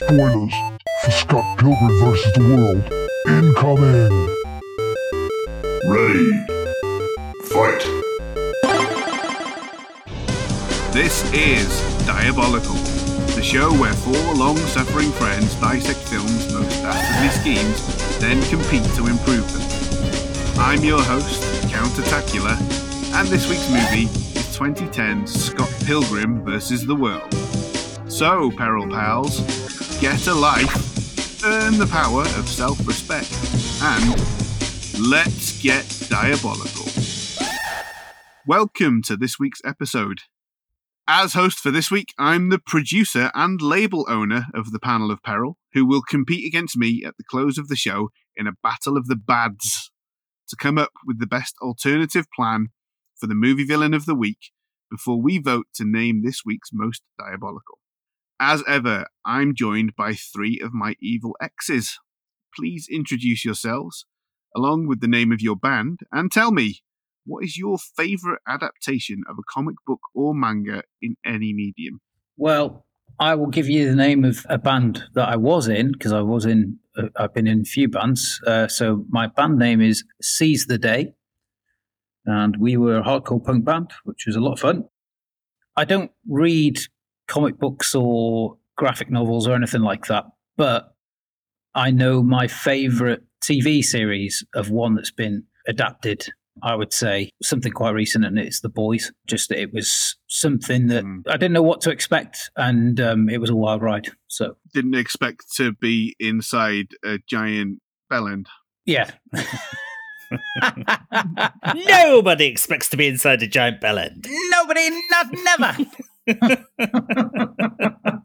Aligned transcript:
Spoilers 0.00 0.54
for 1.02 1.10
Scott 1.10 1.58
Pilgrim 1.58 1.98
vs. 1.98 2.32
the 2.34 2.40
World 2.54 2.84
incoming! 3.26 4.14
Ready. 5.90 6.30
Fight. 7.46 7.82
This 10.92 11.28
is 11.32 12.06
Diabolical, 12.06 12.76
the 13.34 13.42
show 13.42 13.72
where 13.72 13.92
four 13.92 14.34
long 14.36 14.56
suffering 14.58 15.10
friends 15.10 15.56
dissect 15.56 15.98
films' 15.98 16.52
most 16.54 16.80
dastardly 16.80 17.30
schemes, 17.30 18.18
then 18.20 18.40
compete 18.48 18.84
to 18.94 19.08
improve 19.08 19.52
them. 19.52 20.60
I'm 20.60 20.84
your 20.84 21.02
host, 21.02 21.42
Countertacular, 21.72 22.56
and 23.18 23.26
this 23.26 23.50
week's 23.50 23.68
movie 23.68 24.04
is 24.04 24.56
2010's 24.56 25.46
Scott 25.46 25.74
Pilgrim 25.84 26.44
vs. 26.44 26.86
the 26.86 26.94
World. 26.94 27.34
So, 28.08 28.52
Peril 28.52 28.86
Pals, 28.86 29.67
get 30.00 30.28
a 30.28 30.34
life, 30.34 31.44
earn 31.44 31.76
the 31.76 31.86
power 31.86 32.20
of 32.20 32.48
self 32.48 32.78
respect, 32.86 33.32
and 33.82 35.10
let's 35.10 35.60
get 35.60 35.84
diabolical. 36.08 36.86
Welcome 38.46 39.02
to 39.02 39.16
this 39.16 39.40
week's 39.40 39.60
episode. 39.64 40.20
As 41.08 41.32
host 41.32 41.58
for 41.58 41.72
this 41.72 41.90
week, 41.90 42.14
I'm 42.16 42.48
the 42.48 42.60
producer 42.60 43.32
and 43.34 43.60
label 43.60 44.06
owner 44.08 44.46
of 44.54 44.70
the 44.70 44.78
Panel 44.78 45.10
of 45.10 45.22
Peril, 45.24 45.56
who 45.72 45.84
will 45.84 46.02
compete 46.02 46.46
against 46.46 46.76
me 46.76 47.02
at 47.04 47.16
the 47.16 47.24
close 47.24 47.58
of 47.58 47.66
the 47.66 47.76
show 47.76 48.10
in 48.36 48.46
a 48.46 48.52
battle 48.62 48.96
of 48.96 49.08
the 49.08 49.16
bads 49.16 49.90
to 50.48 50.56
come 50.56 50.78
up 50.78 50.92
with 51.04 51.18
the 51.18 51.26
best 51.26 51.56
alternative 51.60 52.26
plan 52.36 52.68
for 53.16 53.26
the 53.26 53.34
movie 53.34 53.64
villain 53.64 53.94
of 53.94 54.06
the 54.06 54.14
week 54.14 54.52
before 54.92 55.20
we 55.20 55.38
vote 55.38 55.66
to 55.74 55.84
name 55.84 56.22
this 56.22 56.42
week's 56.46 56.70
most 56.72 57.02
diabolical. 57.18 57.78
As 58.40 58.62
ever, 58.68 59.06
I'm 59.24 59.54
joined 59.54 59.96
by 59.96 60.14
three 60.14 60.60
of 60.62 60.72
my 60.72 60.94
evil 61.00 61.36
exes. 61.40 61.98
Please 62.54 62.86
introduce 62.90 63.44
yourselves, 63.44 64.06
along 64.56 64.86
with 64.86 65.00
the 65.00 65.08
name 65.08 65.32
of 65.32 65.40
your 65.40 65.56
band, 65.56 66.00
and 66.12 66.30
tell 66.30 66.52
me 66.52 66.82
what 67.26 67.44
is 67.44 67.58
your 67.58 67.78
favorite 67.78 68.40
adaptation 68.46 69.22
of 69.28 69.36
a 69.38 69.42
comic 69.52 69.76
book 69.86 70.00
or 70.14 70.34
manga 70.34 70.82
in 71.02 71.16
any 71.26 71.52
medium? 71.52 72.00
Well, 72.36 72.86
I 73.18 73.34
will 73.34 73.48
give 73.48 73.68
you 73.68 73.88
the 73.88 73.96
name 73.96 74.24
of 74.24 74.46
a 74.48 74.56
band 74.56 75.02
that 75.14 75.28
I 75.28 75.36
was 75.36 75.66
in 75.66 75.92
because 75.92 76.12
I 76.12 76.22
was 76.22 76.46
in. 76.46 76.78
Uh, 76.96 77.08
I've 77.16 77.34
been 77.34 77.48
in 77.48 77.62
a 77.62 77.64
few 77.64 77.88
bands. 77.88 78.40
Uh, 78.46 78.68
so 78.68 79.04
my 79.08 79.26
band 79.26 79.58
name 79.58 79.80
is 79.80 80.04
Seize 80.22 80.66
the 80.66 80.78
Day, 80.78 81.14
and 82.24 82.56
we 82.56 82.76
were 82.76 82.98
a 82.98 83.02
hardcore 83.02 83.44
punk 83.44 83.64
band, 83.64 83.90
which 84.04 84.24
was 84.26 84.36
a 84.36 84.40
lot 84.40 84.52
of 84.52 84.60
fun. 84.60 84.84
I 85.76 85.84
don't 85.84 86.12
read 86.28 86.78
comic 87.28 87.58
books 87.58 87.94
or 87.94 88.56
graphic 88.76 89.10
novels 89.10 89.46
or 89.46 89.54
anything 89.54 89.82
like 89.82 90.06
that, 90.06 90.24
but 90.56 90.94
I 91.74 91.90
know 91.92 92.22
my 92.22 92.48
favorite 92.48 93.22
TV 93.44 93.84
series 93.84 94.44
of 94.54 94.70
one 94.70 94.94
that's 94.96 95.12
been 95.12 95.44
adapted 95.68 96.26
I 96.60 96.74
would 96.74 96.92
say 96.92 97.30
something 97.40 97.70
quite 97.70 97.92
recent, 97.94 98.24
and 98.24 98.36
it's 98.36 98.62
The 98.62 98.68
Boys. 98.68 99.12
Just 99.28 99.48
that 99.50 99.60
it 99.62 99.72
was 99.72 100.16
something 100.26 100.88
that 100.88 101.04
Mm. 101.04 101.22
I 101.28 101.34
didn't 101.36 101.52
know 101.52 101.62
what 101.62 101.80
to 101.82 101.90
expect, 101.90 102.50
and 102.56 102.98
um, 103.00 103.28
it 103.28 103.40
was 103.40 103.48
a 103.48 103.54
wild 103.54 103.80
ride. 103.80 104.08
So 104.26 104.56
Didn't 104.74 104.96
expect 104.96 105.44
to 105.58 105.70
be 105.74 106.16
inside 106.18 106.88
a 107.04 107.18
giant 107.28 107.78
bellend. 108.10 108.46
yeah, 108.86 109.12
Nobody 111.74 112.46
expects 112.46 112.88
to 112.90 112.96
be 112.96 113.06
inside 113.06 113.42
a 113.42 113.46
giant 113.46 113.80
bellend. 113.80 114.26
nobody, 114.50 114.90
not 115.10 115.26
never. 115.32 115.76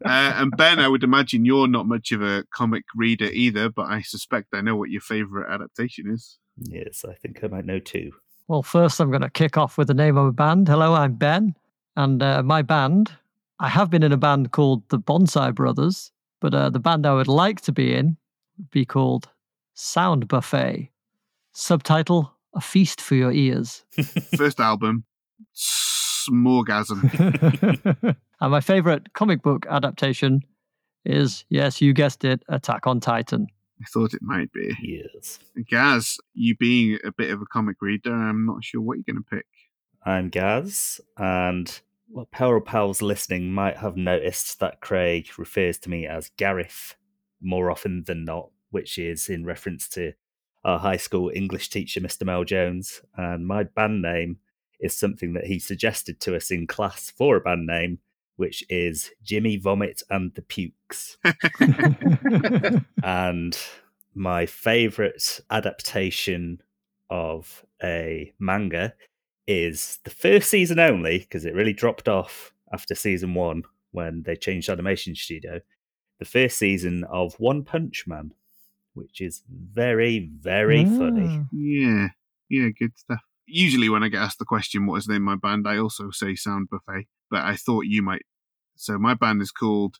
Uh, 0.05 0.33
and 0.35 0.51
Ben, 0.57 0.79
I 0.79 0.87
would 0.87 1.03
imagine 1.03 1.45
you're 1.45 1.67
not 1.67 1.87
much 1.87 2.11
of 2.11 2.21
a 2.21 2.43
comic 2.53 2.83
reader 2.95 3.29
either, 3.31 3.69
but 3.69 3.87
I 3.87 4.01
suspect 4.01 4.49
I 4.53 4.61
know 4.61 4.75
what 4.75 4.89
your 4.89 5.01
favorite 5.01 5.49
adaptation 5.49 6.11
is. 6.11 6.37
Yes, 6.57 7.05
I 7.07 7.13
think 7.13 7.43
I 7.43 7.47
might 7.47 7.65
know 7.65 7.79
too. 7.79 8.11
Well, 8.47 8.63
first, 8.63 8.99
I'm 8.99 9.09
going 9.09 9.21
to 9.21 9.29
kick 9.29 9.57
off 9.57 9.77
with 9.77 9.87
the 9.87 9.93
name 9.93 10.17
of 10.17 10.27
a 10.27 10.31
band. 10.31 10.67
Hello, 10.67 10.93
I'm 10.93 11.13
Ben. 11.13 11.55
And 11.95 12.21
uh, 12.21 12.43
my 12.43 12.61
band, 12.61 13.11
I 13.59 13.69
have 13.69 13.89
been 13.89 14.03
in 14.03 14.11
a 14.11 14.17
band 14.17 14.51
called 14.51 14.87
the 14.89 14.99
Bonsai 14.99 15.55
Brothers, 15.55 16.11
but 16.41 16.53
uh, 16.53 16.69
the 16.69 16.79
band 16.79 17.05
I 17.05 17.13
would 17.13 17.27
like 17.27 17.61
to 17.61 17.71
be 17.71 17.93
in 17.93 18.17
would 18.57 18.71
be 18.71 18.85
called 18.85 19.29
Sound 19.73 20.27
Buffet. 20.27 20.91
Subtitle 21.53 22.33
A 22.53 22.61
Feast 22.61 22.99
for 22.99 23.15
Your 23.15 23.31
Ears. 23.31 23.85
First 24.35 24.59
album, 24.59 25.05
Smorgasm. 26.29 28.15
and 28.41 28.51
my 28.51 28.61
favorite 28.61 29.13
comic 29.13 29.41
book 29.41 29.65
adaptation 29.69 30.41
is, 31.05 31.45
yes, 31.49 31.81
you 31.81 31.93
guessed 31.93 32.23
it, 32.23 32.43
Attack 32.49 32.87
on 32.87 32.99
Titan. 32.99 33.47
I 33.81 33.85
thought 33.85 34.13
it 34.13 34.21
might 34.21 34.51
be. 34.53 34.73
Yes. 34.81 35.39
Gaz, 35.69 36.17
you 36.33 36.55
being 36.55 36.99
a 37.03 37.11
bit 37.11 37.31
of 37.31 37.41
a 37.41 37.45
comic 37.45 37.77
reader, 37.81 38.13
I'm 38.13 38.45
not 38.45 38.63
sure 38.63 38.81
what 38.81 38.97
you're 38.97 39.13
going 39.13 39.23
to 39.23 39.35
pick. 39.35 39.45
I'm 40.05 40.29
Gaz, 40.29 40.99
and 41.17 41.81
well, 42.09 42.27
Peril 42.31 42.61
Pals 42.61 43.01
listening 43.01 43.51
might 43.51 43.77
have 43.77 43.97
noticed 43.97 44.59
that 44.59 44.81
Craig 44.81 45.29
refers 45.37 45.77
to 45.79 45.89
me 45.89 46.05
as 46.05 46.29
Gareth 46.37 46.95
more 47.41 47.71
often 47.71 48.03
than 48.05 48.23
not, 48.23 48.49
which 48.69 48.97
is 48.97 49.29
in 49.29 49.45
reference 49.45 49.87
to 49.89 50.13
our 50.63 50.79
high 50.79 50.97
school 50.97 51.31
English 51.33 51.69
teacher, 51.69 51.99
Mr. 51.99 52.25
Mel 52.25 52.43
Jones. 52.43 53.01
And 53.17 53.47
my 53.47 53.63
band 53.63 54.01
name 54.01 54.37
is 54.79 54.95
something 54.95 55.33
that 55.33 55.45
he 55.45 55.59
suggested 55.59 56.19
to 56.21 56.35
us 56.35 56.51
in 56.51 56.67
class 56.67 57.09
for 57.09 57.37
a 57.37 57.41
band 57.41 57.67
name, 57.67 57.99
which 58.35 58.63
is 58.69 59.11
Jimmy 59.23 59.57
Vomit 59.57 60.03
and 60.09 60.33
the 60.33 60.41
Pukes. 60.41 61.17
and 63.03 63.57
my 64.15 64.45
favorite 64.45 65.39
adaptation 65.49 66.61
of 67.09 67.65
a 67.83 68.33
manga 68.39 68.93
is 69.47 69.99
the 70.03 70.09
first 70.09 70.49
season 70.49 70.79
only 70.79 71.19
because 71.19 71.45
it 71.45 71.53
really 71.53 71.73
dropped 71.73 72.07
off 72.07 72.53
after 72.71 72.95
season 72.95 73.33
one 73.33 73.63
when 73.91 74.23
they 74.23 74.35
changed 74.35 74.69
animation 74.69 75.15
studio. 75.15 75.59
The 76.19 76.25
first 76.25 76.57
season 76.57 77.03
of 77.05 77.35
One 77.35 77.63
Punch 77.63 78.05
Man, 78.07 78.33
which 78.93 79.21
is 79.21 79.43
very, 79.49 80.29
very 80.39 80.85
funny. 80.85 81.41
Ah. 81.41 81.45
Yeah, 81.51 82.07
yeah, 82.49 82.69
good 82.77 82.97
stuff. 82.97 83.19
Usually, 83.45 83.89
when 83.89 84.03
I 84.03 84.09
get 84.09 84.21
asked 84.21 84.39
the 84.39 84.45
question, 84.45 84.85
what 84.85 84.97
is 84.97 85.05
the 85.05 85.13
name 85.13 85.27
of 85.27 85.41
my 85.41 85.49
band, 85.49 85.67
I 85.67 85.77
also 85.77 86.11
say 86.11 86.35
Sound 86.35 86.69
Buffet, 86.69 87.07
but 87.29 87.43
I 87.43 87.55
thought 87.55 87.85
you 87.85 88.01
might. 88.01 88.23
So, 88.75 88.97
my 88.97 89.13
band 89.13 89.41
is 89.41 89.51
called 89.51 89.97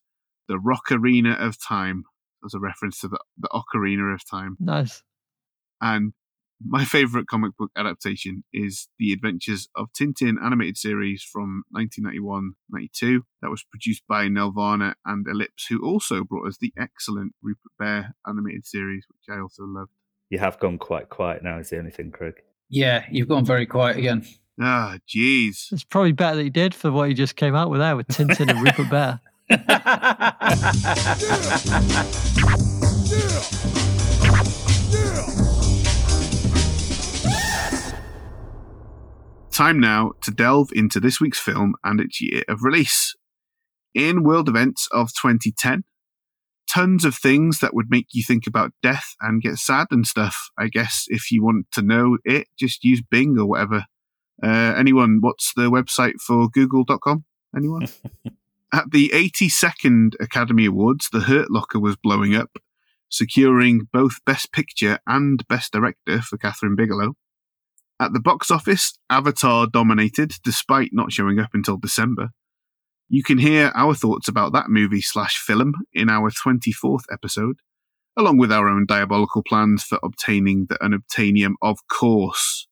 the 0.47 0.59
Rock 0.59 0.91
Arena 0.91 1.33
of 1.33 1.57
Time, 1.61 2.03
as 2.45 2.53
a 2.53 2.59
reference 2.59 2.99
to 2.99 3.07
the, 3.07 3.19
the 3.37 3.49
Ocarina 3.49 4.13
of 4.13 4.27
Time. 4.27 4.57
Nice. 4.59 5.03
And 5.81 6.13
my 6.65 6.85
favorite 6.85 7.27
comic 7.27 7.57
book 7.57 7.71
adaptation 7.75 8.43
is 8.53 8.87
The 8.99 9.11
Adventures 9.11 9.67
of 9.75 9.87
Tintin 9.93 10.37
animated 10.43 10.77
series 10.77 11.23
from 11.23 11.63
1991-92 11.75 13.21
that 13.41 13.49
was 13.49 13.63
produced 13.63 14.03
by 14.07 14.27
Nelvana 14.27 14.93
and 15.05 15.27
Ellipse, 15.27 15.67
who 15.67 15.83
also 15.83 16.23
brought 16.23 16.47
us 16.47 16.57
the 16.59 16.73
excellent 16.77 17.33
Rupert 17.41 17.71
Bear 17.77 18.15
animated 18.27 18.65
series, 18.65 19.05
which 19.09 19.35
I 19.35 19.41
also 19.41 19.63
loved. 19.63 19.91
You 20.29 20.39
have 20.39 20.59
gone 20.59 20.77
quite 20.77 21.09
quiet 21.09 21.43
now, 21.43 21.59
is 21.59 21.69
the 21.69 21.79
only 21.79 21.91
thing, 21.91 22.11
Craig. 22.11 22.35
Yeah, 22.75 23.05
you've 23.11 23.27
gone 23.27 23.45
very 23.45 23.67
quiet 23.67 23.97
again. 23.97 24.25
Ah, 24.59 24.97
jeez. 25.07 25.71
It's 25.71 25.83
probably 25.83 26.11
better 26.11 26.37
that 26.37 26.43
you 26.43 26.49
did 26.49 26.73
for 26.73 26.91
what 26.91 27.07
you 27.07 27.13
just 27.13 27.35
came 27.35 27.53
out 27.53 27.69
with 27.69 27.79
there 27.79 27.95
with 27.95 28.07
Tintin 28.07 28.49
and 28.49 28.63
Rupert 28.63 28.89
Bear. 28.89 29.19
Time 39.51 39.79
now 39.79 40.13
to 40.23 40.31
delve 40.31 40.71
into 40.73 40.99
this 40.99 41.21
week's 41.21 41.37
film 41.37 41.75
and 41.83 42.01
its 42.01 42.19
year 42.19 42.41
of 42.47 42.63
release. 42.63 43.15
In 43.93 44.23
world 44.23 44.49
events 44.49 44.87
of 44.91 45.09
2010, 45.09 45.83
tons 46.73 47.05
of 47.05 47.15
things 47.15 47.59
that 47.59 47.73
would 47.73 47.89
make 47.89 48.07
you 48.13 48.23
think 48.23 48.47
about 48.47 48.73
death 48.81 49.15
and 49.21 49.41
get 49.41 49.57
sad 49.57 49.87
and 49.91 50.07
stuff. 50.07 50.49
I 50.57 50.67
guess 50.67 51.05
if 51.07 51.31
you 51.31 51.43
want 51.43 51.67
to 51.73 51.81
know 51.81 52.17
it, 52.25 52.47
just 52.57 52.83
use 52.83 53.01
Bing 53.01 53.37
or 53.37 53.45
whatever. 53.45 53.85
Uh, 54.41 54.73
anyone, 54.75 55.19
what's 55.21 55.53
the 55.53 55.69
website 55.69 56.19
for 56.19 56.49
google.com? 56.49 57.25
Anyone? 57.55 57.87
At 58.73 58.89
the 58.91 59.09
82nd 59.09 60.15
Academy 60.19 60.65
Awards, 60.65 61.09
The 61.11 61.21
Hurt 61.21 61.51
Locker 61.51 61.79
was 61.79 61.95
blowing 61.95 62.33
up, 62.33 62.57
securing 63.07 63.87
both 63.93 64.25
Best 64.25 64.51
Picture 64.51 64.97
and 65.05 65.47
Best 65.47 65.71
Director 65.71 66.21
for 66.21 66.39
Kathryn 66.39 66.75
Bigelow. 66.75 67.13
At 67.99 68.13
the 68.13 68.19
box 68.19 68.49
office, 68.49 68.97
Avatar 69.11 69.67
dominated 69.67 70.33
despite 70.43 70.89
not 70.91 71.11
showing 71.11 71.39
up 71.39 71.51
until 71.53 71.77
December. 71.77 72.31
You 73.09 73.23
can 73.23 73.37
hear 73.37 73.71
our 73.75 73.93
thoughts 73.93 74.27
about 74.27 74.53
that 74.53 74.69
movie 74.69 75.01
slash 75.01 75.37
film 75.37 75.73
in 75.93 76.09
our 76.09 76.31
24th 76.31 77.03
episode, 77.11 77.57
along 78.17 78.37
with 78.37 78.51
our 78.51 78.67
own 78.67 78.85
diabolical 78.87 79.43
plans 79.43 79.83
for 79.83 79.99
obtaining 80.03 80.67
the 80.69 80.75
unobtainium, 80.75 81.53
of 81.61 81.79
course. 81.87 82.67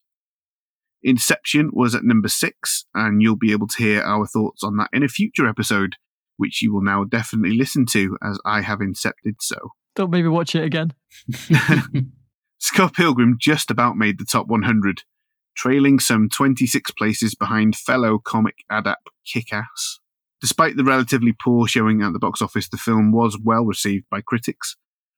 Inception 1.03 1.71
was 1.73 1.95
at 1.95 2.03
number 2.03 2.27
six, 2.27 2.85
and 2.93 3.21
you'll 3.21 3.35
be 3.35 3.51
able 3.51 3.67
to 3.67 3.77
hear 3.77 4.01
our 4.01 4.27
thoughts 4.27 4.63
on 4.63 4.77
that 4.77 4.89
in 4.93 5.03
a 5.03 5.07
future 5.07 5.47
episode, 5.47 5.95
which 6.37 6.61
you 6.61 6.73
will 6.73 6.83
now 6.83 7.03
definitely 7.03 7.57
listen 7.57 7.85
to 7.87 8.17
as 8.23 8.39
I 8.45 8.61
have 8.61 8.79
incepted 8.79 9.35
so. 9.39 9.71
Don't 9.95 10.11
make 10.11 10.23
me 10.23 10.29
watch 10.29 10.55
it 10.55 10.63
again. 10.63 10.93
Scott 12.59 12.93
Pilgrim 12.93 13.37
just 13.39 13.71
about 13.71 13.97
made 13.97 14.19
the 14.19 14.25
top 14.25 14.47
100, 14.47 15.01
trailing 15.55 15.99
some 15.99 16.29
26 16.29 16.91
places 16.91 17.33
behind 17.33 17.75
fellow 17.75 18.19
comic 18.19 18.57
adapt 18.69 19.09
Kick 19.25 19.51
Ass. 19.51 20.00
Despite 20.41 20.75
the 20.75 20.83
relatively 20.83 21.33
poor 21.33 21.67
showing 21.67 22.01
at 22.01 22.13
the 22.13 22.19
box 22.19 22.41
office, 22.41 22.67
the 22.67 22.77
film 22.77 23.11
was 23.11 23.37
well 23.41 23.63
received 23.63 24.05
by 24.09 24.21
critics, 24.21 24.75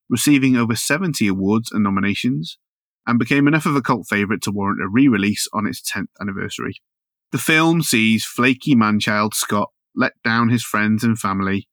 receiving 0.10 0.58
over 0.58 0.76
70 0.76 1.28
awards 1.28 1.72
and 1.72 1.84
nominations, 1.84 2.58
and 3.08 3.18
became 3.18 3.48
enough 3.48 3.66
of 3.66 3.76
a 3.76 3.82
cult 3.82 4.08
favourite 4.10 4.42
to 4.42 4.52
warrant 4.52 4.82
a 4.82 4.88
re 4.88 5.08
release 5.08 5.48
on 5.54 5.66
its 5.66 5.82
10th 5.82 6.08
anniversary. 6.20 6.76
The 7.32 7.38
film 7.38 7.82
sees 7.82 8.26
flaky 8.26 8.76
manchild 8.76 9.34
Scott 9.34 9.70
let 9.96 10.14
down 10.24 10.50
his 10.50 10.64
friends 10.64 11.04
and 11.04 11.18
family, 11.18 11.68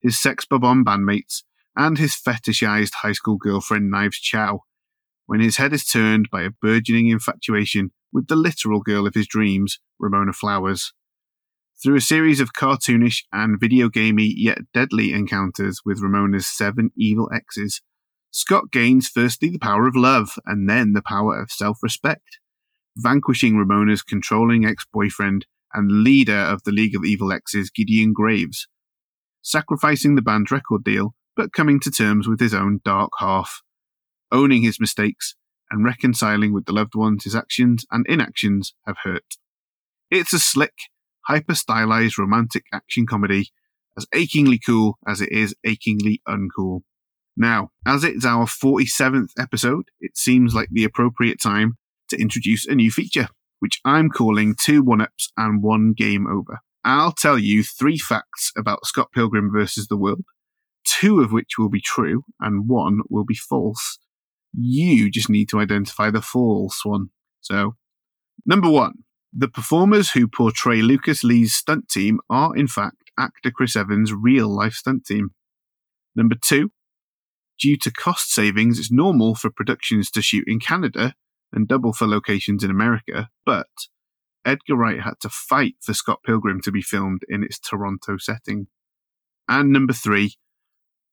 his 0.00 0.20
sex 0.20 0.44
bomb 0.44 0.84
bandmates, 0.84 1.42
and 1.76 1.98
his 1.98 2.14
fetishized 2.14 2.94
high 3.02 3.12
school 3.12 3.36
girlfriend 3.36 3.90
Knives 3.90 4.18
Chau, 4.18 4.60
when 5.26 5.40
his 5.40 5.58
head 5.58 5.72
is 5.72 5.86
turned 5.86 6.28
by 6.30 6.42
a 6.42 6.50
burgeoning 6.50 7.08
infatuation 7.08 7.92
with 8.12 8.26
the 8.28 8.36
literal 8.36 8.80
girl 8.80 9.06
of 9.06 9.14
his 9.14 9.28
dreams, 9.28 9.78
Ramona 9.98 10.32
Flowers. 10.32 10.92
Through 11.80 11.94
a 11.94 12.00
series 12.00 12.40
of 12.40 12.54
cartoonish 12.54 13.22
and 13.32 13.60
video 13.60 13.88
gamey 13.88 14.34
yet 14.36 14.58
deadly 14.74 15.12
encounters 15.12 15.82
with 15.84 16.00
Ramona's 16.00 16.48
seven 16.48 16.90
evil 16.96 17.30
exes, 17.32 17.82
Scott 18.32 18.72
gains 18.72 19.06
firstly 19.06 19.48
the 19.48 19.60
power 19.60 19.86
of 19.86 19.94
love 19.94 20.32
and 20.44 20.68
then 20.68 20.92
the 20.92 21.02
power 21.02 21.40
of 21.40 21.52
self 21.52 21.78
respect, 21.80 22.40
vanquishing 22.96 23.56
Ramona's 23.56 24.02
controlling 24.02 24.64
ex 24.64 24.84
boyfriend 24.92 25.46
and 25.72 26.02
leader 26.02 26.36
of 26.36 26.64
the 26.64 26.72
League 26.72 26.96
of 26.96 27.04
Evil 27.04 27.32
Exes, 27.32 27.70
Gideon 27.70 28.12
Graves, 28.12 28.66
sacrificing 29.42 30.16
the 30.16 30.22
band's 30.22 30.50
record 30.50 30.82
deal 30.82 31.14
but 31.36 31.52
coming 31.52 31.78
to 31.78 31.92
terms 31.92 32.26
with 32.26 32.40
his 32.40 32.52
own 32.52 32.80
dark 32.84 33.12
half, 33.20 33.62
owning 34.32 34.62
his 34.62 34.80
mistakes 34.80 35.36
and 35.70 35.84
reconciling 35.84 36.52
with 36.52 36.64
the 36.64 36.72
loved 36.72 36.96
ones 36.96 37.22
his 37.22 37.36
actions 37.36 37.84
and 37.92 38.04
inactions 38.08 38.74
have 38.84 38.96
hurt. 39.04 39.36
It's 40.10 40.32
a 40.32 40.40
slick, 40.40 40.74
hyper 41.28 41.54
stylized 41.54 42.18
romantic 42.18 42.64
action 42.72 43.06
comedy, 43.06 43.50
as 43.96 44.06
achingly 44.14 44.58
cool 44.58 44.98
as 45.06 45.20
it 45.20 45.30
is 45.30 45.54
achingly 45.64 46.22
uncool. 46.26 46.80
Now, 47.36 47.70
as 47.86 48.02
it's 48.02 48.24
our 48.24 48.46
47th 48.46 49.30
episode, 49.38 49.84
it 50.00 50.16
seems 50.16 50.54
like 50.54 50.68
the 50.72 50.84
appropriate 50.84 51.40
time 51.40 51.76
to 52.08 52.20
introduce 52.20 52.66
a 52.66 52.74
new 52.74 52.90
feature, 52.90 53.28
which 53.60 53.80
I'm 53.84 54.08
calling 54.08 54.54
two 54.54 54.82
one 54.82 55.00
ups 55.00 55.30
and 55.36 55.62
one 55.62 55.92
game 55.92 56.26
over. 56.26 56.58
I'll 56.84 57.12
tell 57.12 57.38
you 57.38 57.62
three 57.62 57.98
facts 57.98 58.50
about 58.56 58.86
Scott 58.86 59.08
Pilgrim 59.12 59.50
versus 59.52 59.88
the 59.88 59.96
World, 59.96 60.24
two 60.84 61.20
of 61.20 61.32
which 61.32 61.58
will 61.58 61.68
be 61.68 61.80
true 61.80 62.22
and 62.40 62.68
one 62.68 63.00
will 63.10 63.24
be 63.24 63.34
false. 63.34 63.98
You 64.52 65.10
just 65.10 65.28
need 65.28 65.48
to 65.50 65.60
identify 65.60 66.10
the 66.10 66.22
false 66.22 66.84
one. 66.84 67.10
So, 67.40 67.76
number 68.46 68.70
one, 68.70 68.94
the 69.32 69.48
performers 69.48 70.10
who 70.10 70.26
portray 70.28 70.82
Lucas 70.82 71.22
Lee's 71.22 71.54
stunt 71.54 71.88
team 71.88 72.20
are, 72.30 72.56
in 72.56 72.66
fact, 72.66 72.96
actor 73.18 73.50
Chris 73.50 73.76
Evans' 73.76 74.12
real 74.12 74.48
life 74.48 74.74
stunt 74.74 75.04
team. 75.04 75.30
Number 76.14 76.36
two, 76.42 76.70
due 77.60 77.76
to 77.78 77.92
cost 77.92 78.32
savings, 78.32 78.78
it's 78.78 78.90
normal 78.90 79.34
for 79.34 79.50
productions 79.50 80.10
to 80.12 80.22
shoot 80.22 80.44
in 80.46 80.60
Canada 80.60 81.14
and 81.52 81.68
double 81.68 81.92
for 81.92 82.06
locations 82.06 82.64
in 82.64 82.70
America, 82.70 83.28
but 83.44 83.66
Edgar 84.44 84.76
Wright 84.76 85.00
had 85.00 85.20
to 85.20 85.28
fight 85.28 85.74
for 85.80 85.94
Scott 85.94 86.20
Pilgrim 86.24 86.60
to 86.62 86.72
be 86.72 86.82
filmed 86.82 87.22
in 87.28 87.42
its 87.42 87.58
Toronto 87.58 88.16
setting. 88.18 88.68
And 89.48 89.72
number 89.72 89.92
three, 89.92 90.34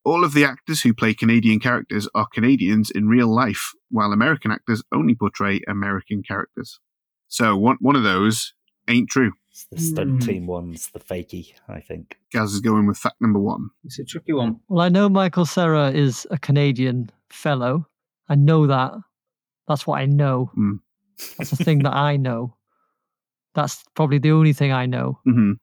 all 0.04 0.24
of 0.24 0.34
the 0.34 0.46
actors 0.46 0.82
who 0.82 0.94
play 0.94 1.14
Canadian 1.14 1.60
characters 1.60 2.08
are 2.14 2.28
Canadians 2.32 2.92
in 2.92 3.08
real 3.08 3.28
life, 3.28 3.72
while 3.90 4.14
American 4.14 4.52
actors 4.52 4.84
only 4.94 5.16
portray 5.16 5.62
American 5.68 6.22
characters. 6.22 6.80
So 7.27 7.56
one 7.57 7.77
one 7.80 7.95
of 7.95 8.04
those 8.04 8.54
ain't 8.88 9.10
true. 9.10 9.31
It's 9.51 9.66
the 9.66 9.80
stunt 9.80 10.10
Hmm. 10.12 10.19
team 10.19 10.48
one's 10.48 10.89
the 10.92 11.00
fakey, 11.00 11.54
I 11.69 11.80
think. 11.80 12.18
Gaz 12.31 12.54
is 12.54 12.60
going 12.62 12.88
with 12.88 12.98
fact 12.98 13.22
number 13.22 13.39
one. 13.39 13.69
It's 13.83 13.98
a 14.00 14.04
tricky 14.04 14.33
one. 14.33 14.60
Well, 14.68 14.81
I 14.86 14.89
know 14.89 15.07
Michael 15.10 15.45
Cera 15.45 15.92
is 15.92 16.27
a 16.30 16.38
Canadian 16.38 17.10
fellow. 17.30 17.88
I 18.30 18.36
know 18.36 18.68
that. 18.68 18.92
That's 19.68 19.88
what 19.88 20.00
I 20.00 20.06
know. 20.06 20.51
Mm. 20.57 20.80
That's 21.38 21.51
the 21.51 21.63
thing 21.63 21.80
that 21.83 21.94
I 21.94 22.18
know. 22.27 22.56
That's 23.54 23.83
probably 23.95 24.18
the 24.19 24.31
only 24.31 24.51
thing 24.54 24.71
I 24.74 24.86
know. 24.86 25.19
hmm 25.24 25.54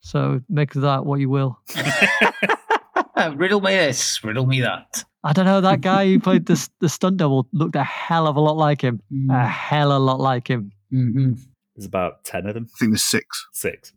So 0.00 0.40
make 0.48 0.74
of 0.76 0.82
that 0.82 1.04
what 1.04 1.18
you 1.20 1.28
will. 1.28 1.58
riddle 3.34 3.60
me 3.60 3.72
this, 3.72 4.22
riddle 4.24 4.46
me 4.46 4.60
that. 4.62 5.04
I 5.22 5.32
don't 5.32 5.44
know. 5.44 5.60
That 5.60 5.80
guy 5.82 6.06
who 6.06 6.18
played 6.20 6.46
the 6.46 6.68
the 6.80 6.88
stunt 6.88 7.18
double 7.18 7.46
looked 7.52 7.76
a 7.76 7.84
hell 7.84 8.26
of 8.26 8.36
a 8.36 8.40
lot 8.40 8.56
like 8.56 8.80
him. 8.80 9.02
A 9.30 9.46
hell 9.46 9.90
of 9.92 10.00
a 10.00 10.04
lot 10.04 10.20
like 10.20 10.48
him. 10.48 10.72
Mm-hmm. 10.92 11.32
There's 11.76 11.86
about 11.86 12.24
10 12.24 12.46
of 12.46 12.54
them. 12.54 12.68
I 12.74 12.78
think 12.78 12.92
there's 12.92 13.04
six. 13.04 13.46
Six. 13.52 13.92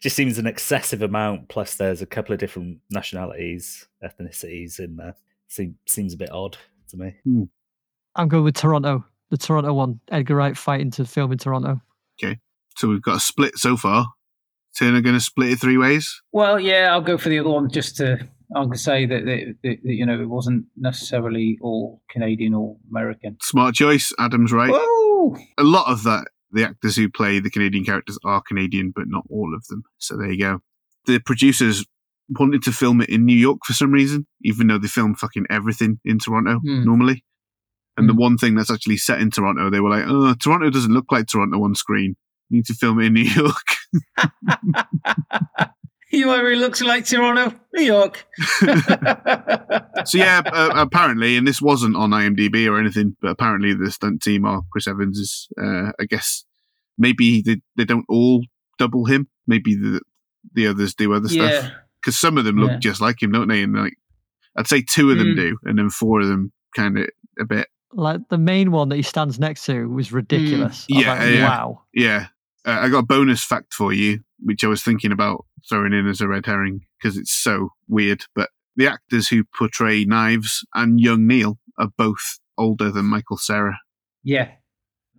Just 0.00 0.16
seems 0.16 0.38
an 0.38 0.46
excessive 0.46 1.02
amount, 1.02 1.48
plus 1.48 1.76
there's 1.76 2.02
a 2.02 2.06
couple 2.06 2.32
of 2.34 2.38
different 2.38 2.78
nationalities, 2.90 3.86
ethnicities 4.04 4.78
in 4.78 4.96
there. 4.96 5.14
Seem, 5.48 5.76
seems 5.86 6.12
a 6.12 6.16
bit 6.18 6.30
odd 6.30 6.58
to 6.90 6.96
me. 6.96 7.14
I'm 8.14 8.28
going 8.28 8.44
with 8.44 8.56
Toronto. 8.56 9.04
The 9.30 9.38
Toronto 9.38 9.72
one. 9.72 10.00
Edgar 10.10 10.36
Wright 10.36 10.56
fighting 10.56 10.90
to 10.92 11.04
film 11.04 11.32
in 11.32 11.38
Toronto. 11.38 11.80
Okay. 12.22 12.38
So 12.76 12.88
we've 12.88 13.02
got 13.02 13.16
a 13.16 13.20
split 13.20 13.56
so 13.56 13.76
far. 13.76 14.06
Turner 14.76 15.00
going 15.00 15.14
to 15.14 15.20
split 15.20 15.52
it 15.52 15.60
three 15.60 15.78
ways. 15.78 16.20
Well, 16.32 16.58
yeah, 16.58 16.88
I'll 16.90 17.00
go 17.00 17.16
for 17.16 17.28
the 17.28 17.38
other 17.38 17.50
one 17.50 17.70
just 17.70 17.96
to. 17.98 18.18
I'm 18.54 18.64
going 18.64 18.72
to 18.72 18.78
say 18.78 19.06
that, 19.06 19.24
that, 19.24 19.54
that, 19.62 19.78
that, 19.82 19.92
you 19.92 20.04
know 20.04 20.20
it 20.20 20.28
wasn't 20.28 20.66
necessarily 20.76 21.58
all 21.60 22.02
Canadian 22.10 22.54
or 22.54 22.76
American. 22.90 23.36
Smart 23.40 23.74
choice. 23.74 24.12
Adam's 24.18 24.52
right. 24.52 24.70
Whoa! 24.72 25.36
A 25.58 25.64
lot 25.64 25.90
of 25.90 26.02
that, 26.04 26.28
the 26.54 26.64
actors 26.64 26.96
who 26.96 27.08
play 27.10 27.38
the 27.40 27.50
Canadian 27.50 27.84
characters 27.84 28.18
are 28.24 28.40
Canadian, 28.40 28.92
but 28.94 29.04
not 29.08 29.24
all 29.30 29.54
of 29.54 29.66
them. 29.66 29.82
So 29.98 30.16
there 30.16 30.30
you 30.30 30.38
go. 30.40 30.60
The 31.06 31.18
producers 31.18 31.84
wanted 32.30 32.62
to 32.62 32.72
film 32.72 33.02
it 33.02 33.10
in 33.10 33.26
New 33.26 33.36
York 33.36 33.58
for 33.66 33.74
some 33.74 33.92
reason, 33.92 34.26
even 34.42 34.68
though 34.68 34.78
they 34.78 34.88
film 34.88 35.14
fucking 35.14 35.44
everything 35.50 36.00
in 36.04 36.18
Toronto 36.18 36.60
Hmm. 36.64 36.84
normally. 36.84 37.22
And 37.96 38.08
the 38.08 38.12
Hmm. 38.14 38.20
one 38.20 38.38
thing 38.38 38.54
that's 38.54 38.70
actually 38.70 38.96
set 38.96 39.20
in 39.20 39.30
Toronto, 39.30 39.68
they 39.70 39.80
were 39.80 39.90
like, 39.90 40.04
oh, 40.08 40.34
Toronto 40.34 40.70
doesn't 40.70 40.92
look 40.94 41.12
like 41.12 41.26
Toronto 41.26 41.62
on 41.62 41.74
screen. 41.74 42.16
You 42.48 42.56
need 42.58 42.64
to 42.66 42.74
film 42.74 42.98
it 43.00 43.06
in 43.06 43.12
New 43.14 43.22
York. 43.22 43.54
you 46.18 46.30
really 46.32 46.56
looks 46.56 46.80
like 46.80 47.04
Toronto, 47.06 47.54
New 47.74 47.82
York. 47.84 48.26
so 50.04 50.18
yeah, 50.18 50.42
uh, 50.46 50.72
apparently, 50.74 51.36
and 51.36 51.46
this 51.46 51.60
wasn't 51.60 51.96
on 51.96 52.10
IMDb 52.10 52.68
or 52.68 52.78
anything, 52.78 53.16
but 53.20 53.28
apparently 53.30 53.74
the 53.74 53.90
stunt 53.90 54.22
team 54.22 54.44
are 54.44 54.62
Chris 54.72 54.86
Evans 54.86 55.18
is. 55.18 55.48
Uh, 55.60 55.92
I 56.00 56.04
guess 56.08 56.44
maybe 56.98 57.42
they 57.42 57.60
they 57.76 57.84
don't 57.84 58.06
all 58.08 58.44
double 58.78 59.04
him. 59.06 59.28
Maybe 59.46 59.74
the 59.74 60.00
the 60.54 60.66
others 60.66 60.94
do 60.94 61.12
other 61.12 61.28
yeah. 61.28 61.60
stuff 61.60 61.72
because 62.00 62.20
some 62.20 62.38
of 62.38 62.44
them 62.44 62.56
look 62.56 62.70
Yeah. 62.70 62.78
just 62.78 63.00
like 63.00 63.22
him, 63.22 63.32
don't 63.32 63.48
they? 63.48 63.62
And 63.62 63.74
like, 63.74 63.94
I'd 64.56 64.66
say 64.66 64.82
two 64.82 65.10
of 65.10 65.18
them 65.18 65.28
Mm. 65.28 65.36
do, 65.36 65.58
and 65.64 65.78
then 65.78 65.90
four 65.90 66.20
of 66.20 66.28
them 66.28 66.52
kind 66.76 66.98
of 66.98 67.08
a 67.40 67.44
bit. 67.44 67.68
Like 67.92 68.20
the 68.28 68.38
main 68.38 68.72
one 68.72 68.88
that 68.88 68.96
he 68.96 69.02
stands 69.02 69.38
next 69.38 69.64
to 69.66 69.88
was 69.88 70.12
ridiculous. 70.12 70.86
I 70.90 70.96
was 70.96 71.04
Yeah, 71.04 71.14
like, 71.14 71.34
yeah. 71.34 71.48
wow. 71.48 71.82
Yeah, 71.94 72.26
uh, 72.66 72.78
I 72.82 72.88
got 72.88 72.98
a 72.98 73.06
bonus 73.06 73.44
fact 73.44 73.72
for 73.72 73.92
you, 73.92 74.20
which 74.44 74.62
I 74.64 74.68
was 74.68 74.82
thinking 74.82 75.10
about 75.12 75.44
throwing 75.68 75.92
in 75.92 76.06
as 76.06 76.20
a 76.20 76.28
red 76.28 76.46
herring 76.46 76.82
because 77.02 77.16
it's 77.16 77.32
so 77.32 77.70
weird. 77.88 78.24
But 78.34 78.50
the 78.76 78.86
actors 78.86 79.28
who 79.28 79.44
portray 79.58 80.04
Knives 80.04 80.64
and 80.74 81.00
young 81.00 81.26
Neil 81.26 81.58
are 81.78 81.88
both 81.96 82.38
older 82.56 82.90
than 82.90 83.06
Michael 83.06 83.36
Cera. 83.38 83.78
Yeah. 84.22 84.50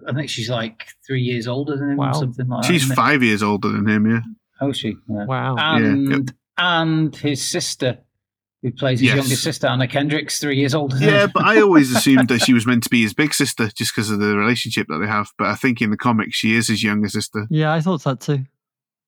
I 0.07 0.13
think 0.13 0.29
she's 0.29 0.49
like 0.49 0.87
three 1.07 1.21
years 1.21 1.47
older 1.47 1.77
than 1.77 1.91
him 1.91 1.97
Wow. 1.97 2.09
or 2.11 2.13
something 2.13 2.47
like 2.47 2.61
that. 2.63 2.67
She's 2.67 2.85
five 2.93 3.23
years 3.23 3.41
older 3.43 3.69
than 3.69 3.87
him. 3.87 4.09
Yeah. 4.09 4.21
Oh, 4.61 4.71
she? 4.71 4.95
Yeah. 5.09 5.25
Wow. 5.25 5.55
And 5.57 6.33
and 6.57 7.15
his 7.15 7.45
sister, 7.45 7.97
who 8.61 8.71
plays 8.71 8.99
his 8.99 9.07
Yes. 9.07 9.15
younger 9.17 9.35
sister, 9.35 9.67
Anna 9.67 9.87
Kendrick's 9.87 10.39
three 10.39 10.57
years 10.57 10.73
older. 10.73 10.95
Than 10.97 11.07
Yeah, 11.09 11.23
him. 11.25 11.31
but 11.33 11.43
I 11.45 11.61
always 11.61 11.91
assumed 11.95 12.27
that 12.29 12.39
she 12.41 12.53
was 12.53 12.65
meant 12.65 12.83
to 12.83 12.89
be 12.89 13.01
his 13.03 13.13
big 13.13 13.33
sister 13.33 13.69
just 13.75 13.93
because 13.95 14.09
of 14.11 14.19
the 14.19 14.35
relationship 14.37 14.87
that 14.89 14.97
they 14.99 15.07
have. 15.07 15.31
But 15.37 15.47
I 15.47 15.55
think 15.55 15.81
in 15.81 15.91
the 15.91 15.97
comics, 15.97 16.35
she 16.37 16.55
is 16.55 16.67
his 16.67 16.83
younger 16.83 17.09
sister. 17.09 17.47
Yeah, 17.49 17.73
I 17.73 17.81
thought 17.81 18.03
that 18.03 18.19
too. 18.21 18.45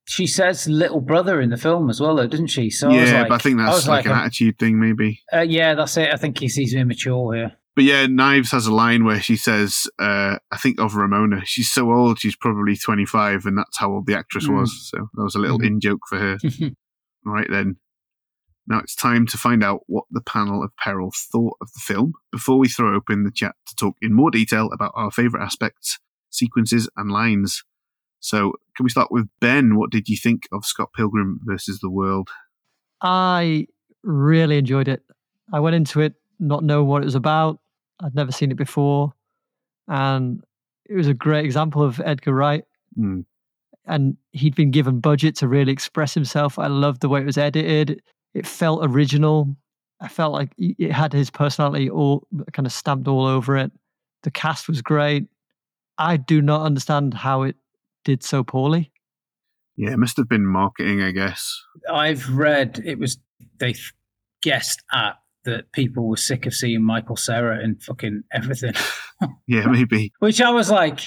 She 0.08 0.26
says 0.28 0.68
little 0.68 1.02
brother 1.02 1.42
in 1.42 1.50
the 1.50 1.58
film 1.58 1.90
as 1.90 2.00
well, 2.00 2.16
though, 2.16 2.28
doesn't 2.28 2.48
she? 2.48 2.70
So 2.70 2.90
I 2.90 2.94
yeah, 3.04 3.20
like, 3.20 3.30
but 3.30 3.36
I 3.36 3.38
think 3.40 3.58
that's 3.58 3.76
was 3.76 3.88
like, 3.88 4.06
an 4.06 4.12
uh, 4.14 4.16
attitude 4.16 4.58
thing, 4.58 4.80
maybe. 4.80 5.22
uh, 5.34 5.42
yeah, 5.42 5.74
that's 5.76 5.98
it. 5.98 6.14
I 6.14 6.18
think 6.18 6.40
he 6.40 6.48
sees 6.50 6.74
me 6.74 6.84
mature 6.84 7.34
here. 7.36 7.52
But 7.76 7.84
yeah, 7.84 8.08
Knives 8.08 8.52
has 8.52 8.66
a 8.66 8.74
line 8.74 9.04
where 9.06 9.22
she 9.22 9.36
says, 9.36 9.86
uh, 10.00 10.38
I 10.52 10.58
think 10.58 10.80
of 10.80 10.96
Ramona. 10.96 11.42
She's 11.46 11.70
so 11.72 11.92
old, 11.92 12.20
she's 12.20 12.36
probably 12.36 12.76
25, 12.76 13.46
and 13.46 13.58
that's 13.58 13.78
how 13.78 13.92
old 13.92 14.08
the 14.08 14.16
actress 14.18 14.48
Mm. 14.48 14.60
was. 14.62 14.90
So 14.90 15.10
that 15.14 15.24
was 15.24 15.36
a 15.36 15.40
little 15.40 15.60
Mhm. 15.60 15.66
in 15.68 15.80
joke 15.80 16.00
for 16.10 16.18
her. 16.18 16.38
All 16.42 16.72
right, 17.34 17.48
then. 17.50 17.76
Now 18.70 18.80
it's 18.80 18.96
time 18.96 19.28
to 19.28 19.38
find 19.38 19.64
out 19.64 19.82
what 19.88 20.06
the 20.12 20.20
panel 20.22 20.62
of 20.64 20.76
peril 20.76 21.12
thought 21.32 21.56
of 21.62 21.72
the 21.74 21.80
film 21.80 22.14
before 22.34 22.58
we 22.58 22.68
throw 22.68 22.96
open 22.96 23.24
the 23.24 23.32
chat 23.32 23.56
to 23.68 23.76
talk 23.76 23.96
in 24.02 24.12
more 24.14 24.30
detail 24.32 24.70
about 24.74 24.92
our 24.96 25.10
favourite 25.12 25.44
aspects, 25.44 26.00
sequences, 26.32 26.90
and 26.98 27.10
lines. 27.12 27.64
So, 28.20 28.54
can 28.76 28.84
we 28.84 28.90
start 28.90 29.12
with 29.12 29.28
Ben? 29.40 29.76
What 29.76 29.92
did 29.92 30.10
you 30.10 30.18
think 30.18 30.48
of 30.52 30.66
Scott 30.66 30.90
Pilgrim 30.96 31.40
versus 31.44 31.80
the 31.80 31.90
World? 31.90 32.30
I 33.02 33.68
really 34.04 34.58
enjoyed 34.58 34.88
it. 34.88 35.04
I 35.54 35.60
went 35.60 35.76
into 35.76 36.02
it 36.02 36.14
not 36.40 36.64
knowing 36.64 36.88
what 36.88 37.02
it 37.02 37.06
was 37.06 37.16
about. 37.16 37.60
I'd 38.00 38.16
never 38.16 38.32
seen 38.32 38.52
it 38.52 38.58
before. 38.58 39.14
And 39.88 40.44
it 40.90 40.96
was 40.96 41.08
a 41.08 41.14
great 41.14 41.46
example 41.46 41.84
of 41.84 42.02
Edgar 42.04 42.34
Wright. 42.34 42.64
Mm. 42.98 43.26
And 43.86 44.18
he'd 44.32 44.56
been 44.56 44.72
given 44.72 45.00
budget 45.00 45.36
to 45.38 45.48
really 45.48 45.72
express 45.72 46.14
himself. 46.14 46.60
I 46.60 46.68
loved 46.68 47.02
the 47.02 47.10
way 47.10 47.22
it 47.22 47.26
was 47.26 47.38
edited. 47.38 48.02
It 48.34 48.46
felt 48.46 48.82
original. 48.84 49.56
I 50.00 50.08
felt 50.08 50.34
like 50.34 50.52
it 50.58 50.92
had 50.92 51.14
his 51.14 51.30
personality 51.30 51.90
all 51.90 52.28
kind 52.52 52.66
of 52.66 52.74
stamped 52.74 53.08
all 53.08 53.26
over 53.26 53.58
it. 53.58 53.72
The 54.24 54.32
cast 54.32 54.68
was 54.68 54.82
great. 54.82 55.28
I 55.98 56.18
do 56.18 56.42
not 56.42 56.62
understand 56.62 57.14
how 57.14 57.44
it 57.44 57.56
did 58.08 58.24
so 58.24 58.42
poorly. 58.42 58.90
Yeah, 59.76 59.92
it 59.92 60.00
must 60.00 60.16
have 60.16 60.30
been 60.30 60.46
marketing, 60.46 61.04
I 61.04 61.12
guess. 61.12 61.54
I've 61.92 62.30
read 62.30 62.82
it 62.86 62.98
was 62.98 63.18
they 63.60 63.76
guessed 64.42 64.82
at 64.94 65.16
that 65.44 65.72
people 65.74 66.08
were 66.08 66.16
sick 66.18 66.46
of 66.46 66.54
seeing 66.54 66.84
Michael 66.84 67.18
Cera 67.18 67.60
and 67.62 67.82
fucking 67.84 68.24
everything, 68.34 68.74
Yeah, 69.48 69.66
maybe. 69.68 70.14
which 70.20 70.40
I 70.42 70.50
was 70.52 70.72
like, 70.72 71.02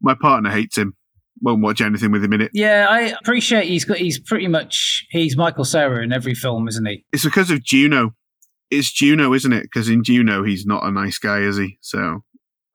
My 0.00 0.14
partner 0.20 0.50
hates 0.50 0.78
him. 0.78 0.94
Won't 1.42 1.62
watch 1.62 1.82
anything 1.82 2.10
with 2.10 2.24
him 2.24 2.32
in 2.32 2.40
it. 2.40 2.50
yeah, 2.54 2.86
I 2.88 3.14
appreciate 3.20 3.66
he's 3.66 3.84
got 3.84 3.98
he's 3.98 4.18
pretty 4.18 4.48
much 4.48 5.04
he's 5.10 5.36
Michael 5.36 5.66
Cera 5.66 6.02
in 6.02 6.10
every 6.10 6.34
film, 6.34 6.66
isn't 6.68 6.86
he? 6.86 7.04
It's 7.12 7.24
because 7.24 7.50
of 7.50 7.62
Juno. 7.62 8.14
It's 8.70 8.90
Juno, 8.90 9.34
isn't 9.34 9.52
it? 9.52 9.64
Because 9.64 9.90
in 9.90 10.02
Juno, 10.02 10.42
he's 10.42 10.64
not 10.64 10.84
a 10.84 10.90
nice 10.90 11.18
guy, 11.18 11.40
is 11.40 11.58
he? 11.58 11.76
So 11.82 12.22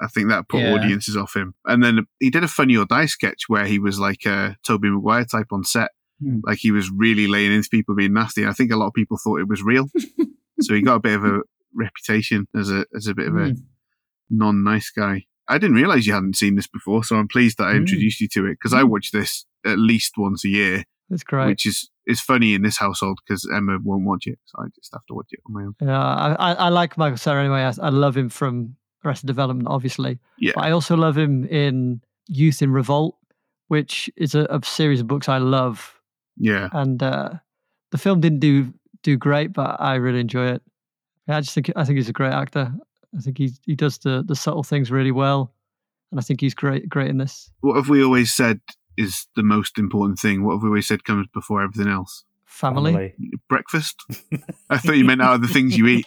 I 0.01 0.07
think 0.07 0.29
that 0.29 0.49
put 0.49 0.61
Yeah. 0.61 0.73
audiences 0.73 1.15
off 1.15 1.35
him. 1.35 1.53
And 1.65 1.83
then 1.83 2.05
he 2.19 2.29
did 2.29 2.43
a 2.43 2.47
Funny 2.47 2.75
or 2.75 2.85
Die 2.85 3.05
sketch 3.05 3.43
where 3.47 3.65
he 3.65 3.77
was 3.79 3.99
like 3.99 4.25
a 4.25 4.57
Tobey 4.65 4.89
Maguire 4.89 5.25
type 5.25 5.47
on 5.51 5.63
set. 5.63 5.91
Hmm. 6.21 6.39
Like 6.43 6.57
he 6.59 6.71
was 6.71 6.89
really 6.89 7.27
laying 7.27 7.51
into 7.53 7.69
people 7.69 7.95
being 7.95 8.13
nasty. 8.13 8.45
I 8.47 8.53
think 8.53 8.71
a 8.71 8.77
lot 8.77 8.87
of 8.87 8.93
people 8.93 9.17
thought 9.23 9.39
it 9.39 9.47
was 9.47 9.61
real. 9.63 9.87
so 10.61 10.73
he 10.73 10.81
got 10.81 10.95
a 10.95 10.99
bit 10.99 11.15
of 11.15 11.25
a 11.25 11.41
reputation 11.73 12.47
as 12.55 12.69
a 12.71 12.85
as 12.95 13.07
a 13.07 13.13
bit 13.15 13.27
of 13.27 13.35
a 13.37 13.47
Hmm. 13.49 13.53
non 14.29 14.63
nice 14.63 14.89
guy. 14.91 15.25
I 15.47 15.57
didn't 15.57 15.75
realize 15.75 16.07
you 16.07 16.13
hadn't 16.13 16.35
seen 16.37 16.55
this 16.55 16.67
before, 16.67 17.03
so 17.03 17.15
I'm 17.17 17.27
pleased 17.27 17.57
that 17.57 17.67
I 17.67 17.73
Mm. 17.73 17.77
introduced 17.81 18.21
you 18.21 18.27
to 18.33 18.45
it 18.45 18.51
because 18.59 18.73
I 18.73 18.83
watch 18.83 19.11
this 19.11 19.45
at 19.65 19.77
least 19.79 20.13
once 20.17 20.45
a 20.45 20.49
year, 20.49 20.83
It's 21.09 21.23
great. 21.23 21.47
which 21.47 21.65
is 21.65 21.89
is 22.07 22.19
funny 22.21 22.53
in 22.55 22.61
this 22.63 22.77
household 22.79 23.19
because 23.25 23.47
Emma 23.55 23.77
won't 23.83 24.05
watch 24.05 24.25
it, 24.27 24.39
so 24.45 24.59
I 24.63 24.67
just 24.75 24.91
have 24.93 25.05
to 25.07 25.13
watch 25.13 25.27
it 25.31 25.39
on 25.45 25.53
my 25.53 25.63
own. 25.63 25.75
Yeah, 25.81 25.99
I, 26.01 26.33
I, 26.33 26.53
I 26.53 26.69
like 26.69 26.97
Michael 26.97 27.17
Cera 27.17 27.41
anyway. 27.41 27.61
I, 27.61 27.73
I 27.85 27.89
love 27.89 28.17
him 28.17 28.29
from 28.29 28.75
Arrested 29.03 29.27
Development, 29.27 29.67
obviously. 29.67 30.19
Yeah. 30.37 30.51
But 30.55 30.65
I 30.65 30.71
also 30.71 30.95
love 30.95 31.17
him 31.17 31.45
in 31.45 32.01
Youth 32.27 32.61
in 32.61 32.71
Revolt, 32.71 33.17
which 33.67 34.09
is 34.15 34.35
a, 34.35 34.45
a 34.49 34.63
series 34.63 35.01
of 35.01 35.07
books 35.07 35.29
I 35.29 35.37
love. 35.37 35.99
Yeah, 36.37 36.69
And 36.71 37.01
uh, 37.03 37.29
the 37.91 37.97
film 37.97 38.21
didn't 38.21 38.39
do 38.39 38.73
do 39.03 39.17
great, 39.17 39.53
but 39.53 39.79
I 39.79 39.95
really 39.95 40.19
enjoy 40.19 40.47
it. 40.47 40.61
I 41.27 41.41
just 41.41 41.53
think 41.53 41.71
I 41.75 41.83
think 41.83 41.97
he's 41.97 42.09
a 42.09 42.13
great 42.13 42.33
actor. 42.33 42.73
I 43.15 43.21
think 43.21 43.37
he 43.37 43.51
he 43.65 43.75
does 43.75 43.97
the 43.99 44.23
the 44.25 44.35
subtle 44.35 44.63
things 44.63 44.91
really 44.91 45.11
well, 45.11 45.53
and 46.09 46.19
I 46.19 46.23
think 46.23 46.41
he's 46.41 46.53
great 46.53 46.89
great 46.89 47.09
in 47.09 47.17
this. 47.17 47.51
what 47.61 47.75
have 47.75 47.89
we 47.89 48.03
always 48.03 48.33
said 48.33 48.59
is 48.97 49.27
the 49.35 49.43
most 49.43 49.77
important 49.77 50.19
thing? 50.19 50.43
What 50.43 50.53
have 50.53 50.63
we 50.63 50.69
always 50.69 50.87
said 50.87 51.03
comes 51.03 51.27
before 51.33 51.61
everything 51.61 51.91
else? 51.91 52.23
Family. 52.51 53.15
Breakfast. 53.49 53.95
I 54.69 54.77
thought 54.77 54.97
you 54.97 55.05
meant 55.05 55.21
out 55.21 55.35
of 55.35 55.41
the 55.41 55.47
things 55.47 55.77
you 55.77 55.87
eat. 55.87 56.05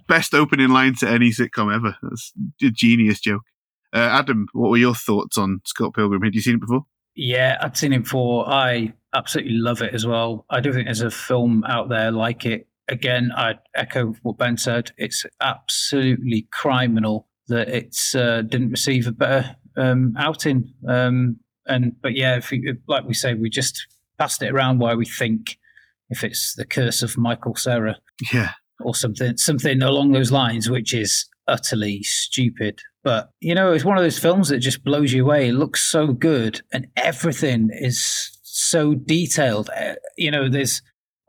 Best 0.08 0.34
opening 0.34 0.68
line 0.68 0.94
to 0.96 1.08
any 1.08 1.30
sitcom 1.30 1.74
ever. 1.74 1.96
That's 2.02 2.32
a 2.62 2.70
genius 2.70 3.20
joke. 3.20 3.42
Uh, 3.94 3.98
Adam, 3.98 4.48
what 4.52 4.70
were 4.70 4.76
your 4.76 4.94
thoughts 4.94 5.38
on 5.38 5.62
Scott 5.64 5.94
Pilgrim? 5.94 6.22
Had 6.22 6.34
you 6.34 6.42
seen 6.42 6.56
it 6.56 6.60
before? 6.60 6.84
Yeah, 7.16 7.56
I'd 7.60 7.76
seen 7.76 7.94
it 7.94 8.04
before. 8.04 8.48
I 8.48 8.92
absolutely 9.14 9.54
love 9.54 9.80
it 9.80 9.94
as 9.94 10.06
well. 10.06 10.44
I 10.50 10.60
do 10.60 10.72
think 10.72 10.84
there's 10.84 11.00
a 11.00 11.10
film 11.10 11.64
out 11.64 11.88
there 11.88 12.12
like 12.12 12.44
it. 12.44 12.68
Again, 12.86 13.32
I'd 13.34 13.60
echo 13.74 14.14
what 14.22 14.36
Ben 14.36 14.58
said. 14.58 14.92
It's 14.98 15.24
absolutely 15.40 16.48
criminal 16.52 17.28
that 17.48 17.68
it's 17.68 18.14
uh, 18.14 18.42
didn't 18.42 18.70
receive 18.70 19.06
a 19.06 19.12
better 19.12 19.56
um, 19.76 20.14
outing. 20.18 20.72
Um, 20.86 21.40
and 21.70 21.92
but 22.02 22.14
yeah, 22.14 22.36
if 22.36 22.50
we, 22.50 22.74
like 22.88 23.04
we 23.06 23.14
say, 23.14 23.34
we 23.34 23.48
just 23.50 23.86
passed 24.18 24.42
it 24.42 24.52
around 24.52 24.78
why 24.80 24.94
we 24.94 25.06
think 25.06 25.58
if 26.10 26.24
it's 26.24 26.54
the 26.56 26.64
curse 26.66 27.02
of 27.02 27.16
Michael 27.16 27.54
Cera 27.54 27.96
Yeah. 28.32 28.52
or 28.80 28.94
something 28.94 29.36
something 29.36 29.80
along 29.82 30.12
those 30.12 30.30
lines, 30.32 30.68
which 30.68 30.92
is 30.92 31.26
utterly 31.48 32.02
stupid. 32.02 32.80
But 33.02 33.30
you 33.40 33.54
know, 33.54 33.72
it's 33.72 33.84
one 33.84 33.96
of 33.96 34.02
those 34.04 34.18
films 34.18 34.48
that 34.48 34.58
just 34.58 34.84
blows 34.84 35.12
you 35.12 35.24
away. 35.24 35.48
It 35.48 35.52
looks 35.54 35.80
so 35.80 36.08
good, 36.08 36.60
and 36.72 36.86
everything 36.96 37.70
is 37.72 38.30
so 38.42 38.94
detailed. 38.94 39.70
Uh, 39.70 39.94
You 40.18 40.30
know, 40.30 40.48
there's 40.50 40.82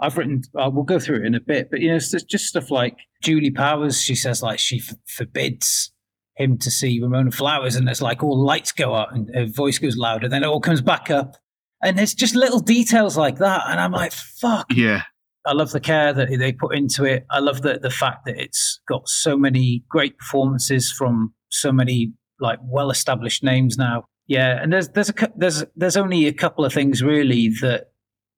I've 0.03 0.17
written. 0.17 0.41
Uh, 0.59 0.69
we'll 0.73 0.83
go 0.83 0.99
through 0.99 1.17
it 1.17 1.25
in 1.25 1.35
a 1.35 1.39
bit, 1.39 1.69
but 1.71 1.79
you 1.79 1.87
know, 1.89 1.95
it's 1.95 2.11
just 2.23 2.47
stuff 2.47 2.71
like 2.71 2.97
Julie 3.23 3.51
Powers. 3.51 4.01
She 4.01 4.15
says 4.15 4.41
like 4.43 4.59
she 4.59 4.79
f- 4.79 4.95
forbids 5.07 5.91
him 6.35 6.57
to 6.59 6.71
see 6.71 6.99
Ramona 7.01 7.31
Flowers, 7.31 7.75
and 7.75 7.87
it's 7.89 8.01
like 8.01 8.23
all 8.23 8.43
lights 8.43 8.71
go 8.71 8.95
out 8.95 9.13
and 9.13 9.29
her 9.33 9.45
voice 9.45 9.79
goes 9.79 9.97
loud, 9.97 10.23
and 10.23 10.31
then 10.31 10.43
it 10.43 10.47
all 10.47 10.61
comes 10.61 10.81
back 10.81 11.09
up. 11.09 11.35
And 11.83 11.99
it's 11.99 12.13
just 12.13 12.35
little 12.35 12.59
details 12.59 13.17
like 13.17 13.37
that, 13.39 13.63
and 13.67 13.79
I'm 13.79 13.91
like, 13.91 14.13
"Fuck, 14.13 14.67
Yeah. 14.73 15.03
I 15.45 15.53
love 15.53 15.71
the 15.71 15.79
care 15.79 16.13
that 16.13 16.29
they 16.29 16.53
put 16.53 16.75
into 16.75 17.03
it. 17.03 17.25
I 17.31 17.39
love 17.39 17.63
the 17.63 17.79
the 17.79 17.89
fact 17.89 18.25
that 18.25 18.39
it's 18.39 18.79
got 18.87 19.07
so 19.07 19.35
many 19.35 19.83
great 19.89 20.17
performances 20.17 20.91
from 20.91 21.33
so 21.49 21.71
many 21.71 22.13
like 22.39 22.59
well 22.63 22.91
established 22.91 23.43
names 23.43 23.77
now. 23.77 24.05
Yeah, 24.27 24.61
and 24.61 24.71
there's 24.71 24.89
there's 24.89 25.09
a 25.09 25.13
there's 25.35 25.63
there's 25.75 25.97
only 25.97 26.27
a 26.27 26.33
couple 26.33 26.63
of 26.63 26.71
things 26.71 27.01
really 27.01 27.49
that 27.61 27.87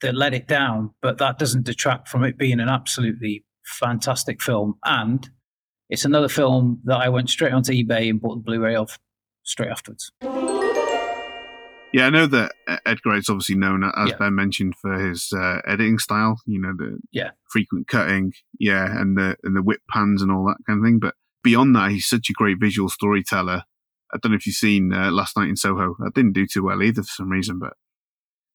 that 0.01 0.15
let 0.15 0.33
it 0.33 0.47
down, 0.47 0.91
but 1.01 1.17
that 1.17 1.37
doesn't 1.39 1.65
detract 1.65 2.07
from 2.07 2.23
it 2.23 2.37
being 2.37 2.59
an 2.59 2.69
absolutely 2.69 3.43
fantastic 3.65 4.41
film. 4.41 4.75
And 4.85 5.29
it's 5.89 6.05
another 6.05 6.29
film 6.29 6.79
that 6.85 6.97
I 6.97 7.09
went 7.09 7.29
straight 7.29 7.53
onto 7.53 7.71
eBay 7.73 8.09
and 8.09 8.19
bought 8.21 8.35
the 8.35 8.41
Blu-ray 8.41 8.75
of 8.75 8.97
straight 9.43 9.69
afterwards. 9.69 10.11
Yeah, 11.93 12.07
I 12.07 12.09
know 12.09 12.25
that 12.25 12.53
Edgar 12.87 13.11
Wright's 13.11 13.29
obviously 13.29 13.53
known, 13.55 13.83
as 13.83 14.09
Yeah. 14.09 14.17
Ben 14.17 14.33
mentioned, 14.33 14.73
for 14.81 14.97
his 14.99 15.31
uh, 15.31 15.61
editing 15.67 15.99
style. 15.99 16.41
You 16.47 16.59
know, 16.59 16.73
the 16.75 16.97
Yeah. 17.11 17.31
frequent 17.51 17.87
cutting, 17.87 18.33
yeah, 18.59 18.99
and 18.99 19.15
the 19.15 19.37
and 19.43 19.55
the 19.55 19.61
whip 19.61 19.81
pans 19.91 20.23
and 20.23 20.31
all 20.31 20.43
that 20.47 20.57
kind 20.65 20.79
of 20.79 20.83
thing. 20.85 20.97
But 20.97 21.13
beyond 21.43 21.75
that, 21.75 21.91
he's 21.91 22.07
such 22.07 22.31
a 22.31 22.33
great 22.33 22.57
visual 22.59 22.89
storyteller. 22.89 23.63
I 24.11 24.17
don't 24.17 24.31
know 24.31 24.35
if 24.37 24.47
you've 24.47 24.55
seen 24.55 24.91
uh, 24.91 25.11
Last 25.11 25.37
Night 25.37 25.49
in 25.49 25.55
Soho. 25.55 25.95
That 25.99 26.15
didn't 26.15 26.33
do 26.33 26.47
too 26.47 26.63
well 26.63 26.81
either 26.81 27.03
for 27.03 27.11
some 27.11 27.29
reason, 27.29 27.59
but 27.59 27.73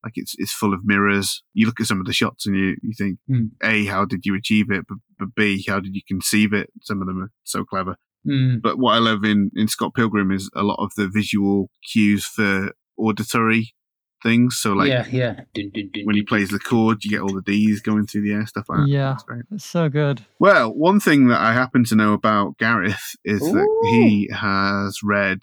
like 0.05 0.13
it's 0.17 0.35
it's 0.39 0.53
full 0.53 0.73
of 0.73 0.81
mirrors. 0.85 1.43
You 1.55 1.67
look 1.67 1.81
at 1.81 1.87
some 1.87 2.01
of 2.01 2.07
the 2.07 2.13
shots 2.13 2.47
and 2.47 2.57
you 2.57 2.77
you 2.83 2.95
think, 2.97 3.19
Hmm. 3.29 3.47
a, 3.63 3.85
how 3.87 4.05
did 4.05 4.25
you 4.25 4.35
achieve 4.37 4.71
it? 4.71 4.85
But, 4.89 4.99
but 5.19 5.35
b, 5.35 5.65
how 5.67 5.81
did 5.81 5.95
you 5.95 6.03
conceive 6.07 6.53
it? 6.53 6.71
Some 6.83 7.01
of 7.01 7.07
them 7.09 7.23
are 7.23 7.31
so 7.45 7.65
clever. 7.65 7.97
Mm, 8.27 8.61
But 8.61 8.79
what 8.79 8.95
I 8.95 8.99
love 8.99 9.25
in, 9.25 9.51
in 9.55 9.69
Scott 9.69 9.95
Pilgrim 9.95 10.31
is 10.33 10.51
a 10.55 10.63
lot 10.63 10.83
of 10.83 10.91
the 10.97 11.09
visual 11.09 11.71
cues 11.93 12.25
for 12.27 12.73
auditory 12.97 13.75
things. 14.23 14.59
So 14.59 14.73
like 14.73 14.89
yeah, 14.89 15.07
yeah. 15.11 15.41
Dun, 15.55 15.71
dun, 15.73 15.91
dun, 15.93 16.05
when 16.05 16.17
he 16.17 16.23
plays 16.23 16.51
the 16.51 16.59
chord, 16.59 17.05
you 17.05 17.11
get 17.11 17.21
all 17.21 17.33
the 17.33 17.43
D's 17.43 17.81
going 17.81 18.07
through 18.07 18.23
the 18.23 18.33
air, 18.33 18.47
stuff 18.47 18.67
like 18.69 18.81
that. 18.81 18.89
Yeah. 18.89 19.11
That's 19.11 19.23
great. 19.23 19.45
It's 19.53 19.65
so 19.65 19.89
good. 19.89 20.23
Well, 20.41 20.75
one 20.75 20.99
thing 21.01 21.29
that 21.29 21.41
I 21.41 21.53
happen 21.53 21.85
to 21.85 21.95
know 21.97 22.13
about 22.13 22.59
Gareth 22.59 23.15
is 23.25 23.41
that 23.41 23.89
he 23.93 24.29
has 24.33 24.99
read 25.05 25.39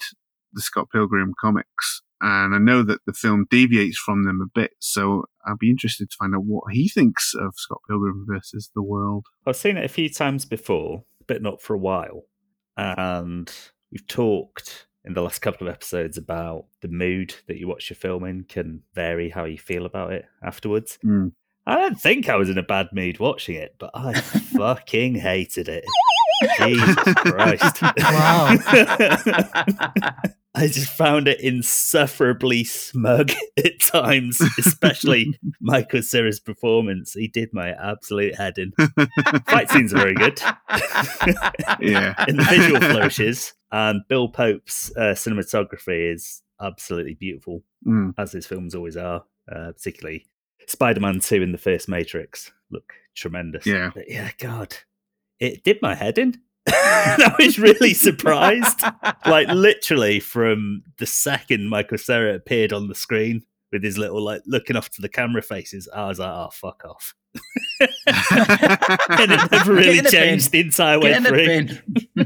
the 0.53 0.61
Scott 0.61 0.89
Pilgrim 0.91 1.33
comics. 1.39 2.01
And 2.21 2.55
I 2.55 2.57
know 2.57 2.83
that 2.83 3.01
the 3.05 3.13
film 3.13 3.45
deviates 3.49 3.97
from 3.97 4.23
them 4.23 4.39
a 4.41 4.59
bit, 4.59 4.71
so 4.79 5.25
I'll 5.45 5.57
be 5.57 5.69
interested 5.69 6.09
to 6.09 6.17
find 6.17 6.33
out 6.33 6.45
what 6.45 6.63
he 6.71 6.87
thinks 6.87 7.33
of 7.33 7.53
Scott 7.55 7.81
Pilgrim 7.87 8.25
versus 8.27 8.71
the 8.73 8.81
world. 8.81 9.25
I've 9.45 9.57
seen 9.57 9.77
it 9.77 9.85
a 9.85 9.89
few 9.89 10.09
times 10.09 10.45
before, 10.45 11.03
but 11.27 11.41
not 11.41 11.61
for 11.61 11.73
a 11.73 11.79
while. 11.79 12.23
And 12.77 13.51
we've 13.91 14.07
talked 14.07 14.87
in 15.03 15.13
the 15.13 15.21
last 15.21 15.39
couple 15.39 15.67
of 15.67 15.73
episodes 15.73 16.17
about 16.17 16.65
the 16.81 16.87
mood 16.87 17.35
that 17.47 17.57
you 17.57 17.67
watch 17.67 17.89
your 17.89 17.95
film 17.95 18.23
in 18.23 18.43
can 18.43 18.81
vary 18.93 19.29
how 19.29 19.45
you 19.45 19.57
feel 19.57 19.85
about 19.85 20.13
it 20.13 20.25
afterwards. 20.43 20.97
Mm. 21.05 21.33
I 21.67 21.77
don't 21.77 21.99
think 21.99 22.29
I 22.29 22.35
was 22.35 22.49
in 22.49 22.57
a 22.57 22.63
bad 22.63 22.89
mood 22.91 23.19
watching 23.19 23.55
it, 23.55 23.75
but 23.77 23.91
I 23.93 24.13
fucking 24.57 25.15
hated 25.15 25.67
it. 25.67 25.85
Jesus 26.59 27.13
Christ. 27.15 27.81
Wow. 27.81 28.57
I 30.55 30.67
just 30.67 30.89
found 30.91 31.27
it 31.27 31.39
insufferably 31.41 32.63
smug 32.63 33.31
at 33.57 33.79
times, 33.81 34.39
especially 34.57 35.37
Michael 35.61 36.01
Cera's 36.01 36.39
performance. 36.39 37.13
He 37.13 37.27
did 37.27 37.53
my 37.53 37.71
absolute 37.71 38.35
head 38.35 38.57
in. 38.57 38.71
Fight 39.47 39.69
scenes 39.69 39.93
are 39.93 39.97
very 39.97 40.13
good. 40.15 40.39
Yeah. 41.81 42.15
and 42.27 42.39
the 42.39 42.45
visual 42.49 42.79
flourishes. 42.79 43.53
And 43.71 44.01
Bill 44.07 44.29
Pope's 44.29 44.91
uh, 44.95 45.13
cinematography 45.13 46.13
is 46.13 46.41
absolutely 46.61 47.15
beautiful, 47.15 47.63
Mm. 47.85 48.13
as 48.17 48.31
his 48.31 48.47
films 48.47 48.73
always 48.73 48.97
are, 48.97 49.25
uh, 49.51 49.71
particularly 49.73 50.25
Spider 50.67 50.99
Man 51.01 51.19
2 51.19 51.43
and 51.43 51.53
the 51.53 51.57
first 51.59 51.87
Matrix 51.89 52.51
look 52.71 52.93
tremendous. 53.15 53.65
Yeah. 53.65 53.91
But 53.93 54.09
yeah, 54.09 54.31
God, 54.39 54.75
it 55.39 55.63
did 55.63 55.81
my 55.81 55.93
head 55.95 56.17
in. 56.17 56.41
I 56.67 57.35
was 57.39 57.59
really 57.59 57.93
surprised. 57.93 58.81
like, 59.25 59.47
literally, 59.49 60.19
from 60.19 60.83
the 60.97 61.05
second 61.05 61.69
Michael 61.69 61.97
Cera 61.97 62.33
appeared 62.33 62.73
on 62.73 62.87
the 62.87 62.95
screen 62.95 63.43
with 63.71 63.83
his 63.83 63.97
little 63.97 64.21
like 64.21 64.41
looking 64.45 64.75
off 64.75 64.89
to 64.91 65.01
the 65.01 65.09
camera 65.09 65.41
faces. 65.41 65.89
I 65.93 66.07
was 66.07 66.19
like, 66.19 66.29
oh 66.29 66.49
fuck 66.51 66.83
off. 66.85 67.13
and 67.81 67.89
it 69.31 69.51
never 69.51 69.73
really 69.73 69.99
the 69.99 70.09
changed 70.09 70.51
the 70.51 70.61
entire 70.61 70.97
way 70.99 71.09
Get 71.09 71.23
the 71.23 71.81
through. 72.15 72.23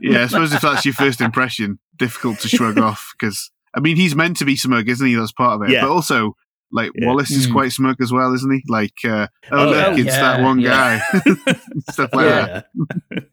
yeah, 0.00 0.22
I 0.22 0.26
suppose 0.28 0.54
if 0.54 0.62
that's 0.62 0.86
your 0.86 0.94
first 0.94 1.20
impression, 1.20 1.78
difficult 1.96 2.38
to 2.40 2.48
shrug 2.48 2.78
off 2.78 3.12
because 3.18 3.50
I 3.74 3.80
mean 3.80 3.96
he's 3.96 4.16
meant 4.16 4.38
to 4.38 4.46
be 4.46 4.56
smug, 4.56 4.88
isn't 4.88 5.06
he? 5.06 5.14
That's 5.14 5.32
part 5.32 5.60
of 5.60 5.68
it. 5.68 5.72
Yeah. 5.72 5.82
But 5.82 5.90
also, 5.90 6.36
like 6.72 6.90
Yeah. 6.94 7.06
Wallace 7.06 7.30
is 7.30 7.46
Mm. 7.46 7.52
quite 7.52 7.72
smug 7.72 7.96
as 8.00 8.12
well, 8.12 8.32
isn't 8.34 8.50
he? 8.52 8.62
Like, 8.68 8.94
uh, 9.04 9.28
oh, 9.50 9.58
Oh, 9.58 9.64
look, 9.70 9.74
yeah. 9.98 10.04
it's 10.04 10.16
that 10.16 10.40
one 10.42 10.58
yeah. 10.60 11.02
guy, 11.12 11.54
stuff 11.90 12.10
like 12.14 12.26
Yeah. 12.26 12.62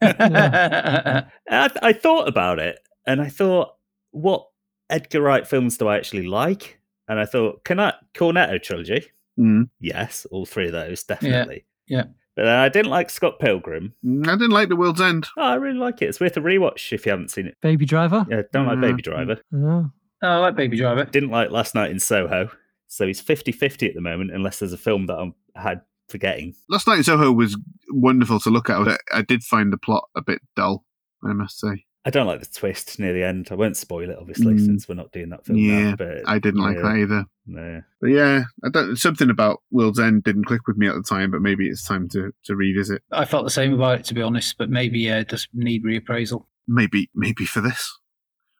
that. 0.00 1.30
I, 1.50 1.70
I 1.82 1.92
thought 1.92 2.28
about 2.28 2.58
it 2.58 2.78
and 3.06 3.20
I 3.20 3.28
thought, 3.28 3.74
what 4.12 4.46
Edgar 4.88 5.22
Wright 5.22 5.46
films 5.46 5.76
do 5.78 5.88
I 5.88 5.96
actually 5.96 6.26
like? 6.26 6.78
And 7.08 7.18
I 7.18 7.24
thought, 7.24 7.64
can 7.64 7.80
I 7.80 7.94
Cornetto 8.14 8.62
trilogy? 8.62 9.06
Mm. 9.38 9.68
Yes, 9.80 10.26
all 10.30 10.46
three 10.46 10.66
of 10.66 10.72
those, 10.72 11.02
definitely. 11.04 11.64
yeah. 11.88 12.04
But 12.36 12.44
then 12.44 12.54
I 12.58 12.68
didn't 12.68 12.90
like 12.90 13.10
Scott 13.10 13.40
Pilgrim. 13.40 13.92
Mm, 14.06 14.26
I 14.26 14.32
didn't 14.32 14.50
like 14.52 14.68
The 14.68 14.76
World's 14.76 15.00
End. 15.00 15.26
Oh, 15.36 15.42
I 15.42 15.54
really 15.56 15.78
like 15.78 16.00
it. 16.00 16.06
It's 16.06 16.20
worth 16.20 16.36
a 16.36 16.40
rewatch 16.40 16.92
if 16.92 17.04
you 17.04 17.10
haven't 17.10 17.30
seen 17.32 17.46
it. 17.46 17.56
Baby 17.60 17.84
Driver. 17.86 18.24
Yeah, 18.30 18.42
don't 18.52 18.66
like 18.66 18.78
Mm. 18.78 18.82
Baby 18.82 19.02
Driver. 19.02 19.36
Oh. 19.54 19.90
Oh, 20.22 20.28
I 20.28 20.36
like 20.36 20.54
Baby 20.54 20.76
Driver. 20.76 21.04
Didn't 21.06 21.30
like 21.30 21.50
Last 21.50 21.74
Night 21.74 21.90
in 21.90 21.98
Soho. 21.98 22.50
So 22.92 23.06
he's 23.06 23.20
50 23.20 23.52
50 23.52 23.86
at 23.88 23.94
the 23.94 24.00
moment, 24.00 24.32
unless 24.32 24.58
there's 24.58 24.72
a 24.72 24.76
film 24.78 25.06
that 25.06 25.14
I'm 25.16 25.34
had 25.54 25.82
forgetting. 26.08 26.54
Last 26.68 26.88
Night 26.88 26.98
in 26.98 27.04
Soho 27.04 27.30
was 27.30 27.56
wonderful 27.90 28.40
to 28.40 28.50
look 28.50 28.68
at. 28.68 28.84
but 28.84 29.00
I 29.14 29.22
did 29.22 29.44
find 29.44 29.72
the 29.72 29.78
plot 29.78 30.08
a 30.16 30.22
bit 30.22 30.40
dull, 30.56 30.84
I 31.24 31.32
must 31.32 31.60
say. 31.60 31.84
I 32.04 32.10
don't 32.10 32.26
like 32.26 32.40
the 32.40 32.46
twist 32.46 32.98
near 32.98 33.12
the 33.12 33.22
end. 33.22 33.48
I 33.50 33.54
won't 33.54 33.76
spoil 33.76 34.10
it, 34.10 34.16
obviously, 34.18 34.54
Mm. 34.54 34.64
since 34.66 34.88
we're 34.88 34.94
not 34.96 35.12
doing 35.12 35.28
that 35.28 35.44
film 35.44 35.58
Yeah, 35.58 35.90
now. 35.90 35.96
But 35.96 36.26
I 36.28 36.38
didn't 36.40 36.62
like 36.62 36.76
yeah, 36.78 36.82
that 36.82 36.96
either. 36.96 37.24
No. 37.46 37.82
But 38.00 38.06
yeah, 38.08 38.42
I 38.64 38.70
don't, 38.70 38.96
something 38.96 39.30
about 39.30 39.60
World's 39.70 40.00
End 40.00 40.24
didn't 40.24 40.46
click 40.46 40.66
with 40.66 40.76
me 40.78 40.88
at 40.88 40.94
the 40.96 41.02
time, 41.02 41.30
but 41.30 41.42
maybe 41.42 41.68
it's 41.68 41.86
time 41.86 42.08
to, 42.08 42.32
to 42.46 42.56
revisit. 42.56 43.02
I 43.12 43.24
felt 43.24 43.44
the 43.44 43.50
same 43.50 43.72
about 43.74 44.00
it, 44.00 44.04
to 44.06 44.14
be 44.14 44.22
honest, 44.22 44.56
but 44.58 44.68
maybe 44.70 45.08
uh, 45.10 45.18
it 45.20 45.28
does 45.28 45.46
need 45.54 45.84
reappraisal. 45.84 46.46
Maybe 46.66 47.08
maybe 47.14 47.44
for 47.44 47.60
this. 47.60 47.96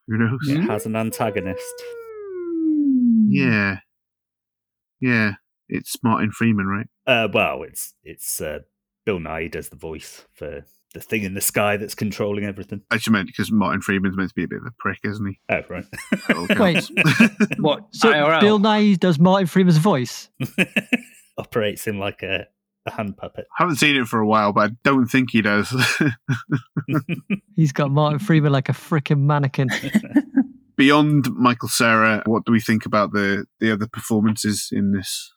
Who 0.06 0.18
knows? 0.18 0.38
It 0.46 0.60
has 0.68 0.84
an 0.86 0.94
antagonist. 0.94 1.82
Yeah. 3.28 3.78
Yeah. 5.00 5.32
It's 5.68 5.96
Martin 6.02 6.32
Freeman, 6.32 6.66
right? 6.66 6.86
Uh, 7.06 7.28
well, 7.32 7.62
it's 7.62 7.94
it's 8.02 8.40
uh, 8.40 8.60
Bill 9.06 9.18
Nighy 9.18 9.50
does 9.50 9.68
the 9.68 9.76
voice 9.76 10.24
for 10.32 10.64
the 10.92 11.00
thing 11.00 11.22
in 11.22 11.34
the 11.34 11.40
sky 11.40 11.76
that's 11.76 11.94
controlling 11.94 12.44
everything. 12.44 12.82
I 12.90 12.96
just 12.96 13.10
meant 13.10 13.28
because 13.28 13.52
Martin 13.52 13.80
Freeman's 13.80 14.16
meant 14.16 14.30
to 14.30 14.34
be 14.34 14.44
a 14.44 14.48
bit 14.48 14.58
of 14.58 14.66
a 14.66 14.72
prick, 14.78 14.98
isn't 15.04 15.26
he? 15.26 15.38
Oh, 15.48 15.60
right. 15.68 16.58
Wait. 16.58 16.90
What? 17.58 17.84
So 17.92 18.12
IRL? 18.12 18.40
Bill 18.40 18.58
Nighy 18.58 18.98
does 18.98 19.18
Martin 19.18 19.46
Freeman's 19.46 19.76
voice. 19.76 20.28
Operates 21.38 21.86
him 21.86 21.98
like 21.98 22.22
a, 22.22 22.46
a 22.86 22.90
hand 22.90 23.16
puppet. 23.16 23.46
I 23.58 23.62
haven't 23.62 23.76
seen 23.76 23.96
it 23.96 24.06
for 24.08 24.18
a 24.18 24.26
while, 24.26 24.52
but 24.52 24.70
I 24.70 24.74
don't 24.82 25.06
think 25.06 25.30
he 25.30 25.42
does. 25.42 25.72
He's 27.54 27.72
got 27.72 27.90
Martin 27.90 28.18
Freeman 28.18 28.52
like 28.52 28.68
a 28.68 28.72
freaking 28.72 29.20
mannequin. 29.20 29.68
Beyond 30.80 31.34
Michael 31.34 31.68
Cera, 31.68 32.22
what 32.24 32.46
do 32.46 32.52
we 32.52 32.58
think 32.58 32.86
about 32.86 33.12
the, 33.12 33.44
the 33.58 33.70
other 33.70 33.86
performances 33.86 34.70
in 34.72 34.92
this? 34.92 35.30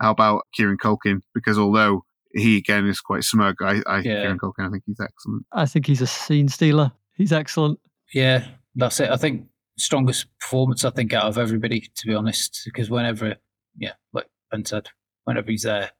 How 0.00 0.10
about 0.10 0.42
Kieran 0.52 0.76
Culkin? 0.76 1.20
Because 1.32 1.56
although 1.56 2.04
he 2.34 2.56
again 2.56 2.88
is 2.88 3.00
quite 3.00 3.22
smug, 3.22 3.54
I, 3.62 3.80
I 3.86 3.98
Yeah. 3.98 4.22
Kieran 4.22 4.40
Culkin, 4.40 4.66
I 4.66 4.70
think 4.70 4.82
he's 4.84 4.98
excellent. 5.00 5.46
I 5.52 5.66
think 5.66 5.86
he's 5.86 6.02
a 6.02 6.06
scene 6.08 6.48
stealer. 6.48 6.90
He's 7.16 7.32
excellent. 7.32 7.78
Yeah, 8.12 8.44
that's 8.74 8.98
it. 8.98 9.08
I 9.08 9.16
think 9.16 9.46
strongest 9.78 10.26
performance 10.40 10.84
I 10.84 10.90
think 10.90 11.12
out 11.12 11.26
of 11.26 11.38
everybody, 11.38 11.82
to 11.82 12.06
be 12.08 12.14
honest, 12.16 12.62
because 12.64 12.90
whenever, 12.90 13.36
yeah, 13.78 13.92
like 14.12 14.26
Ben 14.50 14.64
said, 14.64 14.88
whenever 15.26 15.48
he's 15.48 15.62
there, 15.62 15.92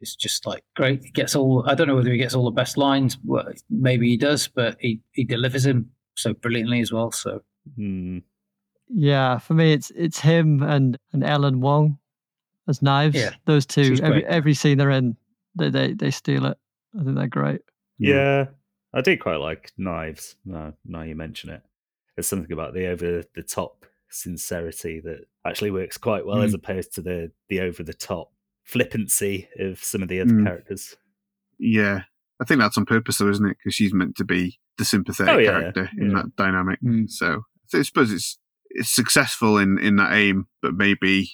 it's 0.00 0.14
just 0.14 0.46
like 0.46 0.62
great. 0.76 1.02
He 1.02 1.10
gets 1.10 1.34
all. 1.34 1.64
I 1.66 1.74
don't 1.74 1.88
know 1.88 1.96
whether 1.96 2.12
he 2.12 2.18
gets 2.18 2.36
all 2.36 2.44
the 2.44 2.52
best 2.52 2.78
lines. 2.78 3.18
Well, 3.24 3.48
maybe 3.68 4.08
he 4.08 4.16
does, 4.16 4.46
but 4.46 4.76
he 4.78 5.00
he 5.10 5.24
delivers 5.24 5.66
him 5.66 5.90
so 6.14 6.34
brilliantly 6.34 6.78
as 6.78 6.92
well. 6.92 7.10
So 7.10 7.40
Hmm. 7.76 8.18
Yeah, 8.88 9.38
for 9.38 9.54
me, 9.54 9.72
it's 9.72 9.90
it's 9.92 10.18
him 10.20 10.62
and 10.62 10.98
and 11.12 11.24
Ellen 11.24 11.60
Wong 11.60 11.98
as 12.68 12.82
knives. 12.82 13.16
Yeah, 13.16 13.30
those 13.46 13.64
two. 13.66 13.96
Every 14.02 14.24
every 14.26 14.54
scene 14.54 14.78
they're 14.78 14.90
in, 14.90 15.16
they 15.54 15.70
they 15.70 15.92
they 15.94 16.10
steal 16.10 16.44
it. 16.46 16.58
I 16.98 17.02
think 17.04 17.16
they're 17.16 17.26
great. 17.26 17.62
Yeah, 17.98 18.46
I 18.92 19.00
do 19.00 19.16
quite 19.16 19.36
like 19.36 19.72
knives. 19.78 20.36
No, 20.44 20.72
now 20.84 21.02
you 21.02 21.14
mention 21.14 21.50
it, 21.50 21.62
there's 22.16 22.26
something 22.26 22.52
about 22.52 22.74
the 22.74 22.88
over 22.88 23.22
the 23.34 23.42
top 23.42 23.86
sincerity 24.10 25.00
that 25.00 25.24
actually 25.46 25.70
works 25.70 25.96
quite 25.96 26.26
well, 26.26 26.42
as 26.42 26.52
opposed 26.54 26.92
to 26.94 27.00
the 27.02 27.30
the 27.48 27.60
over 27.60 27.82
the 27.82 27.94
top 27.94 28.30
flippancy 28.64 29.48
of 29.58 29.82
some 29.82 30.02
of 30.02 30.08
the 30.08 30.20
other 30.20 30.30
Mm. 30.32 30.44
characters. 30.44 30.96
Yeah. 31.58 32.02
I 32.40 32.44
think 32.44 32.60
that's 32.60 32.76
on 32.78 32.84
purpose, 32.86 33.18
though, 33.18 33.28
isn't 33.30 33.46
it? 33.46 33.56
Because 33.58 33.74
she's 33.74 33.92
meant 33.94 34.16
to 34.16 34.24
be 34.24 34.58
the 34.78 34.84
sympathetic 34.84 35.34
Oh, 35.34 35.38
yeah, 35.38 35.50
character 35.60 35.90
in 35.96 36.10
yeah. 36.10 36.16
that 36.16 36.36
dynamic. 36.36 36.80
Mm. 36.82 37.08
So 37.08 37.42
I 37.74 37.82
suppose 37.82 38.12
it's 38.12 38.38
it's 38.70 38.90
successful 38.90 39.58
in, 39.58 39.78
in 39.78 39.96
that 39.96 40.12
aim, 40.14 40.46
but 40.62 40.74
maybe 40.74 41.30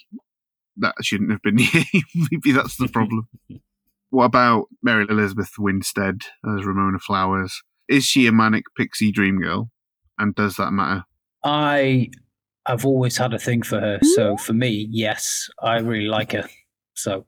that 0.77 0.95
shouldn't 1.01 1.31
have 1.31 1.41
been 1.41 1.55
the 1.55 1.69
aim. 1.93 2.03
maybe 2.31 2.51
that's 2.51 2.77
the 2.77 2.87
problem. 2.87 3.27
what 4.09 4.25
about 4.25 4.65
Mary 4.83 5.05
Elizabeth 5.09 5.51
Winstead 5.57 6.23
as 6.45 6.65
Ramona 6.65 6.99
Flowers? 6.99 7.61
Is 7.87 8.05
she 8.05 8.27
a 8.27 8.31
manic 8.31 8.65
pixie 8.77 9.11
dream 9.11 9.39
girl? 9.39 9.71
And 10.17 10.35
does 10.35 10.57
that 10.57 10.71
matter? 10.71 11.05
I 11.43 12.09
have 12.67 12.85
always 12.85 13.17
had 13.17 13.33
a 13.33 13.39
thing 13.39 13.61
for 13.61 13.79
her. 13.79 13.99
So 14.15 14.35
mm. 14.35 14.39
for 14.39 14.53
me, 14.53 14.87
yes, 14.91 15.49
I 15.61 15.79
really 15.79 16.07
like 16.07 16.33
her. 16.33 16.47
So 16.93 17.25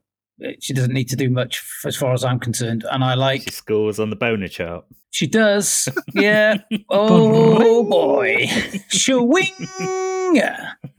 she 0.59 0.73
doesn't 0.73 0.93
need 0.93 1.09
to 1.09 1.15
do 1.15 1.29
much 1.29 1.57
f- 1.59 1.87
as 1.87 1.95
far 1.95 2.13
as 2.13 2.23
I'm 2.23 2.39
concerned, 2.39 2.85
and 2.91 3.03
I 3.03 3.13
like 3.15 3.43
She 3.43 3.51
scores 3.51 3.99
on 3.99 4.09
the 4.09 4.15
boner 4.15 4.47
chart. 4.47 4.85
She 5.11 5.27
does. 5.27 5.87
Yeah. 6.13 6.57
oh 6.89 7.83
boy. 7.83 8.45
Shwing. 8.89 9.67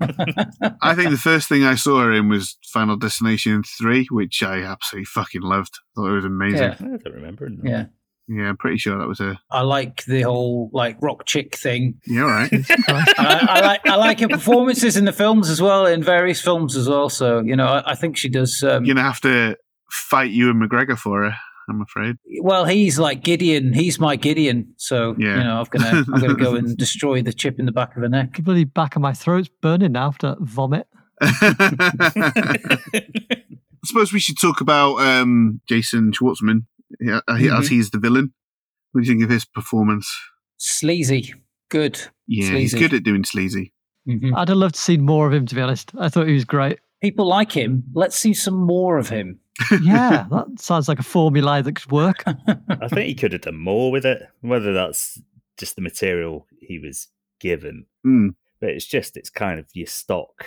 I 0.82 0.94
think 0.94 1.10
the 1.10 1.20
first 1.22 1.48
thing 1.48 1.64
I 1.64 1.74
saw 1.76 2.00
her 2.02 2.12
in 2.12 2.28
was 2.28 2.56
Final 2.72 2.96
Destination 2.96 3.62
3, 3.78 4.06
which 4.10 4.42
I 4.42 4.62
absolutely 4.62 5.06
fucking 5.06 5.42
loved. 5.42 5.78
thought 5.94 6.10
it 6.10 6.14
was 6.14 6.24
amazing. 6.24 6.58
Yeah. 6.58 6.76
Yeah, 6.80 6.86
I 6.94 6.96
don't 6.98 7.14
remember. 7.14 7.46
it. 7.46 7.52
Yeah. 7.64 7.84
I'm 8.30 8.56
pretty 8.56 8.78
sure 8.78 8.98
that 8.98 9.08
was 9.08 9.18
her. 9.18 9.38
I 9.50 9.62
like 9.62 10.04
the 10.04 10.22
whole 10.22 10.70
like 10.72 10.96
rock 11.02 11.26
chick 11.26 11.56
thing. 11.56 12.00
Yeah, 12.06 12.22
all 12.22 12.28
right. 12.28 12.48
Christ. 12.50 12.70
I, 13.18 13.46
I 13.48 13.60
like 13.60 13.86
I 13.88 13.96
like 13.96 14.20
her 14.20 14.28
performances 14.28 14.96
in 14.96 15.04
the 15.04 15.12
films 15.12 15.50
as 15.50 15.60
well, 15.60 15.86
in 15.86 16.02
various 16.02 16.40
films 16.40 16.76
as 16.76 16.88
well. 16.88 17.08
So 17.08 17.40
you 17.40 17.56
know, 17.56 17.66
I, 17.66 17.92
I 17.92 17.94
think 17.94 18.16
she 18.16 18.28
does. 18.28 18.62
Um, 18.62 18.84
You're 18.84 18.94
going 18.94 19.04
to 19.04 19.10
have 19.10 19.20
to 19.22 19.56
fight 19.90 20.30
Ewan 20.30 20.58
McGregor 20.60 20.96
for 20.96 21.24
her, 21.24 21.34
I'm 21.68 21.82
afraid. 21.82 22.16
well, 22.40 22.64
he's 22.64 22.98
like 22.98 23.22
Gideon. 23.22 23.72
He's 23.74 23.98
my 24.00 24.16
Gideon. 24.16 24.72
So 24.78 25.14
Yeah. 25.18 25.36
you 25.38 25.44
know, 25.44 25.60
I'm 25.60 25.66
gonna 25.70 26.04
I'm 26.14 26.20
gonna 26.20 26.34
go 26.34 26.54
and 26.54 26.76
destroy 26.78 27.22
the 27.22 27.32
chip 27.32 27.58
in 27.58 27.66
the 27.66 27.72
back 27.72 27.94
of 27.96 28.02
her 28.02 28.08
neck. 28.08 28.34
The 28.36 28.42
bloody 28.42 28.64
back 28.64 28.96
of 28.96 29.02
my 29.02 29.12
throat's 29.12 29.48
burning 29.60 29.92
now 29.92 30.06
after 30.08 30.36
vomit. 30.40 30.86
I 31.20 32.68
suppose 33.84 34.12
we 34.12 34.20
should 34.20 34.38
talk 34.40 34.60
about 34.60 34.96
um, 34.96 35.60
Jason 35.68 36.12
Schwartzman 36.12 36.64
yeah, 37.00 37.20
uh, 37.28 37.36
he- 37.36 37.48
as 37.50 37.68
he's 37.68 37.90
the 37.90 37.98
villain. 37.98 38.32
What 38.92 39.02
do 39.02 39.06
you 39.06 39.12
think 39.14 39.24
of 39.24 39.30
his 39.30 39.44
performance? 39.44 40.10
Sleazy. 40.58 41.34
Good. 41.70 42.00
Yeah, 42.26 42.48
Sleazy. 42.50 42.60
he's 42.60 42.74
good 42.74 42.94
at 42.94 43.04
doing 43.04 43.24
sleazy. 43.24 43.72
hmm 44.06 44.34
I'd 44.36 44.48
have 44.48 44.58
loved 44.58 44.74
to 44.74 44.80
see 44.80 44.98
more 44.98 45.26
of 45.26 45.32
him, 45.32 45.46
to 45.46 45.54
be 45.54 45.60
honest. 45.62 45.92
I 45.98 46.08
thought 46.08 46.26
he 46.26 46.34
was 46.34 46.44
great. 46.44 46.78
People 47.00 47.26
like 47.26 47.50
him. 47.52 47.82
Let's 47.94 48.16
see 48.16 48.34
some 48.34 48.54
more 48.54 48.98
of 48.98 49.08
him. 49.08 49.38
Yeah, 49.82 50.26
that 50.30 50.46
sounds 50.58 50.88
like 50.88 50.98
a 50.98 51.02
formula 51.04 51.62
that 51.62 51.72
could 51.76 51.90
work. 51.92 52.22
I 52.26 52.88
think 52.88 53.06
he 53.06 53.14
could 53.14 53.32
have 53.32 53.42
done 53.42 53.58
more 53.58 53.90
with 53.90 54.04
it. 54.06 54.22
Whether 54.40 54.72
that's 54.72 55.20
just 55.58 55.76
the 55.76 55.82
material 55.82 56.46
he 56.60 56.78
was 56.78 57.08
given, 57.40 57.86
Mm. 58.06 58.34
but 58.60 58.70
it's 58.70 58.86
just 58.86 59.16
it's 59.16 59.30
kind 59.30 59.58
of 59.60 59.66
your 59.74 59.86
stock 59.86 60.46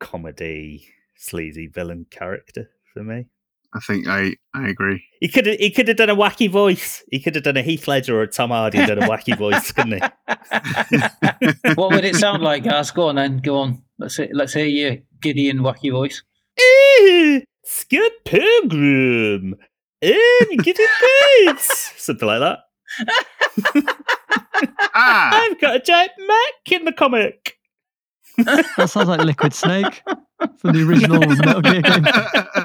comedy 0.00 0.86
sleazy 1.16 1.66
villain 1.66 2.06
character 2.10 2.70
for 2.92 3.02
me. 3.02 3.26
I 3.74 3.80
think 3.80 4.06
I, 4.06 4.36
I 4.54 4.68
agree. 4.68 5.04
He 5.20 5.28
could 5.28 5.46
have 5.46 5.56
he 5.58 5.70
could 5.70 5.88
have 5.88 5.96
done 5.96 6.10
a 6.10 6.14
wacky 6.14 6.48
voice. 6.48 7.02
He 7.10 7.18
could 7.18 7.34
have 7.34 7.42
done 7.44 7.56
a 7.56 7.62
Heath 7.62 7.88
Ledger 7.88 8.16
or 8.18 8.22
a 8.22 8.28
Tom 8.28 8.50
Hardy 8.50 8.78
and 8.78 8.86
done 8.86 9.02
a 9.02 9.08
wacky 9.08 9.36
voice, 9.36 9.72
couldn't 9.72 9.94
he? 9.94 10.00
what 11.74 11.90
would 11.90 12.04
it 12.04 12.14
sound 12.14 12.42
like, 12.42 12.62
guys? 12.64 12.92
Go 12.92 13.08
on 13.08 13.16
then. 13.16 13.38
Go 13.38 13.56
on. 13.56 13.82
Let's 13.98 14.16
hear, 14.16 14.28
let's 14.32 14.52
hear 14.52 14.66
your 14.66 14.98
Gideon 15.20 15.58
wacky 15.58 15.90
voice. 15.90 16.22
Scott 17.64 18.12
Pilgrim. 18.24 19.56
And 20.02 20.62
get 20.62 20.76
it 20.78 21.46
boots. 21.46 21.92
Something 21.96 22.28
like 22.28 22.40
that. 22.40 22.58
ah, 24.94 25.30
I've 25.32 25.60
got 25.60 25.76
a 25.76 25.80
giant 25.80 26.12
Mac 26.18 26.72
in 26.72 26.84
the 26.84 26.92
comic. 26.92 27.56
That 28.38 28.90
sounds 28.90 29.08
like 29.08 29.20
Liquid 29.20 29.54
Snake 29.54 30.02
from 30.58 30.72
the 30.72 30.86
original 30.86 31.20
Metal 31.20 31.62
Gear 31.62 31.82
game. 31.82 32.04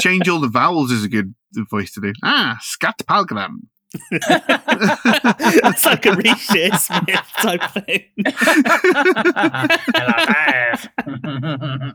change 0.00 0.28
all 0.28 0.40
the 0.40 0.48
vowels 0.48 0.90
is 0.90 1.04
a 1.04 1.08
good 1.08 1.34
voice 1.70 1.92
to 1.92 2.00
do. 2.00 2.12
Ah, 2.22 2.58
Scat 2.60 2.98
Palgram. 3.08 3.68
That's 4.10 5.84
like 5.84 6.06
a 6.06 6.14
Reese 6.14 6.46
Smith 6.46 7.32
type 7.38 7.62
thing. 7.72 8.04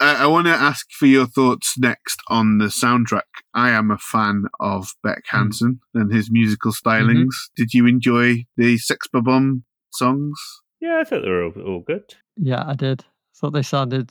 Uh, 0.00 0.16
I 0.18 0.26
want 0.26 0.48
to 0.48 0.52
ask 0.52 0.90
for 0.90 1.06
your 1.06 1.24
thoughts 1.24 1.78
next 1.78 2.20
on 2.28 2.58
the 2.58 2.64
soundtrack. 2.64 3.22
I 3.54 3.70
am 3.70 3.92
a 3.92 3.96
fan 3.96 4.46
of 4.58 4.88
Beck 5.04 5.22
Hansen 5.28 5.80
and 5.94 6.12
his 6.12 6.32
musical 6.32 6.72
stylings. 6.72 7.34
Did 7.54 7.72
you 7.72 7.86
enjoy 7.86 8.44
the 8.56 8.76
Sex 8.76 9.06
Bomb 9.12 9.62
songs? 9.90 10.36
Yeah, 10.80 10.98
I 11.00 11.04
thought 11.04 11.22
they 11.22 11.30
were 11.30 11.44
all, 11.44 11.62
all 11.62 11.80
good. 11.86 12.02
Yeah, 12.36 12.64
I 12.66 12.74
did. 12.74 13.04
Thought 13.36 13.52
they 13.52 13.62
sounded 13.62 14.10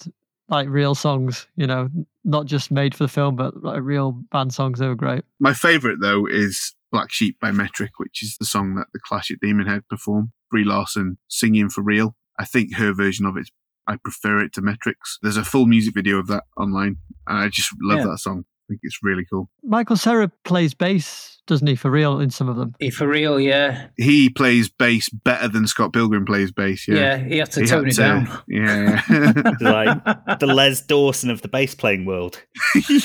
like 0.50 0.68
real 0.68 0.96
songs, 0.96 1.48
you 1.56 1.68
know, 1.68 1.90
not 2.24 2.46
just 2.46 2.72
made 2.72 2.94
for 2.96 3.04
the 3.06 3.10
film, 3.10 3.36
but 3.36 3.64
like 3.64 3.82
real 3.82 4.12
band 4.32 4.54
songs. 4.54 4.80
They 4.80 4.88
were 4.88 4.96
great. 4.96 5.24
My 5.40 5.54
favourite, 5.54 5.98
though, 6.02 6.26
is 6.26 6.74
Black 6.92 7.12
Sheep 7.12 7.40
by 7.40 7.52
Metric, 7.52 7.92
which 7.98 8.22
is 8.24 8.38
the 8.40 8.46
song 8.46 8.76
that 8.76 8.88
the 8.94 9.00
Clash 9.00 9.32
at 9.32 9.40
Demon 9.42 9.68
Head 9.68 9.88
perform. 9.90 10.32
Brie 10.52 10.64
Larson 10.64 11.18
singing 11.28 11.70
for 11.70 11.82
real. 11.82 12.16
I 12.40 12.46
think 12.46 12.76
her 12.76 12.94
version 12.94 13.26
of 13.26 13.38
it, 13.38 13.50
I 13.88 13.96
prefer 13.98 14.40
it 14.40 14.54
to 14.54 14.62
Metric's. 14.62 15.18
There's 15.22 15.38
a 15.38 15.44
full 15.44 15.66
music 15.66 15.94
video 15.96 16.18
of 16.18 16.28
that 16.28 16.44
online, 16.58 16.98
and 17.28 17.38
I 17.40 17.50
just 17.50 17.72
love 17.82 18.00
Yeah. 18.00 18.06
that 18.08 18.20
song. 18.20 18.46
I 18.66 18.74
think 18.74 18.80
it's 18.84 19.00
really 19.04 19.26
cool. 19.30 19.50
Michael 19.64 19.98
Cera 19.98 20.32
plays 20.46 20.74
bass, 20.74 21.42
doesn't 21.48 21.68
he, 21.68 21.76
for 21.76 21.92
real 21.92 22.22
in 22.22 22.30
some 22.30 22.48
of 22.48 22.56
them? 22.56 22.74
He 22.80 22.90
For 22.90 23.06
real, 23.08 23.38
yeah. 23.40 23.88
He 23.98 24.30
plays 24.30 24.70
bass 24.70 25.10
better 25.10 25.50
than 25.50 25.68
Scott 25.68 25.92
Pilgrim 25.92 26.26
plays 26.26 26.52
bass. 26.54 26.88
Yeah, 26.88 26.96
Yeah, 26.96 27.18
he 27.18 27.38
had 27.40 27.52
to 27.52 27.60
He 27.62 27.66
tone 27.68 27.84
had 27.84 27.92
it 27.92 27.96
to- 27.96 28.02
down. 28.02 28.42
Yeah, 28.48 29.02
Like 29.60 30.40
the 30.40 30.48
Les 30.48 30.80
Dawson 30.82 31.30
of 31.30 31.42
the 31.42 31.50
bass 31.50 31.76
playing 31.76 32.06
world. 32.06 32.42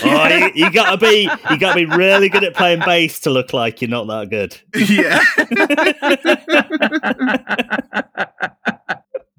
Oh, 0.05 0.29
you, 0.29 0.51
you 0.55 0.71
gotta 0.73 0.97
be 0.97 1.29
you 1.51 1.59
gotta 1.59 1.75
be 1.75 1.85
really 1.87 2.29
good 2.29 2.45
at 2.45 2.55
playing 2.55 2.81
bass 2.81 3.19
to 3.21 3.31
look 3.31 3.53
like 3.53 3.83
you're 3.83 3.91
not 3.91 4.07
that 4.07 4.31
good. 4.31 4.57
yeah. 4.89 5.19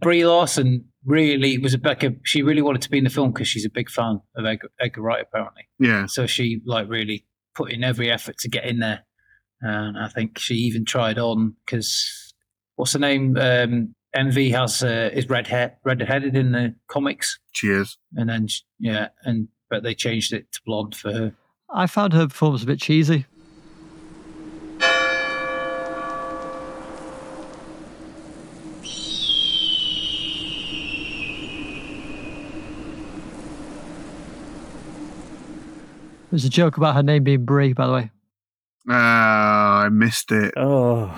Brie 0.02 0.26
Larson 0.26 0.86
really 1.06 1.58
was 1.58 1.74
a 1.74 1.80
like 1.84 2.04
a, 2.04 2.12
she 2.24 2.42
really 2.42 2.62
wanted 2.62 2.82
to 2.84 2.90
be 2.90 2.98
in 2.98 3.04
the 3.04 3.10
film 3.10 3.32
because 3.32 3.48
she's 3.48 3.66
a 3.66 3.70
big 3.70 3.90
fan 3.90 4.20
of 4.36 4.46
Edgar, 4.46 4.70
Edgar 4.80 5.02
Wright 5.02 5.22
apparently. 5.22 5.64
yeah. 5.80 6.06
So 6.08 6.26
she 6.28 6.62
like 6.66 6.88
really 6.90 7.26
put 7.56 7.72
in 7.72 7.84
every 7.84 8.12
effort 8.12 8.38
to 8.40 8.50
get 8.50 8.66
in 8.66 8.80
there, 8.80 9.06
and 9.62 9.98
I 9.98 10.08
think 10.10 10.38
she 10.40 10.56
even 10.56 10.86
tried 10.86 11.18
on 11.18 11.56
because 11.66 12.34
what's 12.76 12.94
her 12.94 13.00
name? 13.00 13.38
Um, 13.38 13.96
Envy 14.16 14.50
has 14.52 14.82
uh, 14.84 15.10
is 15.14 15.30
red 15.30 15.48
hair, 15.48 15.78
red 15.86 16.02
headed 16.02 16.36
in 16.36 16.52
the 16.52 16.76
comics, 16.88 17.40
Cheers. 17.54 17.98
and 18.16 18.30
then 18.30 18.48
sh- 18.48 18.62
yeah, 18.80 19.10
and 19.24 19.48
but 19.70 19.84
they 19.84 19.94
changed 19.94 20.34
it 20.34 20.52
to 20.52 20.60
blonde 20.66 20.96
for 20.96 21.12
her. 21.14 21.34
I 21.72 21.86
found 21.86 22.14
her 22.14 22.28
performance 22.28 22.64
a 22.64 22.66
bit 22.66 22.80
cheesy. 22.82 23.26
There's 36.32 36.46
a 36.46 36.50
joke 36.50 36.78
about 36.78 36.96
her 36.96 37.04
name 37.04 37.24
being 37.24 37.46
Brie, 37.46 37.74
by 37.74 37.88
the 37.88 37.94
way. 37.94 38.12
Ah, 38.89 39.82
I 39.84 39.89
missed 39.89 40.32
it. 40.32 40.54
Oh. 40.58 41.12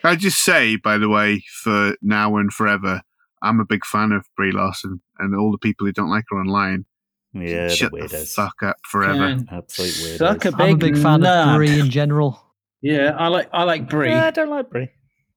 Can 0.00 0.10
I 0.10 0.16
just 0.16 0.42
say, 0.42 0.76
by 0.76 0.96
the 0.98 1.08
way, 1.08 1.42
for 1.62 1.94
now 2.02 2.36
and 2.36 2.52
forever, 2.52 3.02
I'm 3.42 3.60
a 3.60 3.64
big 3.66 3.84
fan 3.84 4.12
of 4.12 4.24
Brie 4.36 4.52
Larson, 4.52 5.00
and 5.18 5.34
all 5.34 5.50
the 5.52 5.58
people 5.58 5.86
who 5.86 5.92
don't 5.92 6.10
like 6.10 6.24
her 6.30 6.38
online, 6.38 6.86
yeah, 7.34 7.68
the 7.68 7.74
shut 7.74 7.92
the 7.92 7.98
weirdos. 7.98 8.34
fuck 8.34 8.62
up 8.62 8.76
forever. 8.88 9.14
Can 9.36 9.48
Absolute 9.50 10.18
suck 10.18 10.44
a 10.46 10.52
big, 10.52 10.60
I'm 10.60 10.74
a 10.74 10.76
big 10.78 10.96
fan 10.98 11.20
knob. 11.20 11.48
of 11.50 11.56
Brie 11.56 11.78
in 11.80 11.90
general. 11.90 12.42
Yeah, 12.82 13.14
I 13.18 13.28
like 13.28 13.48
I 13.52 13.64
like 13.64 13.88
Brie. 13.90 14.08
Yeah, 14.08 14.26
I 14.26 14.30
don't 14.30 14.48
like 14.50 14.70
Brie. 14.70 14.88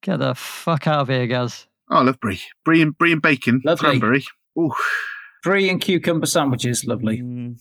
Get 0.02 0.20
the 0.20 0.34
fuck 0.34 0.88
out 0.88 1.02
of 1.02 1.08
here, 1.10 1.28
guys. 1.28 1.68
Oh, 1.92 1.98
I 1.98 2.02
love 2.04 2.20
Brie. 2.20 2.42
Brie 2.66 2.82
and 2.82 2.98
Brie 2.98 3.12
and 3.12 3.22
bacon, 3.22 3.62
Lovely. 3.66 4.00
cranberry. 4.00 4.24
Ooh, 4.58 4.72
Brie 5.44 5.70
and 5.70 5.80
cucumber 5.82 6.26
sandwiches, 6.26 6.86
lovely. 6.86 7.20
Mm. 7.20 7.60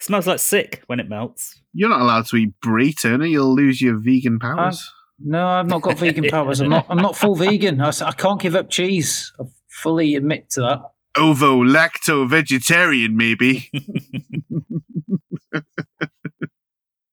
Smells 0.00 0.26
like 0.26 0.38
sick 0.40 0.82
when 0.86 1.00
it 1.00 1.08
melts. 1.08 1.60
you're 1.72 1.88
not 1.88 2.00
allowed 2.00 2.26
to 2.26 2.36
eat 2.36 2.52
Brie, 2.60 2.92
Turner. 2.92 3.26
You'll 3.26 3.54
lose 3.54 3.80
your 3.80 3.96
vegan 3.98 4.38
powers. 4.38 4.90
No, 5.18 5.46
I've 5.46 5.66
not 5.66 5.82
got 5.82 5.98
vegan 5.98 6.24
powers. 6.30 6.60
I'm 6.60 6.70
not. 6.70 6.86
I'm 6.88 6.98
not 6.98 7.16
full 7.16 7.34
vegan. 7.36 7.80
I 7.80 7.90
can't 8.12 8.40
give 8.40 8.54
up 8.56 8.70
cheese. 8.70 9.32
I 9.40 9.44
fully 9.68 10.14
admit 10.14 10.50
to 10.50 10.60
that. 10.62 10.80
Ovo 11.16 11.62
lacto 11.64 12.28
vegetarian, 12.28 13.16
maybe. 13.16 13.70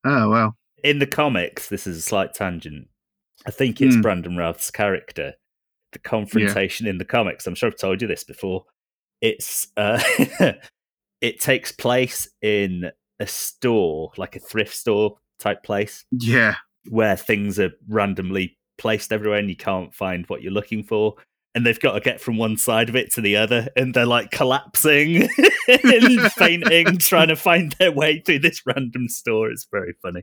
oh 0.05 0.29
well. 0.29 0.55
In 0.83 0.99
the 0.99 1.07
comics, 1.07 1.67
this 1.69 1.87
is 1.87 1.97
a 1.97 2.01
slight 2.01 2.33
tangent. 2.33 2.87
I 3.45 3.51
think 3.51 3.81
it's 3.81 3.95
Hmm. 3.95 4.01
Brandon 4.01 4.37
Routh's 4.37 4.71
character. 4.71 5.33
The 5.93 5.99
confrontation 5.99 6.85
in 6.85 6.97
the 6.97 7.05
comics. 7.05 7.47
I'm 7.47 7.55
sure 7.55 7.67
I've 7.69 7.77
told 7.77 8.01
you 8.01 8.07
this 8.07 8.23
before. 8.23 8.65
It's 9.21 9.67
uh, 9.77 10.01
it 11.21 11.39
takes 11.39 11.71
place 11.71 12.29
in 12.41 12.91
a 13.19 13.27
store, 13.27 14.11
like 14.17 14.35
a 14.35 14.39
thrift 14.39 14.75
store 14.75 15.17
type 15.39 15.63
place, 15.63 16.05
Yeah. 16.11 16.55
where 16.89 17.15
things 17.17 17.59
are 17.59 17.71
randomly 17.87 18.57
placed 18.77 19.11
everywhere 19.11 19.39
and 19.39 19.49
you 19.49 19.55
can't 19.55 19.93
find 19.93 20.25
what 20.27 20.41
you're 20.43 20.51
looking 20.53 20.83
for. 20.83 21.15
And 21.55 21.65
they've 21.65 21.79
got 21.79 21.93
to 21.93 21.99
get 21.99 22.21
from 22.21 22.37
one 22.37 22.55
side 22.57 22.87
of 22.87 22.95
it 22.95 23.11
to 23.13 23.21
the 23.21 23.35
other, 23.37 23.67
and 23.75 23.91
they're 23.95 24.05
like 24.05 24.29
collapsing 24.29 25.27
and 25.67 26.21
fainting, 26.33 26.99
trying 26.99 27.29
to 27.29 27.35
find 27.35 27.71
their 27.79 27.91
way 27.91 28.19
through 28.19 28.39
this 28.39 28.61
random 28.67 29.09
store. 29.09 29.49
It's 29.49 29.65
very 29.71 29.95
funny. 30.03 30.21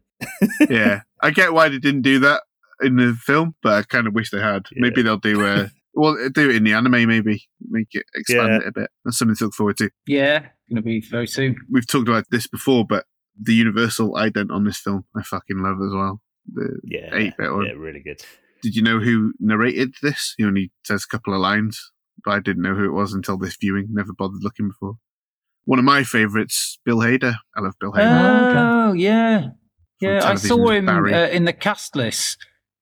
yeah, 0.70 1.00
I 1.20 1.30
get 1.32 1.52
why 1.52 1.68
they 1.70 1.78
didn't 1.78 2.02
do 2.02 2.20
that 2.20 2.42
in 2.82 2.94
the 2.96 3.14
film, 3.20 3.56
but 3.64 3.72
I 3.72 3.82
kind 3.82 4.06
of 4.06 4.14
wish 4.14 4.30
they 4.30 4.38
had. 4.40 4.66
Maybe 4.76 5.02
they'll 5.02 5.16
do 5.16 5.44
a 5.44 5.70
well, 5.94 6.16
do 6.32 6.50
it 6.50 6.56
in 6.56 6.64
the 6.64 6.72
anime. 6.74 7.06
Maybe 7.08 7.44
make 7.68 7.88
it 7.92 8.04
expand 8.14 8.48
Yeah. 8.48 8.56
it 8.58 8.66
a 8.68 8.72
bit. 8.72 8.90
That's 9.04 9.18
something 9.18 9.36
to 9.36 9.44
look 9.44 9.54
forward 9.54 9.76
to. 9.78 9.90
Yeah, 10.06 10.40
going 10.68 10.76
to 10.76 10.82
be 10.82 11.00
very 11.00 11.26
soon. 11.26 11.56
We've 11.70 11.86
talked 11.86 12.08
about 12.08 12.26
this 12.30 12.46
before, 12.46 12.84
but 12.86 13.04
the 13.40 13.54
universal 13.54 14.12
ident 14.14 14.50
on 14.52 14.64
this 14.64 14.78
film, 14.78 15.04
I 15.16 15.22
fucking 15.22 15.58
love 15.58 15.78
as 15.84 15.92
well. 15.94 16.20
The 16.52 16.78
Yeah, 16.84 17.10
eight 17.14 17.34
bit 17.38 17.52
one. 17.52 17.66
yeah, 17.66 17.72
really 17.72 18.00
good. 18.00 18.20
Did 18.62 18.76
you 18.76 18.82
know 18.82 18.98
who 19.00 19.32
narrated 19.40 19.94
this? 20.02 20.34
He 20.38 20.44
only 20.44 20.72
says 20.84 21.04
a 21.04 21.08
couple 21.08 21.34
of 21.34 21.40
lines, 21.40 21.92
but 22.24 22.32
I 22.32 22.40
didn't 22.40 22.62
know 22.62 22.74
who 22.74 22.84
it 22.84 22.92
was 22.92 23.12
until 23.12 23.36
this 23.36 23.56
viewing. 23.60 23.88
Never 23.90 24.12
bothered 24.12 24.42
looking 24.42 24.68
before. 24.68 24.94
One 25.64 25.78
of 25.78 25.84
my 25.84 26.02
favourites, 26.04 26.78
Bill 26.84 26.98
Hader. 26.98 27.36
I 27.56 27.60
love 27.60 27.74
Bill 27.80 27.92
Hader. 27.92 28.88
Oh 28.90 28.92
yeah, 28.92 29.48
yeah. 30.00 30.20
I 30.28 30.34
saw 30.36 30.68
him 30.70 30.88
uh, 30.88 31.02
in 31.28 31.44
the 31.44 31.52
cast 31.54 31.96
list, 31.96 32.36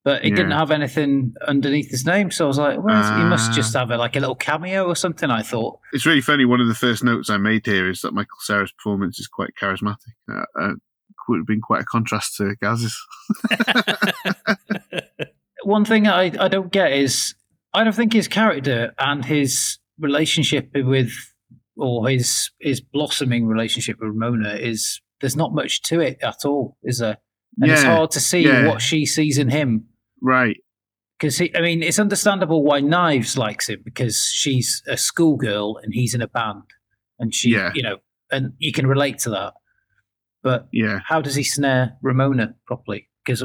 but 0.05 0.25
he 0.25 0.31
didn't 0.31 0.51
have 0.51 0.71
anything 0.71 1.35
underneath 1.47 1.91
his 1.91 2.05
name. 2.05 2.31
So 2.31 2.45
I 2.45 2.49
was 2.49 2.59
like, 2.59 2.83
well, 2.83 3.19
he 3.19 3.25
must 3.25 3.51
Ah. 3.51 3.55
just 3.55 3.75
have 3.75 3.91
a, 3.91 3.97
like 3.97 4.17
a 4.17 4.21
little 4.21 4.35
cameo 4.35 4.87
or 4.87 4.97
something. 4.97 5.31
I 5.31 5.43
thought. 5.43 5.79
it's 5.93 6.07
really 6.07 6.21
funny. 6.21 6.45
One 6.45 6.61
of 6.61 6.69
the 6.69 6.75
first 6.75 7.05
notes 7.05 7.31
I 7.31 7.37
made 7.37 7.67
here 7.67 7.88
is 7.88 8.01
that 8.01 8.12
Michael 8.12 8.38
Cera's 8.41 8.73
performance 8.73 9.19
is 9.21 9.29
quite 9.29 9.51
charismatic. 9.61 9.97
Uh, 10.31 10.45
uh, 10.61 10.73
would 11.29 11.38
have 11.38 11.47
been 11.47 11.61
quite 11.61 11.83
a 11.83 11.85
contrast 11.85 12.37
to 12.37 12.57
Gaz's. 12.61 12.99
One 15.65 15.85
thing 15.85 16.09
I, 16.09 16.33
I 16.38 16.49
don't 16.49 16.73
get 16.73 16.93
is 16.93 17.35
I 17.73 17.85
don't 17.85 17.95
think 17.95 18.12
his 18.12 18.29
character 18.29 18.93
and 18.99 19.25
his 19.25 19.79
relationship 19.99 20.71
with 20.75 21.12
or 21.77 22.09
his 22.09 22.51
his 22.61 22.81
blossoming 22.81 23.47
relationship 23.47 23.99
with 24.01 24.09
Ramona 24.09 24.55
is 24.55 25.01
there's 25.21 25.37
not 25.37 25.55
much 25.55 25.83
to 25.83 26.01
it 26.01 26.19
at 26.23 26.45
all, 26.45 26.77
is 26.83 26.99
there? 26.99 27.19
And 27.61 27.71
it's 27.71 27.83
hard 27.83 28.11
to 28.12 28.21
see 28.21 28.41
yeah. 28.41 28.67
what 28.67 28.81
she 28.83 29.07
sees 29.07 29.38
in 29.38 29.49
him. 29.51 29.87
Right. 30.23 30.57
Because 31.19 31.41
I 31.41 31.61
mean, 31.61 31.83
it's 31.83 31.99
understandable 31.99 32.65
why 32.65 32.81
Knives 32.81 33.37
likes 33.37 33.69
him 33.69 33.81
because 33.85 34.25
she's 34.33 34.83
a 34.89 34.97
schoolgirl 34.97 35.79
and 35.83 35.93
he's 35.93 36.15
in 36.15 36.23
a 36.23 36.29
band, 36.29 36.63
and 37.19 37.35
she, 37.35 37.51
Yeah. 37.51 37.73
you 37.75 37.83
know, 37.83 37.99
and 38.31 38.55
you 38.59 38.73
can 38.73 38.87
relate 38.87 39.19
to 39.21 39.31
that. 39.31 39.53
But 40.43 40.69
Yeah. 40.73 41.01
how 41.07 41.21
does 41.21 41.35
he 41.35 41.45
snare 41.45 41.97
Ramona 42.03 42.55
properly? 42.67 43.09
Because 43.25 43.45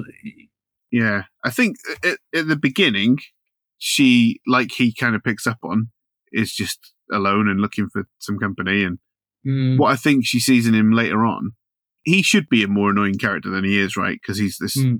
Yeah. 0.91 1.23
I 1.43 1.49
think 1.51 1.77
at, 2.03 2.17
at 2.33 2.47
the 2.47 2.55
beginning, 2.55 3.17
she, 3.77 4.39
like 4.47 4.71
he 4.71 4.93
kind 4.93 5.15
of 5.15 5.23
picks 5.23 5.45
up 5.45 5.59
on, 5.63 5.89
is 6.31 6.51
just 6.53 6.93
alone 7.11 7.47
and 7.47 7.59
looking 7.61 7.89
for 7.89 8.07
some 8.17 8.39
company. 8.39 8.83
And 8.83 8.97
mm, 9.45 9.77
what 9.77 9.91
I 9.91 9.95
think 9.97 10.25
she 10.25 10.39
sees 10.39 10.65
in 10.65 10.73
him 10.73 10.91
later 10.91 11.25
on, 11.25 11.51
he 12.03 12.23
should 12.23 12.49
be 12.49 12.63
a 12.63 12.67
more 12.67 12.89
annoying 12.89 13.19
character 13.19 13.49
than 13.49 13.63
he 13.65 13.77
is, 13.77 13.95
right? 13.95 14.17
Because 14.19 14.39
he's 14.39 14.57
this 14.59 14.75
mm, 14.77 14.99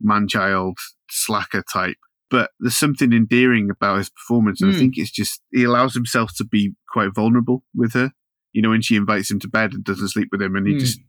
man 0.00 0.28
child 0.28 0.76
slacker 1.10 1.62
type. 1.72 1.96
But 2.30 2.50
there's 2.60 2.76
something 2.76 3.12
endearing 3.12 3.70
about 3.70 3.98
his 3.98 4.10
performance. 4.10 4.60
And 4.60 4.70
I 4.70 4.74
Hmm. 4.74 4.78
think 4.80 4.94
it's 4.98 5.10
just, 5.10 5.40
he 5.50 5.64
allows 5.64 5.94
himself 5.94 6.32
to 6.36 6.44
be 6.44 6.74
quite 6.92 7.14
vulnerable 7.14 7.64
with 7.74 7.94
her. 7.94 8.12
You 8.52 8.60
know, 8.62 8.70
when 8.70 8.82
she 8.82 8.96
invites 8.96 9.30
him 9.30 9.38
to 9.40 9.48
bed 9.48 9.72
and 9.72 9.82
doesn't 9.84 10.08
sleep 10.08 10.28
with 10.30 10.42
him, 10.42 10.54
and 10.56 10.66
he 10.66 10.74
Hmm. 10.74 10.78
just, 10.78 11.00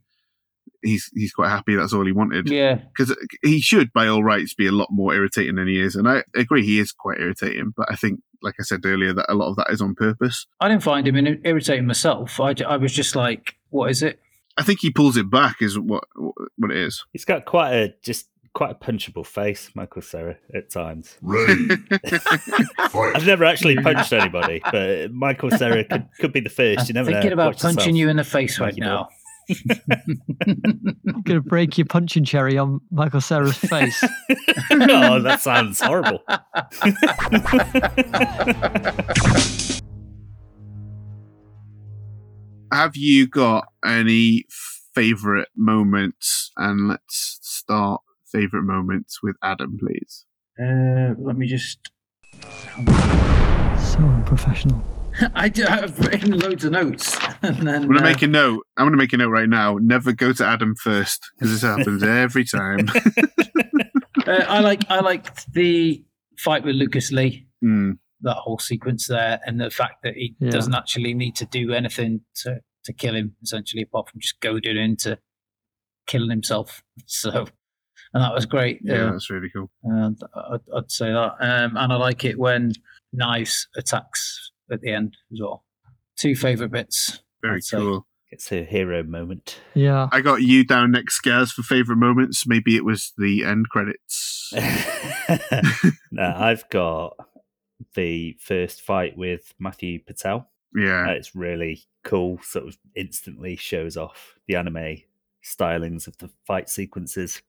he's 0.82 1.10
he's 1.14 1.32
quite 1.32 1.50
happy 1.50 1.74
that's 1.74 1.92
all 1.92 2.06
he 2.06 2.12
wanted. 2.12 2.48
yeah, 2.50 2.76
Because 2.96 3.14
he 3.42 3.60
should, 3.60 3.92
by 3.92 4.06
all 4.06 4.24
rights, 4.24 4.54
be 4.54 4.66
a 4.66 4.72
lot 4.72 4.88
more 4.90 5.14
irritating 5.14 5.56
than 5.56 5.68
he 5.68 5.78
is. 5.80 5.94
And 5.94 6.08
I 6.08 6.22
agree, 6.34 6.64
he 6.64 6.78
is 6.78 6.92
quite 6.92 7.18
irritating. 7.20 7.72
But 7.76 7.90
I 7.90 7.96
think, 7.96 8.20
like 8.42 8.54
I 8.58 8.62
said 8.62 8.80
earlier, 8.86 9.12
that 9.12 9.26
a 9.30 9.34
lot 9.34 9.50
of 9.50 9.56
that 9.56 9.68
is 9.70 9.82
on 9.82 9.94
purpose. 9.94 10.46
I 10.60 10.68
didn't 10.68 10.82
find 10.82 11.06
him 11.06 11.16
irritating 11.44 11.86
myself. 11.86 12.40
I, 12.40 12.54
I 12.66 12.76
was 12.78 12.92
just 12.92 13.14
like, 13.14 13.56
what 13.68 13.90
is 13.90 14.02
it? 14.02 14.20
I 14.56 14.62
think 14.62 14.80
he 14.80 14.90
pulls 14.90 15.16
it 15.18 15.30
back, 15.30 15.56
is 15.60 15.78
what 15.78 16.04
what 16.56 16.70
it 16.70 16.76
is. 16.78 17.04
He's 17.12 17.24
got 17.26 17.44
quite 17.44 17.72
a 17.72 17.94
just 18.02 18.28
quite 18.54 18.70
a 18.70 18.74
punchable 18.74 19.26
face, 19.26 19.70
Michael 19.74 20.02
Cera, 20.02 20.36
at 20.54 20.70
times. 20.70 21.16
Ready. 21.22 21.68
I've 22.78 23.26
never 23.26 23.44
actually 23.44 23.76
punched 23.76 24.12
anybody, 24.12 24.60
but 24.70 25.12
Michael 25.12 25.50
Cera 25.50 25.84
could, 25.84 26.08
could 26.18 26.32
be 26.32 26.40
the 26.40 26.50
first. 26.50 26.80
I'm 26.80 26.86
You 26.88 26.94
never 26.94 27.10
thinking 27.12 27.30
know. 27.30 27.34
about 27.34 27.46
Watch 27.46 27.56
yourself. 27.56 27.76
punching 27.76 27.96
you 27.96 28.08
in 28.08 28.16
the 28.16 28.24
face 28.24 28.58
right 28.58 28.68
Mikey 28.72 28.80
now. 28.80 29.08
I'm 30.46 31.22
gonna 31.24 31.40
break 31.40 31.76
your 31.76 31.86
punching 31.86 32.24
cherry 32.24 32.56
on 32.56 32.80
Michael 32.90 33.20
Cera's 33.20 33.56
face. 33.56 34.02
oh, 34.70 35.20
that 35.20 35.40
sounds 35.40 35.80
horrible. 35.80 36.20
Have 42.72 42.96
you 42.96 43.26
got 43.26 43.66
any 43.84 44.44
favorite 44.94 45.48
moments? 45.56 46.52
And 46.56 46.88
let's 46.88 47.38
start 47.42 48.00
favorite 48.32 48.62
moments 48.64 49.18
with 49.22 49.36
Adam, 49.42 49.78
please. 49.78 50.24
Uh, 50.60 51.14
let 51.18 51.36
me 51.36 51.46
just. 51.46 51.90
so 53.78 53.98
unprofessional. 54.00 54.82
I 55.34 55.48
do, 55.48 55.66
I've 55.66 55.98
written 55.98 56.38
loads 56.38 56.64
of 56.64 56.72
notes, 56.72 57.18
and 57.42 57.56
then 57.66 57.82
I'm 57.82 57.88
gonna 57.88 58.00
uh, 58.00 58.04
make 58.04 58.22
a 58.22 58.26
note. 58.26 58.64
I'm 58.76 58.86
gonna 58.86 58.96
make 58.96 59.12
a 59.12 59.16
note 59.16 59.30
right 59.30 59.48
now. 59.48 59.76
Never 59.80 60.12
go 60.12 60.32
to 60.32 60.44
Adam 60.46 60.74
first 60.76 61.28
because 61.34 61.50
this 61.52 61.62
happens 61.62 62.02
every 62.02 62.44
time. 62.44 62.86
uh, 64.26 64.44
I 64.48 64.60
like 64.60 64.88
I 64.90 65.00
liked 65.00 65.52
the 65.52 66.04
fight 66.38 66.64
with 66.64 66.76
Lucas 66.76 67.10
Lee. 67.12 67.46
Hmm. 67.60 67.92
That 68.22 68.36
whole 68.36 68.58
sequence 68.58 69.08
there, 69.08 69.40
and 69.46 69.60
the 69.60 69.70
fact 69.70 70.02
that 70.04 70.14
he 70.14 70.36
Yeah. 70.38 70.50
doesn't 70.50 70.74
actually 70.74 71.14
need 71.14 71.34
to 71.36 71.46
do 71.46 71.72
anything 71.72 72.20
to 72.42 72.60
to 72.84 72.92
kill 72.92 73.14
him, 73.14 73.34
essentially, 73.42 73.82
apart 73.82 74.10
from 74.10 74.20
just 74.20 74.40
goading 74.40 74.76
him 74.76 74.82
into 74.82 75.18
killing 76.06 76.30
himself. 76.30 76.82
So, 77.06 77.46
and 78.14 78.22
that 78.22 78.34
was 78.34 78.46
great. 78.46 78.80
Yeah, 78.82 79.06
Uh, 79.08 79.12
that's 79.12 79.30
really 79.30 79.50
cool. 79.50 79.70
And 79.84 80.18
I'd, 80.34 80.60
I'd 80.76 80.90
say 80.90 81.12
that. 81.12 81.34
Um, 81.40 81.76
and 81.76 81.92
I 81.92 81.96
like 81.96 82.24
it 82.24 82.38
when 82.38 82.72
Knives 83.12 83.68
attacks 83.76 84.50
at 84.70 84.80
the 84.80 84.92
end 84.92 85.16
as 85.32 85.40
well. 85.40 85.64
Two 86.16 86.34
favourite 86.36 86.72
bits. 86.72 87.20
Very 87.42 87.56
I'd 87.56 87.64
say. 87.64 87.76
cool. 87.78 88.06
It's 88.32 88.52
a 88.52 88.62
hero 88.64 89.02
moment. 89.02 89.58
Yeah. 89.74 90.08
I 90.12 90.20
got 90.20 90.42
you 90.42 90.64
down 90.64 90.92
next, 90.92 91.20
Gaz, 91.20 91.50
for 91.50 91.62
favorite 91.62 91.96
moments. 91.96 92.46
Maybe 92.46 92.76
it 92.76 92.84
was 92.84 93.12
the 93.18 93.44
end 93.44 93.68
credits. 93.70 94.52
no, 96.12 96.32
I've 96.36 96.68
got 96.70 97.16
the 97.94 98.36
first 98.40 98.82
fight 98.82 99.16
with 99.16 99.52
Matthew 99.58 99.98
Patel. 100.04 100.48
Yeah, 100.74 101.08
Uh, 101.08 101.12
It's 101.12 101.34
really 101.34 101.82
cool. 102.04 102.38
Sort 102.42 102.68
of 102.68 102.78
instantly 102.94 103.56
shows 103.56 103.96
off 103.96 104.34
the 104.46 104.54
anime 104.56 104.98
stylings 105.44 106.06
of 106.06 106.16
the 106.18 106.30
fight 106.46 106.68
sequences 106.68 107.42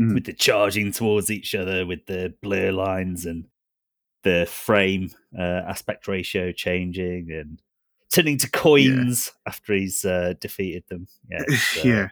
Mhm. 0.00 0.14
with 0.14 0.24
the 0.24 0.32
charging 0.32 0.92
towards 0.92 1.30
each 1.30 1.54
other, 1.54 1.86
with 1.86 2.06
the 2.06 2.34
blur 2.42 2.70
lines 2.72 3.24
and 3.26 3.46
the 4.24 4.46
frame 4.50 5.10
uh, 5.38 5.62
aspect 5.66 6.06
ratio 6.08 6.52
changing 6.52 7.30
and 7.30 7.62
turning 8.12 8.36
to 8.38 8.50
coins 8.50 9.32
after 9.46 9.72
he's 9.74 10.04
uh, 10.04 10.34
defeated 10.40 10.84
them. 10.88 11.06
Yeah, 11.30 11.42
it's, 11.48 11.76
uh, 11.78 11.80
yeah, 11.84 12.08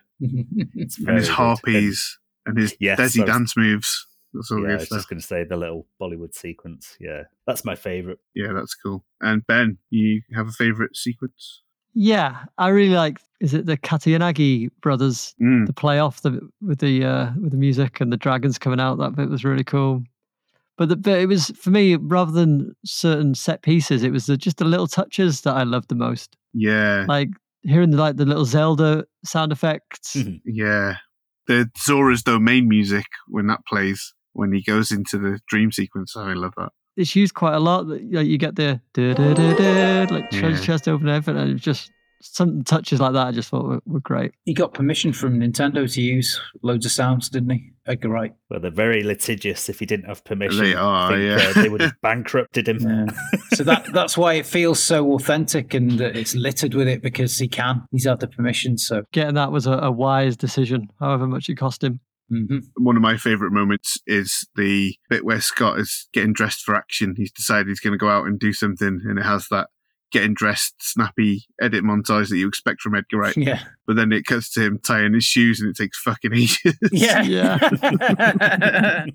it's 0.75 0.99
and 0.99 1.17
his 1.17 1.29
harpies 1.29 2.19
and 2.47 2.57
his 2.57 2.75
Yes, 2.81 2.99
Desi 3.01 3.21
was- 3.21 3.29
dance 3.31 3.57
moves. 3.57 4.07
That's 4.33 4.51
all 4.51 4.63
yeah, 4.67 4.71
I 4.71 4.75
was 4.77 4.87
stuff. 4.87 4.99
just 4.99 5.09
going 5.09 5.21
to 5.21 5.27
say 5.27 5.45
the 5.45 5.57
little 5.57 5.87
Bollywood 6.01 6.35
sequence. 6.35 6.97
Yeah, 6.99 7.23
that's 7.47 7.65
my 7.65 7.77
favorite. 7.77 8.19
Yeah, 8.35 8.53
that's 8.53 8.75
cool. 8.75 9.05
And 9.21 9.47
Ben, 9.47 9.79
you 9.91 10.23
have 10.35 10.49
a 10.49 10.53
favorite 10.53 10.97
sequence? 10.97 11.63
Yeah. 11.95 12.45
I 12.59 12.69
really 12.69 12.95
like 12.95 13.19
is 13.41 13.53
it 13.55 13.67
the 13.67 13.77
Katayanagi 13.77 14.71
brothers 14.81 15.35
Mm. 15.41 15.67
the 15.67 15.73
play 15.73 15.99
off 15.99 16.23
the 16.23 16.41
with 16.63 16.79
the 16.79 17.05
uh, 17.05 17.31
with 17.41 17.51
the 17.53 17.59
music 17.59 18.01
and 18.01 18.13
the 18.13 18.17
dragons 18.17 18.59
coming 18.59 18.81
out. 18.81 18.99
That 18.99 19.15
bit 19.17 19.29
was 19.29 19.45
really 19.45 19.65
cool. 19.65 20.03
But, 20.77 20.89
the, 20.89 20.97
but 20.97 21.21
it 21.21 21.27
was 21.27 21.51
for 21.51 21.71
me 21.71 21.95
rather 21.97 22.33
than 22.33 22.75
certain 22.85 23.35
set 23.37 23.63
pieces, 23.63 24.03
it 24.03 24.11
was 24.11 24.27
the, 24.27 24.37
just 24.37 24.57
the 24.57 24.65
little 24.65 24.89
touches 24.89 25.43
that 25.43 25.55
I 25.55 25.63
loved 25.63 25.89
the 25.89 25.95
most. 25.95 26.37
Yeah, 26.53 27.05
Like 27.09 27.29
hearing 27.63 27.91
the, 27.91 27.97
like 27.97 28.17
the 28.17 28.25
little 28.27 28.45
Zelda 28.45 29.05
sound 29.25 29.53
effects. 29.53 30.17
Mhm. 30.17 30.41
yeah. 30.45 30.97
The 31.47 31.71
Zora's 31.79 32.23
Domain 32.25 32.67
music 32.69 33.07
when 33.29 33.47
that 33.49 33.61
plays 33.69 34.15
when 34.33 34.53
he 34.53 34.63
goes 34.63 34.91
into 34.91 35.17
the 35.19 35.39
dream 35.47 35.71
sequence. 35.71 36.17
I 36.17 36.33
love 36.33 36.55
that. 36.57 36.71
It's 36.97 37.15
used 37.17 37.35
quite 37.35 37.55
a 37.55 37.61
lot. 37.61 37.89
that, 37.89 38.13
Like 38.13 38.27
you 38.27 38.39
get 38.39 38.57
the 38.57 38.81
da, 38.93 39.15
da, 39.15 39.35
da, 39.35 39.55
da, 40.07 40.15
like 40.15 40.33
Yeah. 40.33 40.57
chest 40.61 40.89
open 40.89 41.09
and 41.09 41.17
everything, 41.17 41.41
and 41.43 41.59
just 41.61 41.91
some 42.21 42.65
touches 42.65 43.01
like 43.01 43.13
that. 43.13 43.27
I 43.27 43.33
just 43.33 43.51
thought 43.51 43.67
were, 43.67 43.81
were 43.85 44.01
great. 44.01 44.33
he 44.47 44.55
got 44.55 44.73
permission 44.73 45.13
from 45.13 45.41
Nintendo 45.41 45.93
to 45.93 46.01
use 46.01 46.41
loads 46.63 46.87
of 46.87 46.93
sounds, 46.93 47.29
didn't 47.29 47.51
he? 47.51 47.71
Edgar 47.87 48.09
Wright. 48.09 48.33
Well, 48.49 48.61
they're 48.61 48.71
very 48.71 49.03
litigious. 49.03 49.69
If 49.69 49.79
he 49.81 49.85
didn't 49.85 50.07
have 50.07 50.25
permission, 50.25 50.65
They 50.65 50.75
are, 50.75 51.11
think, 51.13 51.23
yeah. 51.23 51.51
uh, 51.51 51.63
they 51.63 51.69
would 51.69 51.83
have 51.83 52.01
bankrupted 52.01 52.67
him. 52.67 52.79
Yeah. 52.81 53.07
so 53.55 53.65
that 53.65 53.93
that's 53.93 54.17
why 54.17 54.35
it 54.35 54.47
feels 54.47 54.83
so 54.83 55.13
authentic 55.13 55.75
and 55.75 55.99
that 55.99 56.17
it's 56.17 56.35
littered 56.35 56.73
with 56.73 56.89
it 56.89 57.03
because 57.03 57.37
he 57.37 57.47
can. 57.47 57.83
He's 57.91 58.07
had 58.07 58.21
the 58.21 58.27
permission. 58.29 58.79
So 58.79 59.03
Getting 59.13 59.35
that 59.35 59.53
was 59.53 59.67
a, 59.67 59.73
a 59.73 59.91
wise 59.93 60.35
decision, 60.35 60.89
however 60.99 61.27
much 61.27 61.51
it 61.51 61.57
cost 61.57 61.85
him. 61.85 62.01
Mhm. 62.31 62.63
One 62.77 62.97
of 62.97 63.03
my 63.03 63.17
favorite 63.17 63.53
moments 63.53 63.97
is 64.07 64.47
the 64.57 64.95
bit 65.09 65.25
where 65.25 65.41
Scott 65.41 65.79
is 65.79 66.09
getting 66.13 66.33
dressed 66.33 66.63
for 66.63 66.75
action. 66.75 67.15
He's 67.17 67.33
decided 67.33 67.69
he's 67.69 67.81
going 67.81 67.93
to 67.93 67.99
go 67.99 68.09
out 68.09 68.27
and 68.27 68.39
do 68.39 68.53
something, 68.53 69.01
and 69.05 69.19
it 69.19 69.25
has 69.25 69.47
that 69.51 69.69
getting 70.15 70.33
dressed, 70.35 70.75
snappy 70.81 71.45
edit 71.61 71.83
montage 71.83 72.29
that 72.29 72.39
you 72.39 72.47
expect 72.47 72.81
from 72.81 72.95
Edgar 72.95 73.19
Wright. 73.19 73.37
yeah, 73.37 73.65
But 73.85 73.97
then 73.97 74.13
it 74.13 74.25
cuts 74.25 74.49
to 74.53 74.63
him 74.63 74.79
tying 74.79 75.13
his 75.13 75.25
shoes, 75.25 75.61
and 75.61 75.69
it 75.69 75.77
takes 75.77 75.99
fucking 75.99 76.33
ages. 76.33 76.79
yeah, 76.93 77.23
Yeah. 77.23 77.59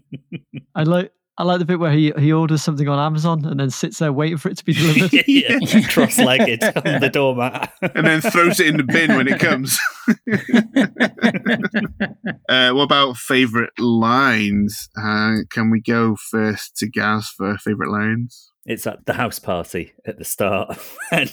I 0.75 0.83
like 0.83 1.13
I 1.39 1.43
like 1.43 1.59
the 1.59 1.65
bit 1.65 1.79
where 1.79 1.91
he, 1.91 2.11
he 2.19 2.33
orders 2.33 2.61
something 2.61 2.87
on 2.87 2.99
Amazon 2.99 3.45
and 3.45 3.59
then 3.59 3.69
sits 3.69 3.99
there 3.99 4.13
waiting 4.13 4.37
for 4.37 4.49
it 4.49 4.57
to 4.57 4.65
be 4.65 4.73
delivered. 4.73 5.13
yeah, 5.27 5.57
cross-legged 5.89 6.63
on 6.63 6.99
the 6.99 7.09
doormat. 7.11 7.71
and 7.81 8.05
then 8.05 8.19
throws 8.19 8.59
it 8.59 8.67
in 8.67 8.77
the 8.77 8.83
bin 8.83 9.15
when 9.15 9.27
it 9.27 9.39
comes. 9.39 9.79
uh, 12.49 12.71
what 12.71 12.83
about 12.83 13.15
favorite 13.15 13.71
lines? 13.79 14.89
Uh, 15.01 15.37
can 15.49 15.71
we 15.71 15.81
go 15.81 16.17
first 16.17 16.75
to 16.75 16.89
Gaz 16.89 17.29
for 17.29 17.57
favorite 17.57 17.89
lines? 17.89 18.49
it's 18.69 18.85
at 18.85 19.03
the 19.05 19.13
house 19.13 19.39
party 19.39 19.93
at 20.05 20.19
the 20.19 20.25
start, 20.25 20.77
and 21.11 21.31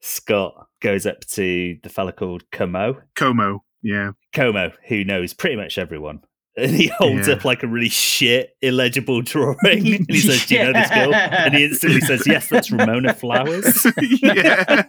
Scott 0.00 0.54
goes 0.80 1.04
up 1.04 1.20
to 1.20 1.76
the 1.82 1.90
fella 1.90 2.12
called 2.12 2.44
Comeau. 2.50 3.02
Comeau, 3.14 3.60
yeah, 3.82 4.12
Comeau, 4.34 4.72
who 4.88 5.04
knows 5.04 5.34
pretty 5.34 5.56
much 5.56 5.76
everyone. 5.76 6.22
And 6.54 6.70
he 6.70 6.88
holds 6.88 7.28
Yeah. 7.28 7.34
up 7.34 7.44
like 7.46 7.62
a 7.62 7.66
really 7.66 7.88
shit, 7.88 8.54
illegible 8.60 9.22
drawing. 9.22 9.56
And 9.64 10.06
he 10.10 10.20
says, 10.20 10.44
Do 10.46 10.54
you 10.56 10.64
know 10.64 10.72
this 10.74 10.90
girl? 10.90 11.14
And 11.14 11.54
he 11.54 11.64
instantly 11.64 12.00
says, 12.02 12.26
Yes, 12.26 12.48
that's 12.50 12.70
Ramona 12.70 13.14
Flowers. 13.22 13.86
yeah, 14.20 14.82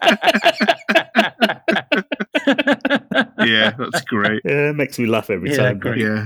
yeah, 3.39 3.71
that's 3.77 4.01
great. 4.01 4.41
Yeah, 4.45 4.69
it 4.71 4.75
makes 4.75 4.97
me 4.99 5.05
laugh 5.05 5.29
every 5.29 5.51
Yeah, 5.51 5.57
time. 5.57 5.79
great. 5.79 5.99
Yeah, 5.99 6.25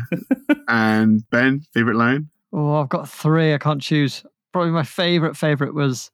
and 0.68 1.28
Ben, 1.30 1.62
favorite 1.74 1.98
line? 1.98 2.30
Oh, 2.54 2.76
I've 2.82 2.90
got 2.90 3.10
three. 3.10 3.54
I 3.54 3.58
can't 3.58 3.82
choose. 3.82 4.26
Probably 4.54 4.72
my 4.72 4.84
favorite 4.84 5.36
favorite 5.38 5.74
was, 5.76 6.10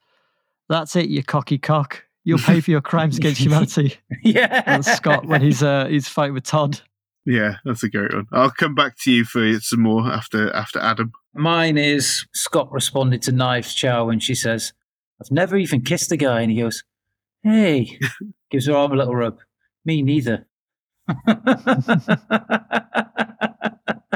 "That's 0.70 0.96
it, 0.96 1.08
you 1.10 1.24
cocky 1.24 1.58
cock. 1.58 2.04
You'll 2.26 2.40
pay 2.40 2.60
for 2.60 2.72
your 2.72 2.82
crimes 2.82 3.18
against 3.18 3.40
humanity." 3.40 3.96
yeah. 4.24 4.64
That's 4.66 4.92
Scott 4.96 5.26
when 5.28 5.42
he's 5.42 5.62
uh, 5.64 5.86
he's 5.86 6.08
fighting 6.08 6.34
with 6.34 6.44
Todd. 6.44 6.82
Yeah, 7.26 7.58
that's 7.64 7.84
a 7.84 7.90
great 7.90 8.14
one. 8.14 8.28
I'll 8.32 8.52
come 8.52 8.76
back 8.76 8.98
to 9.04 9.12
you 9.12 9.24
for 9.24 9.60
some 9.60 9.82
more 9.82 10.08
after 10.08 10.54
after 10.54 10.80
Adam. 10.80 11.14
Mine 11.34 11.78
is 11.78 12.26
Scott 12.34 12.72
responded 12.72 13.22
to 13.24 13.32
Knives 13.32 13.74
Chau 13.74 14.06
when 14.06 14.20
she 14.20 14.36
says, 14.36 14.74
I've 15.22 15.32
never 15.32 15.56
even 15.58 15.82
kissed 15.82 16.12
a 16.12 16.18
guy. 16.18 16.42
And 16.42 16.52
he 16.52 16.60
goes, 16.60 16.84
Hey, 17.44 17.98
gives 18.52 18.68
her 18.68 18.76
arm 18.76 18.92
a 18.92 18.96
little 18.96 19.16
rub. 19.16 19.40
Me 19.86 20.02
neither. 20.02 20.48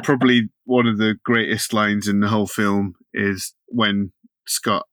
probably 0.03 0.49
one 0.63 0.87
of 0.87 0.97
the 0.97 1.15
greatest 1.25 1.73
lines 1.73 2.07
in 2.07 2.21
the 2.21 2.29
whole 2.29 2.47
film 2.47 2.95
is 3.13 3.53
when 3.67 4.11
Scott 4.45 4.85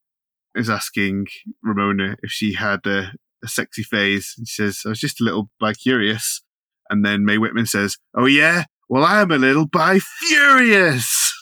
is 0.56 0.68
asking 0.68 1.26
Ramona 1.62 2.16
if 2.22 2.32
she 2.32 2.54
had 2.54 2.80
a, 2.84 3.12
a 3.44 3.48
sexy 3.48 3.84
phase. 3.84 4.34
And 4.36 4.48
she 4.48 4.62
says, 4.62 4.82
I 4.84 4.88
was 4.88 4.98
just 4.98 5.20
a 5.20 5.24
little 5.24 5.50
curious. 5.80 6.42
And 6.90 7.04
then 7.04 7.24
Mae 7.24 7.38
Whitman 7.38 7.66
says, 7.66 7.96
Oh, 8.14 8.26
yeah? 8.26 8.64
Well, 8.88 9.04
I'm 9.04 9.30
a 9.30 9.38
little 9.38 9.66
bi 9.66 9.98
furious. 9.98 11.32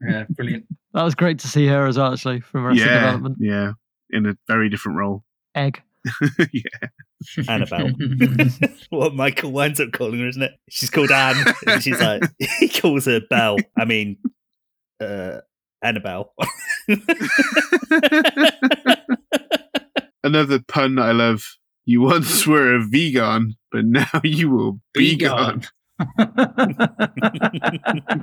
yeah, 0.00 0.24
brilliant. 0.30 0.66
That 0.94 1.04
was 1.04 1.14
great 1.14 1.38
to 1.38 1.48
see 1.48 1.66
her 1.68 1.86
as 1.86 1.96
well, 1.96 2.12
actually, 2.12 2.40
from 2.40 2.66
Arrested 2.66 2.84
Yeah. 2.86 2.94
Development. 3.00 3.36
Yeah. 3.40 3.72
In 4.10 4.26
a 4.26 4.36
very 4.46 4.68
different 4.68 4.98
role. 4.98 5.24
Egg. 5.54 5.80
yeah. 6.52 6.88
Annabelle. 7.48 7.88
what 8.90 9.14
Michael 9.14 9.52
winds 9.52 9.80
up 9.80 9.92
calling 9.92 10.20
her, 10.20 10.28
isn't 10.28 10.42
it? 10.42 10.52
She's 10.68 10.90
called 10.90 11.10
Anne. 11.10 11.42
and 11.66 11.82
she's 11.82 11.98
like, 11.98 12.22
he 12.58 12.68
calls 12.68 13.06
her 13.06 13.20
Belle. 13.30 13.56
I 13.78 13.86
mean, 13.86 14.18
uh, 15.00 15.38
Annabelle. 15.82 16.34
Another 20.24 20.60
pun 20.68 20.96
that 20.96 21.04
I 21.06 21.12
love. 21.12 21.44
You 21.84 22.00
once 22.02 22.46
were 22.46 22.74
a 22.76 22.84
vegan, 22.86 23.56
but 23.72 23.84
now 23.84 24.06
you 24.24 24.50
will 24.50 24.80
be, 24.94 25.10
Be 25.12 25.16
gone. 25.16 25.62
gone. 25.98 26.32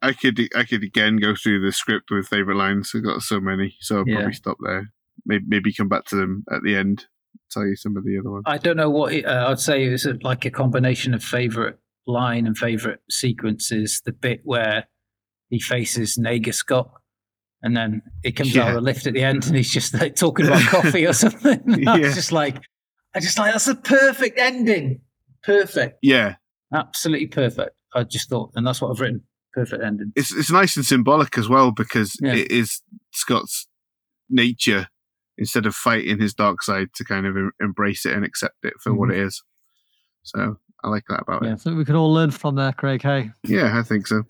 I 0.00 0.12
could 0.12 0.40
I 0.54 0.64
could 0.64 0.82
again 0.82 1.16
go 1.18 1.34
through 1.34 1.60
the 1.64 1.72
script 1.72 2.10
with 2.10 2.28
favorite 2.28 2.56
lines. 2.56 2.92
I've 2.94 3.04
got 3.04 3.22
so 3.22 3.40
many, 3.40 3.76
so 3.80 3.98
I'll 3.98 4.04
Yeah. 4.08 4.16
probably 4.16 4.32
stop 4.34 4.56
there. 4.64 4.88
Maybe, 5.26 5.44
maybe 5.48 5.72
come 5.72 5.88
back 5.88 6.04
to 6.06 6.16
them 6.16 6.44
at 6.52 6.62
the 6.62 6.76
end. 6.76 7.06
Tell 7.50 7.66
you 7.66 7.76
some 7.76 7.96
of 7.96 8.04
the 8.04 8.18
other 8.18 8.30
ones. 8.30 8.44
I 8.46 8.58
don't 8.58 8.76
know 8.76 8.90
what 8.90 9.12
it, 9.12 9.24
uh, 9.24 9.48
I'd 9.50 9.58
say. 9.58 9.84
It's 9.84 10.06
like 10.22 10.44
a 10.44 10.50
combination 10.50 11.14
of 11.14 11.22
favorite 11.24 11.78
line 12.06 12.46
and 12.46 12.56
favorite 12.56 13.00
sequences. 13.10 14.00
The 14.04 14.12
bit 14.12 14.40
where 14.44 14.86
he 15.50 15.58
faces 15.58 16.18
Nega 16.18 16.54
Scott, 16.54 16.90
and 17.62 17.76
then 17.76 18.02
he 18.22 18.32
comes 18.32 18.56
out 18.56 18.68
of 18.68 18.74
the 18.74 18.80
lift 18.80 19.06
at 19.06 19.14
the 19.14 19.22
end, 19.22 19.46
and 19.46 19.56
he's 19.56 19.70
just 19.72 19.94
like 19.94 20.14
talking 20.16 20.46
about 20.46 20.62
coffee 20.68 21.06
or 21.06 21.12
something. 21.12 21.60
I 21.88 21.96
Yeah. 21.98 22.06
was 22.06 22.14
just 22.14 22.32
like, 22.32 22.60
I 23.14 23.20
just 23.20 23.38
like 23.38 23.52
that's 23.52 23.68
a 23.68 23.74
perfect 23.74 24.38
ending. 24.38 25.00
Perfect, 25.42 25.98
Yeah, 26.02 26.34
absolutely 26.74 27.26
perfect. 27.28 27.70
I 27.94 28.04
just 28.04 28.28
thought, 28.28 28.50
and 28.54 28.66
that's 28.66 28.80
what 28.82 28.90
I've 28.90 29.00
written. 29.00 29.22
Perfect 29.54 29.82
ending. 29.82 30.12
it's 30.14 30.32
it's 30.34 30.50
nice 30.50 30.76
and 30.76 30.84
symbolic 30.84 31.38
as 31.38 31.48
well 31.48 31.70
because 31.72 32.16
Yeah. 32.20 32.34
it 32.34 32.50
is 32.50 32.82
Scott's 33.12 33.66
nature 34.28 34.88
instead 35.38 35.66
of 35.66 35.74
fighting 35.74 36.20
his 36.20 36.34
dark 36.34 36.62
side 36.62 36.88
to 36.96 37.04
kind 37.04 37.26
of 37.26 37.36
embrace 37.60 38.04
it 38.04 38.12
and 38.12 38.24
accept 38.24 38.56
it 38.64 38.74
for 38.82 38.92
what 38.94 39.08
Mm-hmm. 39.08 39.20
it 39.20 39.26
is. 39.26 39.42
So 40.22 40.56
I 40.84 40.88
like 40.88 41.04
that 41.08 41.22
about 41.22 41.42
it. 41.42 41.46
Yeah. 41.46 41.52
it. 41.54 41.60
So 41.60 41.74
we 41.74 41.84
could 41.84 41.94
all 41.94 42.12
learn 42.12 42.30
from 42.30 42.56
there, 42.56 42.72
Craig. 42.72 43.02
Hey, 43.02 43.30
Yeah, 43.44 43.78
I 43.78 43.82
think 43.82 44.06
so. 44.06 44.22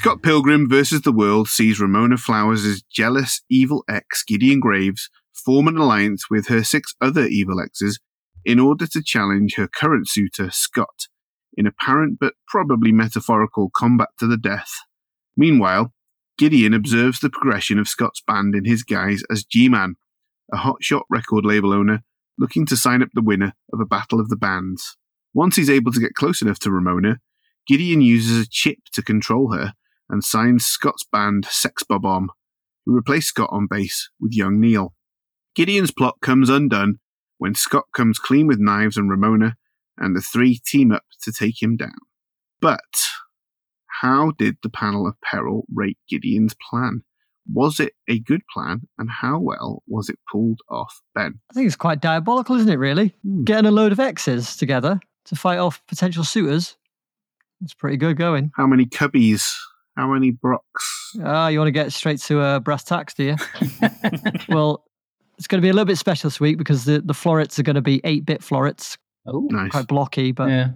Scott 0.00 0.22
Pilgrim 0.22 0.66
versus 0.66 1.02
the 1.02 1.12
World 1.12 1.46
sees 1.46 1.78
Ramona 1.78 2.16
Flowers' 2.16 2.82
jealous, 2.90 3.42
evil 3.50 3.84
ex, 3.86 4.24
Gideon 4.26 4.58
Graves, 4.58 5.10
form 5.34 5.68
an 5.68 5.76
alliance 5.76 6.30
with 6.30 6.46
her 6.46 6.64
six 6.64 6.94
other 7.02 7.26
evil 7.26 7.60
exes 7.60 8.00
in 8.42 8.58
order 8.58 8.86
to 8.86 9.02
challenge 9.04 9.56
her 9.56 9.68
current 9.68 10.08
suitor, 10.08 10.50
Scott, 10.50 11.08
in 11.54 11.66
apparent 11.66 12.16
but 12.18 12.32
probably 12.48 12.92
metaphorical 12.92 13.68
combat 13.76 14.08
to 14.18 14.26
the 14.26 14.38
death. 14.38 14.70
Meanwhile, 15.36 15.92
Gideon 16.38 16.72
observes 16.72 17.20
the 17.20 17.28
progression 17.28 17.78
of 17.78 17.86
Scott's 17.86 18.22
band 18.26 18.54
in 18.54 18.64
his 18.64 18.82
guise 18.82 19.22
as 19.30 19.44
G 19.44 19.68
Man, 19.68 19.96
a 20.50 20.56
hotshot 20.56 21.02
record 21.10 21.44
label 21.44 21.74
owner 21.74 22.04
looking 22.38 22.64
to 22.64 22.76
sign 22.78 23.02
up 23.02 23.10
the 23.12 23.20
winner 23.20 23.52
of 23.70 23.80
a 23.80 23.84
battle 23.84 24.18
of 24.18 24.30
the 24.30 24.36
bands. 24.36 24.96
Once 25.34 25.56
he's 25.56 25.68
able 25.68 25.92
to 25.92 26.00
get 26.00 26.14
close 26.14 26.40
enough 26.40 26.58
to 26.60 26.70
Ramona, 26.70 27.18
Gideon 27.66 28.00
uses 28.00 28.42
a 28.42 28.48
chip 28.48 28.78
to 28.94 29.02
control 29.02 29.52
her 29.52 29.74
and 30.10 30.22
signs 30.24 30.66
Scott's 30.66 31.04
band 31.10 31.46
Sex 31.50 31.82
Bob-omb, 31.82 32.26
who 32.84 32.94
replaced 32.94 33.28
Scott 33.28 33.50
on 33.52 33.66
bass 33.70 34.08
with 34.20 34.32
young 34.34 34.60
Neil. 34.60 34.94
Gideon's 35.54 35.90
plot 35.92 36.16
comes 36.20 36.48
undone 36.48 36.96
when 37.38 37.54
Scott 37.54 37.84
comes 37.94 38.18
clean 38.18 38.46
with 38.46 38.58
knives 38.58 38.96
and 38.96 39.08
Ramona, 39.10 39.56
and 39.96 40.14
the 40.16 40.20
three 40.20 40.58
team 40.64 40.92
up 40.92 41.04
to 41.22 41.32
take 41.32 41.62
him 41.62 41.76
down. 41.76 41.98
But 42.60 42.80
how 44.02 44.32
did 44.38 44.56
the 44.62 44.70
panel 44.70 45.06
of 45.06 45.20
peril 45.22 45.64
rate 45.74 45.98
Gideon's 46.08 46.54
plan? 46.70 47.02
Was 47.52 47.80
it 47.80 47.94
a 48.08 48.18
good 48.20 48.42
plan, 48.52 48.82
and 48.98 49.10
how 49.10 49.38
well 49.40 49.82
was 49.88 50.08
it 50.08 50.18
pulled 50.30 50.60
off, 50.70 51.00
Ben? 51.14 51.40
I 51.50 51.54
think 51.54 51.66
it's 51.66 51.76
quite 51.76 52.00
diabolical, 52.00 52.56
isn't 52.56 52.68
it? 52.68 52.76
Really, 52.76 53.14
Hmm. 53.22 53.44
getting 53.44 53.66
a 53.66 53.70
load 53.72 53.92
of 53.92 54.00
exes 54.00 54.56
together 54.56 55.00
to 55.26 55.36
fight 55.36 55.58
off 55.58 55.84
potential 55.86 56.22
suitors. 56.24 56.76
It's 57.62 57.74
pretty 57.74 57.96
good 57.96 58.16
going. 58.16 58.52
How 58.56 58.66
many 58.66 58.86
cubbies? 58.86 59.52
How 60.00 60.06
many 60.10 60.30
Brocks? 60.30 61.12
Ah, 61.22 61.48
you 61.48 61.58
want 61.58 61.66
to 61.68 61.72
get 61.72 61.92
straight 61.92 62.20
to 62.22 62.40
uh, 62.40 62.58
brass 62.60 62.82
tacks, 62.84 63.12
do 63.12 63.24
you? 63.24 63.36
well, 64.48 64.82
it's 65.36 65.46
going 65.46 65.60
to 65.60 65.62
be 65.62 65.68
a 65.68 65.74
little 65.74 65.84
bit 65.84 65.98
special 65.98 66.30
this 66.30 66.40
week 66.40 66.56
because 66.56 66.86
the, 66.86 67.02
the 67.02 67.12
florets 67.12 67.58
are 67.58 67.62
going 67.62 67.74
to 67.76 67.82
be 67.82 68.00
8 68.02 68.24
bit 68.24 68.42
florets, 68.42 68.96
Oh, 69.26 69.46
Nice. 69.50 69.70
quite 69.72 69.86
blocky, 69.88 70.32
but 70.32 70.48
yeah, 70.48 70.68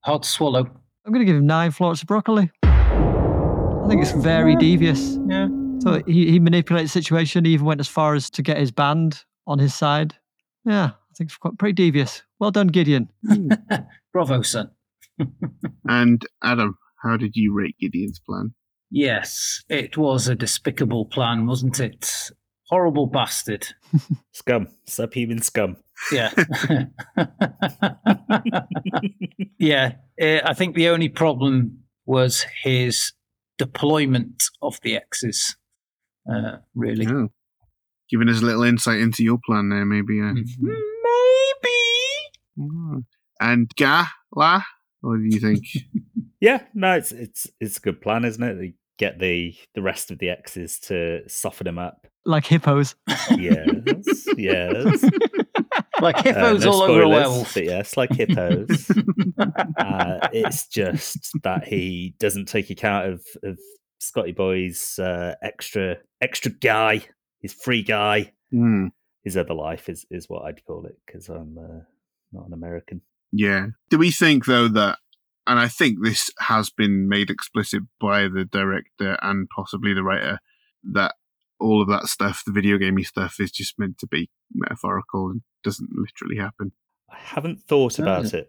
hard 0.00 0.22
to 0.22 0.28
swallow. 0.28 0.60
I'm 1.04 1.12
going 1.12 1.20
to 1.20 1.26
give 1.26 1.36
him 1.36 1.46
nine 1.46 1.70
florets 1.70 2.00
of 2.00 2.08
broccoli. 2.08 2.50
I 2.62 3.84
think 3.90 4.00
it's 4.00 4.12
very 4.12 4.56
devious. 4.56 5.18
Yeah, 5.28 5.48
So 5.80 6.02
he, 6.06 6.30
he 6.30 6.40
manipulated 6.40 6.86
the 6.88 6.92
situation, 6.92 7.44
he 7.44 7.52
even 7.52 7.66
went 7.66 7.80
as 7.80 7.88
far 7.88 8.14
as 8.14 8.30
to 8.30 8.42
get 8.42 8.56
his 8.56 8.70
band 8.70 9.22
on 9.46 9.58
his 9.58 9.74
side. 9.74 10.14
Yeah, 10.64 10.92
I 10.94 11.14
think 11.18 11.28
it's 11.28 11.36
quite 11.36 11.58
pretty 11.58 11.74
devious. 11.74 12.22
Well 12.38 12.52
done, 12.52 12.68
Gideon. 12.68 13.10
bravo, 14.14 14.40
son. 14.40 14.70
And 15.86 16.24
Adam, 16.42 16.78
how 17.02 17.18
did 17.18 17.36
you 17.36 17.52
rate 17.52 17.76
Gideon's 17.78 18.18
plan? 18.18 18.54
Yes, 18.94 19.62
it 19.70 19.96
was 19.96 20.28
a 20.28 20.34
despicable 20.34 21.06
plan, 21.06 21.46
wasn't 21.46 21.80
it? 21.80 22.30
Horrible 22.68 23.06
bastard. 23.06 23.66
Scum. 24.32 24.68
Subhuman 24.86 25.40
scum. 25.40 25.76
Yeah. 26.12 26.30
yeah. 29.58 29.92
eh, 30.18 30.40
I 30.44 30.52
think 30.54 30.74
the 30.74 30.88
only 30.90 31.08
problem 31.08 31.78
was 32.04 32.44
his 32.62 33.12
deployment 33.56 34.42
of 34.60 34.78
the 34.82 34.96
X's, 34.96 35.56
uh, 36.30 36.58
really. 36.74 37.06
Oh. 37.06 37.28
Giving 38.10 38.28
us 38.28 38.42
a 38.42 38.44
little 38.44 38.62
insight 38.64 39.00
into 39.00 39.22
your 39.24 39.38
plan 39.44 39.70
there, 39.70 39.86
maybe. 39.86 40.20
Uh, 40.20 40.34
Mhm. 40.34 40.76
Mm. 42.58 43.04
And 43.40 43.70
Ga, 43.76 44.06
La, 44.36 44.62
what 45.00 45.16
do 45.16 45.24
you 45.24 45.40
think? 45.40 45.64
Yeah, 46.40 46.64
no, 46.74 46.96
it's 46.96 47.12
it's 47.12 47.46
it's 47.60 47.76
a 47.76 47.80
good 47.80 48.00
plan, 48.00 48.24
isn't 48.24 48.42
it? 48.42 48.54
They 48.58 48.74
get 48.98 49.18
the 49.18 49.54
the 49.74 49.82
rest 49.82 50.10
of 50.10 50.18
the 50.18 50.30
exes 50.30 50.78
to 50.80 51.28
soften 51.28 51.66
him 51.66 51.78
up. 51.78 52.06
Like 52.24 52.46
hippos. 52.46 52.94
Yes, 53.36 54.26
yes. 54.36 55.04
Like 56.00 56.16
Uh, 56.18 56.22
hippos 56.22 56.64
no 56.64 56.72
all 56.72 56.82
over 56.82 57.02
a 57.02 57.04
spoilers, 57.04 57.08
werewolf. 57.10 57.54
But 57.54 57.64
yes, 57.64 57.96
like 57.96 58.12
hippos. 58.12 58.90
uh, 59.76 60.28
it's 60.32 60.66
just 60.68 61.30
that 61.42 61.66
he 61.66 62.14
doesn't 62.18 62.46
take 62.46 62.70
account 62.70 63.06
of, 63.08 63.26
of 63.42 63.58
Scotty 63.98 64.32
Boy's 64.32 64.98
uh, 64.98 65.34
extra 65.42 65.96
extra 66.20 66.50
guy, 66.52 67.04
his 67.40 67.52
free 67.52 67.82
guy. 67.82 68.32
Hmm, 68.52 68.88
His 69.24 69.36
other 69.36 69.54
life 69.54 69.88
is, 69.88 70.04
is 70.10 70.28
what 70.28 70.44
I'd 70.44 70.64
call 70.64 70.86
it 70.86 70.96
because 71.06 71.28
I'm 71.28 71.56
uh, 71.58 71.80
not 72.32 72.46
an 72.46 72.52
American. 72.52 73.00
yeah. 73.32 73.66
Do 73.90 73.98
we 73.98 74.10
think, 74.10 74.44
though, 74.44 74.68
that, 74.68 74.98
and 75.46 75.58
I 75.58 75.68
think 75.68 75.98
this 76.02 76.30
has 76.38 76.70
been 76.70 77.08
made 77.08 77.30
explicit 77.30 77.82
by 78.00 78.22
the 78.28 78.44
director 78.44 79.16
and 79.22 79.48
possibly 79.54 79.92
the 79.94 80.02
writer, 80.02 80.38
that 80.92 81.14
all 81.60 81.80
of 81.82 81.88
that 81.88 82.06
stuff, 82.06 82.42
the 82.46 82.52
video 82.52 82.78
gamey 82.78 83.02
stuff, 83.02 83.36
is 83.40 83.50
just 83.52 83.78
meant 83.78 83.98
to 83.98 84.06
be 84.06 84.30
metaphorical 84.54 85.30
and 85.30 85.42
doesn't 85.62 85.90
literally 85.94 86.40
happen. 86.40 86.72
I 87.10 87.16
haven't 87.18 87.60
thought 87.60 87.98
about 87.98 88.24
is 88.24 88.34
it. 88.34 88.48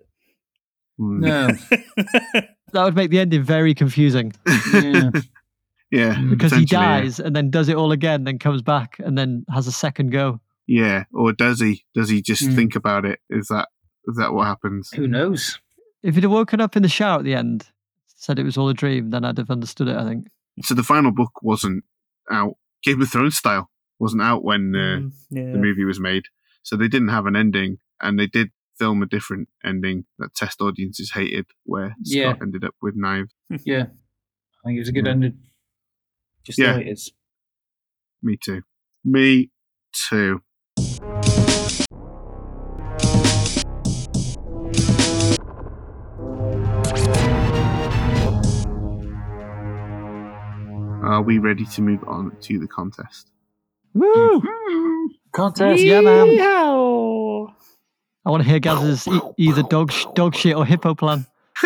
Hmm. 0.98 1.20
No. 1.20 1.50
That 2.74 2.86
would 2.86 2.96
make 2.96 3.12
the 3.12 3.20
ending 3.20 3.44
very 3.44 3.76
confusing 3.76 4.34
Yeah. 4.74 5.12
yeah, 5.92 6.16
Mm. 6.16 6.32
because 6.32 6.52
he 6.52 6.62
potentially, 6.62 6.66
yeah. 6.72 7.02
dies 7.02 7.20
and 7.20 7.36
then 7.36 7.52
does 7.52 7.70
it 7.70 7.76
all 7.76 7.92
again, 7.92 8.24
then 8.24 8.40
comes 8.40 8.64
back 8.64 8.96
and 8.98 9.16
then 9.16 9.46
has 9.54 9.68
a 9.68 9.72
second 9.72 10.12
go. 10.12 10.40
Yeah, 10.66 11.04
or 11.14 11.34
does 11.34 11.60
he? 11.60 11.84
Does 11.94 12.10
he 12.10 12.24
just 12.24 12.44
Hmm. 12.46 12.56
think 12.56 12.76
about 12.76 13.06
it? 13.06 13.20
Is 13.30 13.48
that 13.50 13.68
is 14.08 14.16
that 14.18 14.34
what 14.34 14.48
happens? 14.48 14.90
Who 14.96 15.08
knows? 15.08 15.60
If 16.04 16.16
he'd 16.16 16.24
have 16.24 16.32
woken 16.32 16.60
up 16.62 16.76
in 16.76 16.84
the 16.84 16.90
shower 16.90 17.20
at 17.20 17.24
the 17.26 17.34
end, 17.36 17.68
said 18.08 18.38
it 18.40 18.44
was 18.44 18.58
all 18.58 18.70
a 18.70 18.74
dream, 18.74 19.10
then 19.10 19.24
I'd 19.26 19.38
have 19.38 19.50
understood 19.50 19.88
it, 19.88 19.96
I 19.96 20.04
think. 20.08 20.28
So 20.62 20.74
the 20.76 20.84
final 20.84 21.12
book 21.12 21.42
wasn't 21.42 21.84
out. 22.30 22.58
Game 22.84 23.02
of 23.02 23.10
Thrones 23.10 23.38
style 23.38 23.70
wasn't 24.00 24.22
out 24.22 24.44
when 24.44 24.74
uh, 24.76 25.00
Mm, 25.00 25.12
yeah. 25.30 25.52
the 25.54 25.58
movie 25.58 25.86
was 25.86 26.00
made, 26.00 26.24
so 26.62 26.76
they 26.76 26.88
didn't 26.90 27.08
have 27.10 27.26
an 27.26 27.36
ending, 27.36 27.78
and 28.02 28.20
they 28.20 28.28
did 28.28 28.50
film 28.78 29.02
a 29.02 29.06
different 29.06 29.48
ending 29.64 30.06
that 30.20 30.34
test 30.36 30.60
audiences 30.62 31.12
hated, 31.12 31.46
where 31.64 31.96
Yeah. 32.04 32.32
Scott 32.32 32.42
ended 32.42 32.64
up 32.66 32.76
with 32.82 32.96
knives. 32.96 33.34
Yeah. 33.66 33.84
I 34.64 34.68
think 34.68 34.78
it 34.78 34.80
was 34.82 34.90
a 34.90 34.94
good 34.94 35.06
Yeah. 35.06 35.12
ending. 35.12 35.38
Just 36.44 36.60
Yeah. 36.60 36.74
the 36.74 36.80
way 36.80 36.86
it 36.88 36.92
is. 36.94 37.12
Me 38.22 38.38
too. 38.42 38.62
Me 39.06 39.50
too. 40.10 40.42
Are 51.04 51.22
we 51.22 51.38
ready 51.38 51.66
to 51.66 51.82
move 51.82 52.04
on 52.08 52.36
to 52.42 52.60
the 52.60 52.68
contest? 52.68 53.30
Woo! 53.94 54.42
Contest. 55.34 55.84
Yeah, 55.84 56.02
man. 56.02 56.40
I 58.26 58.30
want 58.30 58.42
to 58.44 58.50
hear 58.50 58.60
Gaz's 58.60 59.06
e- 59.08 59.20
either 59.38 59.64
dog, 59.64 59.92
sh- 59.92 60.06
dog 60.16 60.34
shit 60.36 60.56
or 60.56 60.66
hippo 60.66 60.96
plan. 60.96 61.26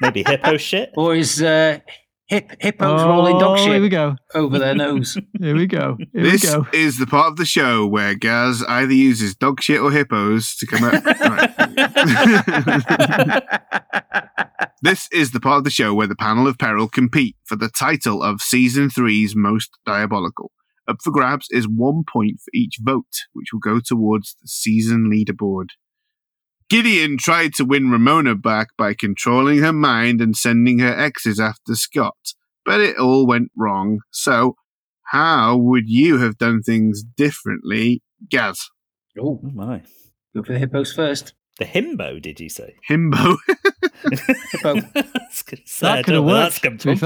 Maybe 0.00 0.22
hippo 0.24 0.56
shit. 0.56 0.92
Or 0.96 1.14
is 1.16 1.42
uh, 1.42 1.78
hip, 2.26 2.52
hippos 2.60 3.02
rolling 3.02 3.38
dog 3.38 3.58
Oh, 3.58 3.66
Here 3.66 3.80
we 3.80 3.88
go. 3.88 4.14
over 4.34 4.58
their 4.60 4.74
nose? 4.76 5.18
Here 5.40 5.56
we 5.56 5.66
go. 5.66 5.96
Here 6.12 6.22
this 6.22 6.44
we 6.44 6.50
go. 6.50 6.66
is 6.72 6.98
the 6.98 7.06
part 7.06 7.26
of 7.32 7.36
the 7.36 7.44
show 7.44 7.86
where 7.86 8.14
Gaz 8.14 8.62
either 8.68 8.92
uses 8.92 9.34
dog 9.34 9.60
shit 9.60 9.80
or 9.80 9.90
hippos 9.90 10.54
to 10.56 10.66
come 10.66 10.84
up. 10.84 11.02
Right. 14.84 14.90
This 14.90 15.08
is 15.12 15.30
the 15.32 15.40
part 15.40 15.58
of 15.58 15.64
the 15.64 15.70
show 15.70 15.94
where 15.94 16.06
the 16.06 16.14
panel 16.16 16.46
of 16.46 16.58
peril 16.58 16.88
compete 16.88 17.36
for 17.44 17.56
the 17.56 17.68
title 17.68 18.22
of 18.22 18.42
season 18.42 18.90
three's 18.90 19.34
most 19.34 19.70
diabolical. 19.86 20.52
Up 20.86 20.98
for 21.02 21.10
grabs 21.10 21.46
is 21.50 21.66
one 21.66 22.04
point 22.10 22.40
for 22.40 22.50
each 22.52 22.76
vote, 22.82 23.22
which 23.32 23.48
will 23.52 23.60
go 23.60 23.80
towards 23.80 24.36
the 24.42 24.48
season 24.48 25.10
leaderboard. 25.10 25.68
Gideon 26.68 27.16
tried 27.18 27.54
to 27.54 27.64
win 27.64 27.90
Ramona 27.90 28.34
back 28.34 28.68
by 28.76 28.94
controlling 28.94 29.58
her 29.58 29.72
mind 29.72 30.20
and 30.20 30.36
sending 30.36 30.78
her 30.80 30.94
exes 30.94 31.38
after 31.40 31.74
Scott, 31.74 32.34
but 32.64 32.80
it 32.80 32.98
all 32.98 33.26
went 33.26 33.50
wrong. 33.56 34.00
So, 34.10 34.56
how 35.08 35.56
would 35.56 35.88
you 35.88 36.18
have 36.18 36.38
done 36.38 36.62
things 36.62 37.02
differently, 37.02 38.02
Gaz? 38.30 38.60
Oh, 39.18 39.40
Oh 39.44 39.50
my. 39.54 39.82
go 40.34 40.42
for 40.42 40.52
the 40.52 40.58
hippos 40.58 40.92
first. 40.92 41.34
The 41.58 41.66
himbo, 41.66 42.20
did 42.20 42.40
you 42.40 42.48
say? 42.48 42.74
Himbo. 42.90 43.36
Hippo. 44.02 44.76
I 44.94 45.04
was 45.28 45.42
gonna 45.42 45.62
say, 45.64 45.86
I 45.86 45.96
That 45.96 46.04
could 46.04 46.12
don't 46.12 46.14
have 46.14 46.14
know 46.14 46.22
where 46.22 46.42
that's 46.42 46.62
worked, 46.62 46.80
to 46.80 46.88
be 46.88 46.96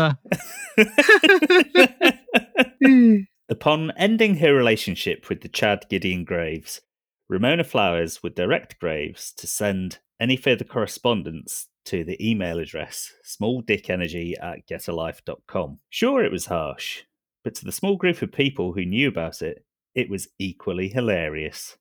fair. 2.81 3.29
Upon 3.51 3.91
ending 3.93 4.37
her 4.37 4.55
relationship 4.55 5.29
with 5.29 5.41
the 5.41 5.49
Chad 5.49 5.87
Gideon 5.89 6.25
Graves, 6.25 6.83
Ramona 7.29 7.65
Flowers 7.65 8.23
would 8.23 8.35
direct 8.35 8.79
Graves 8.79 9.33
to 9.33 9.47
send 9.47 9.99
any 10.21 10.37
further 10.37 10.65
correspondence 10.65 11.69
to 11.87 12.05
the 12.05 12.19
email 12.27 12.59
address 12.59 13.13
smalldickenergy 13.25 14.35
at 14.43 14.67
getalife.com. 14.69 15.79
Sure, 15.89 16.23
it 16.23 16.33
was 16.33 16.47
harsh, 16.47 17.05
but 17.43 17.55
to 17.55 17.65
the 17.65 17.73
small 17.73 17.97
group 17.97 18.21
of 18.21 18.33
people 18.33 18.73
who 18.75 18.85
knew 18.85 19.09
about 19.09 19.41
it, 19.41 19.65
it 19.95 20.11
was 20.11 20.29
equally 20.39 20.89
hilarious. 20.89 21.79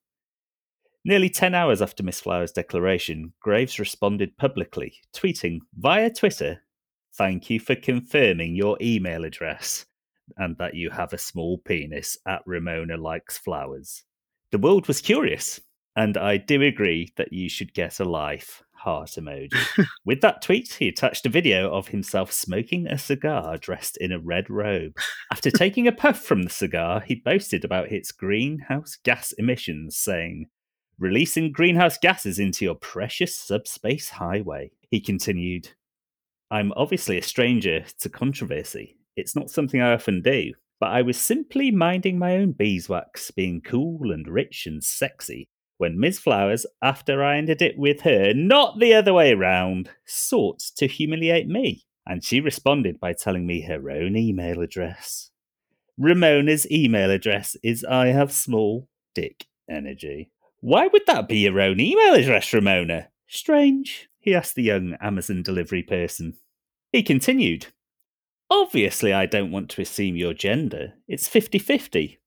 Nearly 1.07 1.29
10 1.29 1.55
hours 1.55 1.81
after 1.81 2.03
Miss 2.03 2.19
Flowers' 2.19 2.51
declaration, 2.51 3.31
Graves 3.39 3.79
responded 3.79 4.35
publicly, 4.35 4.93
tweeting 5.15 5.59
via 5.73 6.09
Twitter, 6.09 6.63
Thank 7.15 7.49
you 7.49 7.61
for 7.61 7.75
confirming 7.75 8.55
your 8.55 8.77
email 8.81 9.23
address 9.23 9.85
and 10.35 10.57
that 10.57 10.73
you 10.73 10.89
have 10.89 11.13
a 11.13 11.17
small 11.17 11.59
penis 11.59 12.17
at 12.27 12.41
Ramona 12.45 12.97
Likes 12.97 13.37
Flowers. 13.37 14.03
The 14.51 14.57
world 14.57 14.89
was 14.89 14.99
curious, 14.99 15.61
and 15.95 16.17
I 16.17 16.35
do 16.35 16.61
agree 16.61 17.13
that 17.15 17.31
you 17.31 17.47
should 17.47 17.73
get 17.73 18.01
a 18.01 18.03
life. 18.03 18.61
Heart 18.73 19.11
emoji. 19.11 19.87
With 20.05 20.19
that 20.21 20.41
tweet, 20.41 20.73
he 20.73 20.89
attached 20.89 21.25
a 21.25 21.29
video 21.29 21.73
of 21.73 21.87
himself 21.87 22.33
smoking 22.33 22.85
a 22.85 22.97
cigar 22.97 23.55
dressed 23.57 23.95
in 23.95 24.11
a 24.11 24.19
red 24.19 24.49
robe. 24.49 24.97
After 25.31 25.51
taking 25.57 25.87
a 25.87 25.93
puff 25.93 26.19
from 26.19 26.43
the 26.43 26.49
cigar, 26.49 26.99
he 26.99 27.15
boasted 27.15 27.63
about 27.63 27.93
its 27.93 28.11
greenhouse 28.11 28.97
gas 29.01 29.31
emissions, 29.31 29.95
saying, 29.95 30.49
Releasing 30.99 31.51
greenhouse 31.51 31.97
gases 31.97 32.39
into 32.39 32.65
your 32.65 32.75
precious 32.75 33.35
subspace 33.35 34.09
highway. 34.09 34.71
He 34.89 34.99
continued, 34.99 35.69
I'm 36.49 36.73
obviously 36.75 37.17
a 37.17 37.23
stranger 37.23 37.85
to 37.99 38.09
controversy. 38.09 38.97
It's 39.15 39.35
not 39.35 39.51
something 39.51 39.81
I 39.81 39.93
often 39.93 40.21
do, 40.21 40.53
but 40.79 40.87
I 40.87 41.03
was 41.03 41.19
simply 41.19 41.69
minding 41.69 42.17
my 42.17 42.37
own 42.37 42.53
beeswax, 42.53 43.29
being 43.31 43.61
cool 43.61 44.11
and 44.11 44.27
rich 44.27 44.65
and 44.65 44.83
sexy, 44.83 45.49
when 45.77 45.99
Miss 45.99 46.17
Flowers, 46.17 46.65
after 46.81 47.23
I 47.23 47.37
ended 47.37 47.61
it 47.61 47.77
with 47.77 48.01
her, 48.01 48.33
not 48.33 48.79
the 48.79 48.95
other 48.95 49.13
way 49.13 49.33
round, 49.35 49.91
sought 50.05 50.59
to 50.77 50.87
humiliate 50.87 51.47
me. 51.47 51.83
And 52.07 52.23
she 52.23 52.39
responded 52.39 52.99
by 52.99 53.13
telling 53.13 53.45
me 53.45 53.61
her 53.61 53.91
own 53.91 54.15
email 54.15 54.61
address. 54.61 55.29
Ramona's 55.97 56.69
email 56.71 57.11
address 57.11 57.55
is 57.63 57.83
I 57.83 58.07
have 58.07 58.31
small 58.31 58.87
dick 59.13 59.45
energy. 59.69 60.31
Why 60.59 60.87
would 60.87 61.05
that 61.07 61.27
be 61.27 61.39
your 61.39 61.61
own 61.61 61.79
email 61.79 62.13
address, 62.13 62.51
Ramona? 62.53 63.09
Strange, 63.27 64.09
he 64.19 64.33
asked 64.33 64.55
the 64.55 64.63
young 64.63 64.95
Amazon 64.99 65.43
delivery 65.43 65.83
person. 65.83 66.37
He 66.91 67.03
continued, 67.03 67.67
Obviously, 68.49 69.13
I 69.13 69.25
don't 69.25 69.51
want 69.51 69.69
to 69.71 69.81
assume 69.81 70.15
your 70.15 70.33
gender. 70.33 70.93
It's 71.07 71.27
50 71.27 71.59
50. 71.59 72.19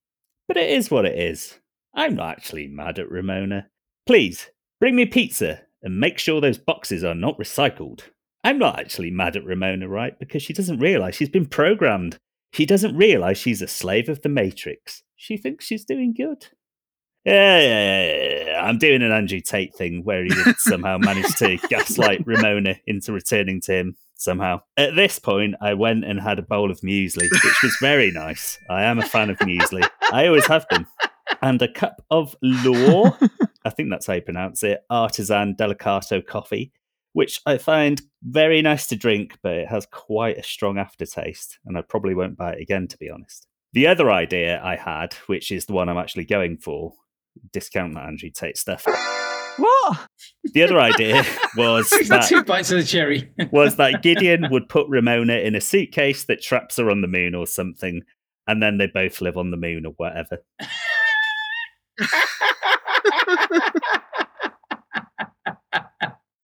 But 0.47 0.57
it 0.57 0.70
is 0.70 0.91
what 0.91 1.07
it 1.07 1.18
is. 1.18 1.59
I'm 1.95 2.14
not 2.14 2.37
actually 2.37 2.68
mad 2.68 2.99
at 2.99 3.11
Ramona. 3.11 3.68
Please, 4.07 4.51
bring 4.78 4.97
me 4.97 5.07
pizza 5.07 5.62
and 5.83 5.99
make 5.99 6.18
sure 6.18 6.41
those 6.41 6.59
boxes 6.59 7.03
are 7.05 7.14
not 7.14 7.39
recycled. 7.39 8.03
I'm 8.45 8.59
not 8.59 8.78
actually 8.78 9.11
mad 9.11 9.37
at 9.37 9.45
Ramona, 9.45 9.89
right? 9.89 10.18
Because 10.18 10.43
she 10.43 10.53
doesn't 10.53 10.78
realize 10.78 11.14
she's 11.14 11.28
been 11.28 11.47
programmed. 11.47 12.16
She 12.53 12.66
doesn't 12.66 12.97
realize 12.97 13.39
she's 13.39 13.62
a 13.62 13.68
slave 13.68 14.09
of 14.09 14.22
the 14.22 14.28
Matrix. 14.28 15.03
She 15.16 15.37
thinks 15.37 15.64
she's 15.64 15.85
doing 15.85 16.14
good. 16.14 16.49
Yeah, 17.24 17.60
yeah, 17.60 18.44
yeah. 18.44 18.62
I'm 18.64 18.78
doing 18.78 19.02
an 19.02 19.12
Andrew 19.12 19.40
Tate 19.40 19.74
thing 19.74 20.02
where 20.04 20.24
he 20.24 20.32
somehow 20.58 20.96
managed 20.98 21.36
to 21.38 21.56
gaslight 21.68 22.26
Ramona 22.26 22.76
into 22.86 23.12
returning 23.12 23.60
to 23.62 23.74
him 23.74 23.96
somehow. 24.16 24.60
At 24.76 24.96
this 24.96 25.18
point, 25.18 25.54
I 25.60 25.74
went 25.74 26.04
and 26.04 26.20
had 26.20 26.38
a 26.38 26.42
bowl 26.42 26.70
of 26.70 26.80
muesli, 26.80 27.28
which 27.30 27.62
was 27.62 27.76
very 27.80 28.10
nice. 28.10 28.58
I 28.70 28.84
am 28.84 28.98
a 28.98 29.06
fan 29.06 29.28
of 29.28 29.38
muesli. 29.38 29.86
I 30.12 30.26
always 30.26 30.46
have 30.46 30.66
been. 30.68 30.86
And 31.42 31.60
a 31.62 31.72
cup 31.72 32.02
of 32.10 32.34
Law, 32.42 33.16
I 33.64 33.70
think 33.70 33.90
that's 33.90 34.06
how 34.06 34.14
you 34.14 34.22
pronounce 34.22 34.62
it, 34.62 34.80
artisan 34.90 35.54
delicato 35.56 36.24
coffee, 36.24 36.72
which 37.12 37.40
I 37.46 37.58
find 37.58 38.00
very 38.22 38.62
nice 38.62 38.86
to 38.88 38.96
drink, 38.96 39.38
but 39.42 39.52
it 39.52 39.68
has 39.68 39.86
quite 39.86 40.38
a 40.38 40.42
strong 40.42 40.78
aftertaste, 40.78 41.58
and 41.64 41.76
I 41.78 41.82
probably 41.82 42.14
won't 42.14 42.36
buy 42.36 42.52
it 42.52 42.62
again, 42.62 42.88
to 42.88 42.98
be 42.98 43.10
honest. 43.10 43.46
The 43.72 43.86
other 43.86 44.10
idea 44.10 44.60
I 44.62 44.76
had, 44.76 45.14
which 45.26 45.52
is 45.52 45.66
the 45.66 45.72
one 45.72 45.88
I'm 45.88 45.98
actually 45.98 46.24
going 46.24 46.58
for, 46.58 46.92
discount 47.53 47.95
that 47.95 48.07
Andrew 48.07 48.31
Tate 48.31 48.57
stuff. 48.57 48.85
What? 49.57 50.09
The 50.55 50.62
other 50.62 50.81
idea 50.81 51.24
was 51.57 51.91
that 52.09 52.26
Two 52.28 52.45
bites 52.45 52.70
of 52.70 52.78
the 52.78 52.85
cherry. 52.85 53.31
was 53.51 53.76
that 53.76 54.03
Gideon 54.03 54.49
would 54.51 54.68
put 54.68 54.89
Ramona 54.89 55.35
in 55.35 55.55
a 55.55 55.61
suitcase 55.61 56.24
that 56.24 56.43
traps 56.43 56.76
her 56.76 56.91
on 56.91 57.03
the 57.03 57.09
moon 57.09 57.35
or 57.35 57.47
something, 57.47 58.03
and 58.47 58.62
then 58.62 58.78
they 58.78 58.87
both 58.87 59.20
live 59.20 59.37
on 59.37 59.51
the 59.51 59.57
moon 59.57 59.87
or 59.87 59.93
whatever. 59.97 60.39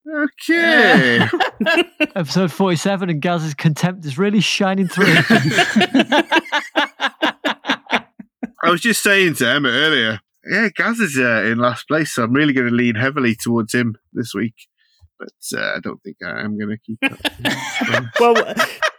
Okay. 0.09 1.27
Episode 2.15 2.51
47 2.51 3.09
and 3.09 3.21
Gaz's 3.21 3.53
contempt 3.53 4.05
is 4.05 4.17
really 4.17 4.39
shining 4.39 4.87
through. 4.87 5.05
I 8.63 8.69
was 8.69 8.81
just 8.81 9.03
saying 9.03 9.35
to 9.35 9.47
Emma 9.47 9.69
earlier, 9.69 10.19
yeah, 10.49 10.69
Gaz 10.75 10.99
is 10.99 11.17
uh, 11.17 11.43
in 11.45 11.57
last 11.57 11.87
place, 11.87 12.13
so 12.13 12.23
I'm 12.23 12.33
really 12.33 12.53
going 12.53 12.67
to 12.67 12.73
lean 12.73 12.95
heavily 12.95 13.35
towards 13.35 13.73
him 13.73 13.97
this 14.13 14.33
week. 14.33 14.55
But 15.19 15.59
uh, 15.59 15.75
I 15.75 15.79
don't 15.79 16.01
think 16.03 16.17
I 16.23 16.41
am 16.41 16.57
going 16.57 16.69
to 16.69 16.77
keep 16.77 16.99
up. 17.03 18.09
well, 18.19 18.53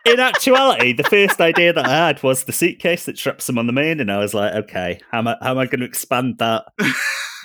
in 0.05 0.20
actuality, 0.20 0.92
the 0.92 1.05
first 1.05 1.40
idea 1.40 1.72
that 1.72 1.86
I 1.86 2.07
had 2.09 2.22
was 2.22 2.44
the 2.44 2.53
suitcase 2.53 3.05
that 3.05 3.16
traps 3.16 3.49
him 3.49 3.59
on 3.59 3.66
the 3.66 3.72
moon, 3.72 4.01
and 4.01 4.11
I 4.11 4.18
was 4.18 4.34
like, 4.34 4.53
okay, 4.55 5.01
how 5.11 5.18
am 5.18 5.28
I, 5.28 5.36
how 5.40 5.53
am 5.53 5.59
I 5.59 5.66
going 5.66 5.80
to 5.80 5.86
expand 5.86 6.38
that? 6.38 6.64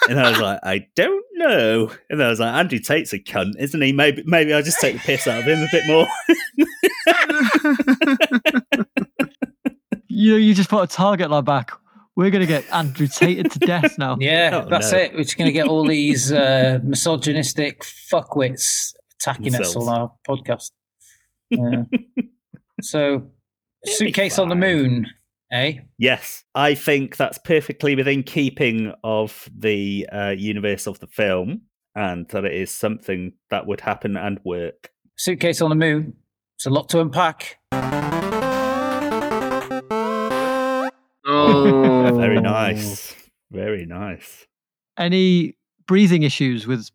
And 0.10 0.20
I 0.20 0.30
was 0.32 0.39
like, 0.39 0.60
I 0.64 0.88
don't 0.95 1.24
know. 1.36 1.89
And 2.10 2.22
I 2.22 2.28
was 2.28 2.39
like, 2.39 2.54
Andrew 2.54 2.80
Tate's 2.80 3.14
a 3.14 3.20
cunt, 3.20 3.54
isn't 3.58 3.82
he? 3.82 3.93
Maybe 3.93 4.22
maybe 4.26 4.54
I'll 4.54 4.62
just 4.62 4.82
take 4.82 4.95
the 4.95 4.99
piss 4.99 5.28
out 5.28 5.39
of 5.39 5.45
him 5.45 5.62
a 5.62 5.68
bit 5.72 5.88
more. 5.88 6.08
you 10.08 10.32
know, 10.32 10.38
you 10.38 10.54
just 10.54 10.70
put 10.70 10.84
a 10.84 10.88
target 10.88 11.30
line 11.30 11.45
back. 11.45 11.72
We're 12.16 12.30
going 12.30 12.41
to 12.41 12.47
get 12.47 12.66
Andrew 12.72 13.07
Tated 13.07 13.51
to 13.51 13.59
death 13.59 13.97
now. 13.97 14.18
Yeah, 14.20 14.61
Oh, 14.66 14.70
that's 14.70 14.91
no. 14.91 14.97
it. 14.99 15.14
We're 15.14 15.24
just 15.24 15.38
going 15.38 15.47
to 15.47 15.51
get 15.51 15.68
all 15.68 15.86
these 15.88 16.32
uh, 16.32 16.80
misogynistic 16.84 17.84
fuckwits 18.11 18.93
attacking 19.20 19.55
us 19.55 19.76
on 19.76 19.88
our 19.89 20.11
podcast. 20.28 20.72
Yeah. 21.49 21.84
so, 22.82 23.28
suitcase 23.86 24.38
on 24.38 24.49
the 24.49 24.55
moon, 24.55 25.07
eh? 25.51 25.80
yes, 25.97 26.43
I 26.53 26.76
think 26.76 27.18
that's 27.18 27.39
perfectly 27.39 27.95
within 27.95 28.22
keeping 28.24 28.93
of 29.03 29.49
the 29.57 30.07
uh, 30.11 30.30
universe 30.38 30.86
of 30.88 30.99
the 30.99 31.07
film, 31.07 31.61
and 31.95 32.28
that 32.30 32.45
it 32.45 32.53
is 32.53 32.70
something 32.72 33.34
that 33.49 33.66
would 33.66 33.82
happen 33.82 34.18
and 34.18 34.39
work. 34.43 34.91
Suitcase 35.18 35.61
on 35.61 35.70
the 35.70 35.76
moon. 35.76 36.14
It's 36.57 36.66
a 36.68 36.70
lot 36.70 36.89
to 36.89 37.01
unpack. 37.01 37.57
Oh, 41.26 42.15
Very 42.17 42.39
nice, 42.41 43.15
very 43.51 43.86
nice. 43.86 44.45
Any 44.97 45.55
breathing 45.88 46.24
issues 46.24 46.67
with 46.67 46.89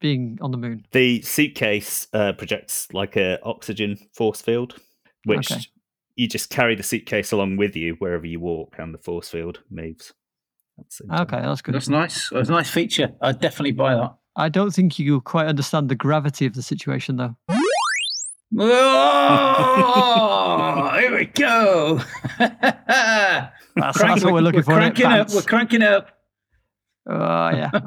being 0.00 0.38
on 0.40 0.50
the 0.50 0.56
moon? 0.58 0.86
The 0.92 1.22
suitcase 1.22 2.06
uh, 2.12 2.32
projects 2.32 2.92
like 2.92 3.16
a 3.16 3.38
oxygen 3.42 3.96
force 4.12 4.40
field, 4.42 4.76
which 5.24 5.50
Okay. 5.52 5.60
you 6.16 6.28
just 6.28 6.50
carry 6.50 6.74
the 6.74 6.82
suitcase 6.82 7.32
along 7.32 7.56
with 7.56 7.76
you 7.76 7.94
wherever 7.98 8.26
you 8.26 8.40
walk, 8.40 8.76
and 8.78 8.92
the 8.94 8.98
force 8.98 9.28
field 9.28 9.60
moves. 9.70 10.12
at 10.78 10.88
the 10.88 10.94
same 10.94 11.08
time. 11.08 11.20
Okay, 11.22 11.40
that's 11.40 11.62
good. 11.62 11.74
That's 11.74 11.88
nice. 11.88 12.28
That's 12.30 12.48
a 12.48 12.52
nice 12.52 12.70
feature. 12.70 13.12
I'd 13.22 13.40
definitely 13.40 13.72
buy 13.72 13.94
that. 13.94 14.14
I 14.38 14.50
don't 14.50 14.70
think 14.70 14.98
you 14.98 15.22
quite 15.22 15.46
understand 15.46 15.88
the 15.88 15.94
gravity 15.94 16.44
of 16.44 16.54
the 16.54 16.62
situation, 16.62 17.16
though. 17.16 17.36
Oh, 18.58 20.16
here 20.98 21.14
we 21.16 21.26
go. 21.26 22.00
That's, 22.38 23.98
that's 23.98 24.24
what 24.24 24.32
we're 24.32 24.40
looking 24.40 24.62
for. 24.62 24.72
We're 24.74 24.80
innit? 24.80 24.96
cranking 24.96 25.06
up. 25.06 25.30
We're 25.32 25.42
cranking 25.42 25.82
up. 25.82 26.08
Oh, 27.08 27.50
yeah. 27.50 27.70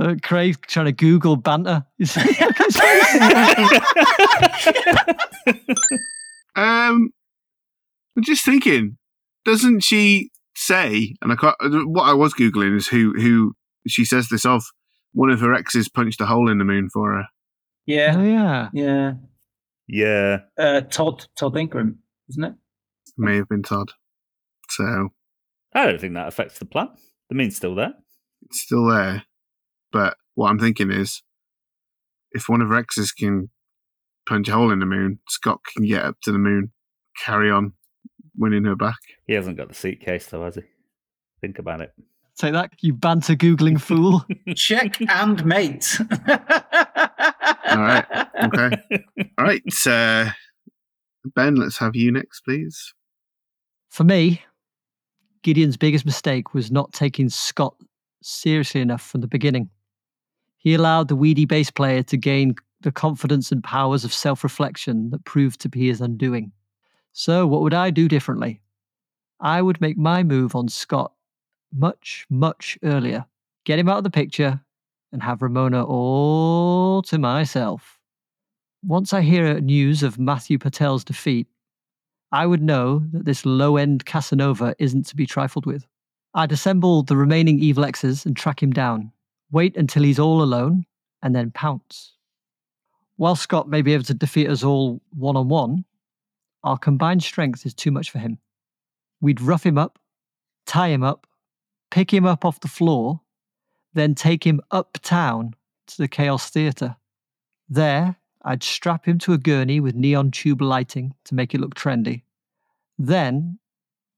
Uh, 0.00 0.14
Craig 0.22 0.56
trying 0.68 0.86
to 0.86 0.92
Google 0.92 1.34
banter. 1.34 1.84
Um, 6.58 7.10
I'm 8.16 8.24
just 8.24 8.44
thinking, 8.44 8.98
doesn't 9.44 9.80
she 9.80 10.30
say? 10.56 11.14
And 11.22 11.32
I 11.32 11.36
can't. 11.36 11.54
What 11.60 12.08
I 12.08 12.14
was 12.14 12.34
googling 12.34 12.76
is 12.76 12.88
who 12.88 13.12
who 13.12 13.54
she 13.86 14.04
says 14.04 14.28
this 14.28 14.44
of. 14.44 14.64
One 15.12 15.30
of 15.30 15.40
her 15.40 15.54
exes 15.54 15.88
punched 15.88 16.20
a 16.20 16.26
hole 16.26 16.50
in 16.50 16.58
the 16.58 16.64
moon 16.64 16.88
for 16.92 17.12
her. 17.12 17.24
Yeah, 17.88 18.16
oh 18.18 18.22
yeah. 18.22 18.68
yeah. 18.74 19.12
yeah. 19.88 20.38
Uh, 20.58 20.82
Todd 20.82 21.26
Todd 21.38 21.56
Ingram, 21.56 22.00
isn't 22.28 22.44
it? 22.44 22.52
May 23.16 23.36
have 23.36 23.48
been 23.48 23.62
Todd. 23.62 23.92
So 24.68 25.08
I 25.72 25.86
don't 25.86 25.98
think 25.98 26.12
that 26.12 26.28
affects 26.28 26.58
the 26.58 26.66
plan. 26.66 26.88
The 27.30 27.34
moon's 27.34 27.56
still 27.56 27.74
there. 27.74 27.94
it's 28.42 28.60
still 28.60 28.86
there. 28.86 29.24
But 29.90 30.18
what 30.34 30.50
I'm 30.50 30.58
thinking 30.58 30.90
is, 30.90 31.22
if 32.32 32.46
one 32.46 32.60
of 32.60 32.68
Rex's 32.68 33.10
can 33.10 33.48
punch 34.28 34.48
a 34.48 34.52
hole 34.52 34.70
in 34.70 34.80
the 34.80 34.86
moon, 34.86 35.20
Scott 35.26 35.60
can 35.74 35.86
get 35.86 36.04
up 36.04 36.16
to 36.24 36.32
the 36.32 36.38
moon, 36.38 36.72
carry 37.24 37.50
on 37.50 37.72
winning 38.36 38.64
her 38.64 38.76
back. 38.76 38.98
He 39.26 39.32
hasn't 39.32 39.56
got 39.56 39.68
the 39.68 39.74
suitcase 39.74 40.26
though, 40.26 40.44
has 40.44 40.56
he? 40.56 40.62
Think 41.40 41.58
about 41.58 41.80
it. 41.80 41.92
Take 42.36 42.52
that, 42.52 42.70
you 42.82 42.92
banter 42.92 43.34
Googling 43.34 43.80
fool. 43.80 44.26
Check 44.54 45.00
and 45.08 45.42
mate. 45.46 45.98
All 47.70 47.78
right. 47.78 48.06
Okay. 48.44 48.70
All 49.38 49.44
right. 49.44 49.86
Uh, 49.86 50.30
ben, 51.34 51.56
let's 51.56 51.78
have 51.78 51.96
you 51.96 52.12
next, 52.12 52.40
please. 52.40 52.94
For 53.90 54.04
me, 54.04 54.42
Gideon's 55.42 55.76
biggest 55.76 56.04
mistake 56.04 56.54
was 56.54 56.70
not 56.70 56.92
taking 56.92 57.28
Scott 57.28 57.74
seriously 58.22 58.80
enough 58.80 59.02
from 59.02 59.20
the 59.20 59.28
beginning. 59.28 59.70
He 60.58 60.74
allowed 60.74 61.08
the 61.08 61.16
weedy 61.16 61.44
bass 61.44 61.70
player 61.70 62.02
to 62.04 62.16
gain 62.16 62.54
the 62.80 62.92
confidence 62.92 63.50
and 63.50 63.62
powers 63.62 64.04
of 64.04 64.12
self 64.12 64.42
reflection 64.44 65.10
that 65.10 65.24
proved 65.24 65.60
to 65.60 65.68
be 65.68 65.88
his 65.88 66.00
undoing. 66.00 66.52
So, 67.12 67.46
what 67.46 67.62
would 67.62 67.74
I 67.74 67.90
do 67.90 68.08
differently? 68.08 68.60
I 69.40 69.62
would 69.62 69.80
make 69.80 69.96
my 69.96 70.22
move 70.22 70.54
on 70.54 70.68
Scott 70.68 71.12
much, 71.72 72.26
much 72.28 72.78
earlier. 72.82 73.26
Get 73.64 73.78
him 73.78 73.88
out 73.88 73.98
of 73.98 74.04
the 74.04 74.10
picture 74.10 74.60
and 75.12 75.22
have 75.22 75.42
Ramona 75.42 75.84
all 75.84 77.02
to 77.02 77.18
myself. 77.18 77.98
Once 78.84 79.12
I 79.12 79.22
hear 79.22 79.60
news 79.60 80.02
of 80.02 80.18
Matthew 80.18 80.58
Patel's 80.58 81.04
defeat, 81.04 81.48
I 82.30 82.46
would 82.46 82.62
know 82.62 83.02
that 83.12 83.24
this 83.24 83.46
low 83.46 83.76
end 83.76 84.04
Casanova 84.04 84.74
isn't 84.78 85.06
to 85.06 85.16
be 85.16 85.26
trifled 85.26 85.66
with. 85.66 85.86
I'd 86.34 86.52
assemble 86.52 87.02
the 87.02 87.16
remaining 87.16 87.58
evil 87.58 87.84
X's 87.84 88.26
and 88.26 88.36
track 88.36 88.62
him 88.62 88.72
down, 88.72 89.12
wait 89.50 89.76
until 89.76 90.02
he's 90.02 90.18
all 90.18 90.42
alone, 90.42 90.84
and 91.22 91.34
then 91.34 91.50
pounce. 91.50 92.14
While 93.16 93.34
Scott 93.34 93.68
may 93.68 93.82
be 93.82 93.94
able 93.94 94.04
to 94.04 94.14
defeat 94.14 94.48
us 94.48 94.62
all 94.62 95.00
one 95.10 95.36
on 95.36 95.48
one, 95.48 95.84
our 96.62 96.78
combined 96.78 97.22
strength 97.22 97.64
is 97.66 97.74
too 97.74 97.90
much 97.90 98.10
for 98.10 98.18
him. 98.18 98.38
We'd 99.20 99.40
rough 99.40 99.64
him 99.64 99.78
up, 99.78 99.98
tie 100.66 100.88
him 100.88 101.02
up, 101.02 101.26
pick 101.90 102.12
him 102.12 102.26
up 102.26 102.44
off 102.44 102.60
the 102.60 102.68
floor, 102.68 103.20
then 103.94 104.14
take 104.14 104.44
him 104.44 104.60
uptown 104.70 105.54
to 105.86 105.98
the 105.98 106.08
Chaos 106.08 106.50
Theatre. 106.50 106.96
There, 107.68 108.16
I'd 108.42 108.62
strap 108.62 109.06
him 109.06 109.18
to 109.20 109.32
a 109.32 109.38
gurney 109.38 109.80
with 109.80 109.94
neon 109.94 110.30
tube 110.30 110.62
lighting 110.62 111.14
to 111.24 111.34
make 111.34 111.54
it 111.54 111.60
look 111.60 111.74
trendy. 111.74 112.22
Then, 112.98 113.58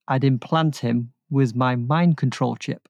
I'd 0.08 0.24
implant 0.24 0.78
him 0.78 1.12
with 1.30 1.54
my 1.54 1.76
mind 1.76 2.16
control 2.16 2.56
chip, 2.56 2.88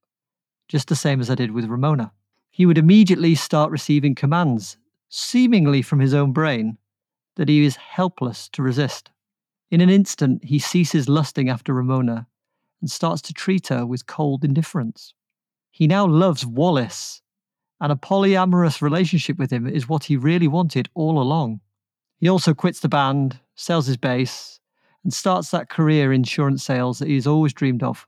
just 0.69 0.89
the 0.89 0.97
same 0.97 1.21
as 1.21 1.31
I 1.31 1.35
did 1.35 1.53
with 1.53 1.67
Ramona. 1.67 2.13
He 2.51 2.67
would 2.67 2.79
immediately 2.79 3.35
start 3.35 3.71
receiving 3.71 4.15
commands, 4.15 4.77
seemingly 5.09 5.83
from 5.83 6.01
his 6.01 6.15
own 6.15 6.33
brain, 6.33 6.79
that 7.37 7.49
he 7.49 7.65
is 7.65 7.77
helpless 7.77 8.49
to 8.51 8.63
resist. 8.63 9.11
In 9.71 9.81
an 9.81 9.91
instant, 9.91 10.45
he 10.45 10.59
ceases 10.59 11.09
lusting 11.09 11.49
after 11.49 11.73
Ramona 11.73 12.27
and 12.81 12.91
starts 12.91 13.23
to 13.23 13.33
treat 13.33 13.69
her 13.69 13.87
with 13.87 14.07
cold 14.07 14.45
indifference. 14.45 15.15
He 15.71 15.87
now 15.87 16.07
loves 16.07 16.45
Wallace, 16.45 17.23
and 17.81 17.93
a 17.93 17.97
polyamorous 17.97 18.83
relationship 18.83 19.39
with 19.39 19.53
him 19.53 19.67
is 19.67 19.89
what 19.89 20.05
he 20.05 20.17
really 20.17 20.49
wanted 20.49 20.89
all 20.95 21.21
along. 21.21 21.61
He 22.19 22.29
also 22.29 22.53
quits 22.53 22.81
the 22.81 22.89
band, 22.89 23.41
sells 23.55 23.87
his 23.87 23.97
bass, 23.97 24.61
and 25.03 25.13
starts 25.13 25.51
that 25.51 25.71
career 25.71 26.13
in 26.13 26.21
insurance 26.21 26.63
sales 26.63 26.99
that 26.99 27.09
he's 27.09 27.27
always 27.27 27.55
dreamed 27.55 27.83
of. 27.83 28.07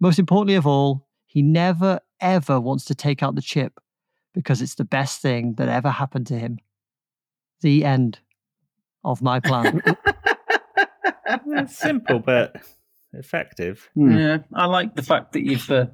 Most 0.00 0.18
importantly 0.18 0.56
of 0.56 0.66
all, 0.66 1.06
he 1.26 1.42
never 1.42 2.00
ever 2.20 2.60
wants 2.60 2.84
to 2.86 2.94
take 2.94 3.22
out 3.22 3.34
the 3.34 3.42
chip 3.42 3.80
because 4.34 4.60
it's 4.60 4.74
the 4.74 4.84
best 4.84 5.22
thing 5.22 5.54
that 5.54 5.68
ever 5.68 5.90
happened 5.90 6.26
to 6.26 6.38
him. 6.38 6.58
The 7.62 7.84
end 7.84 8.18
of 9.04 9.22
my 9.22 9.40
plan. 9.40 9.82
It's 11.46 11.78
simple 11.78 12.18
but 12.18 12.56
effective. 13.14 13.88
Hmm. 13.94 14.16
yeah, 14.16 14.38
I 14.52 14.66
like 14.66 14.94
the 14.94 15.02
fact 15.02 15.32
that 15.32 15.44
you've 15.44 15.70
uh, 15.70 15.86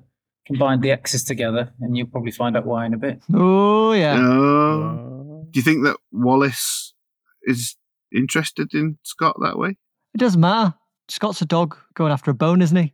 combined 0.46 0.82
the 0.82 0.90
X's 0.90 1.24
together, 1.24 1.72
and 1.80 1.96
you'll 1.96 2.06
probably 2.08 2.32
find 2.32 2.56
out 2.56 2.66
why 2.66 2.86
in 2.86 2.94
a 2.94 2.98
bit. 2.98 3.20
oh, 3.34 3.92
yeah. 3.92 4.16
Oh. 4.18 5.42
Uh, 5.42 5.44
do 5.50 5.58
you 5.58 5.62
think 5.62 5.84
that 5.84 5.96
Wallace 6.12 6.94
is 7.42 7.76
interested 8.14 8.72
in 8.74 8.98
Scott 9.02 9.36
that 9.42 9.58
way? 9.58 9.76
It 10.14 10.18
doesn't 10.18 10.40
matter. 10.40 10.74
Scott's 11.08 11.42
a 11.42 11.46
dog 11.46 11.76
going 11.94 12.12
after 12.12 12.30
a 12.30 12.34
bone, 12.34 12.62
isn't 12.62 12.76
he? 12.76 12.92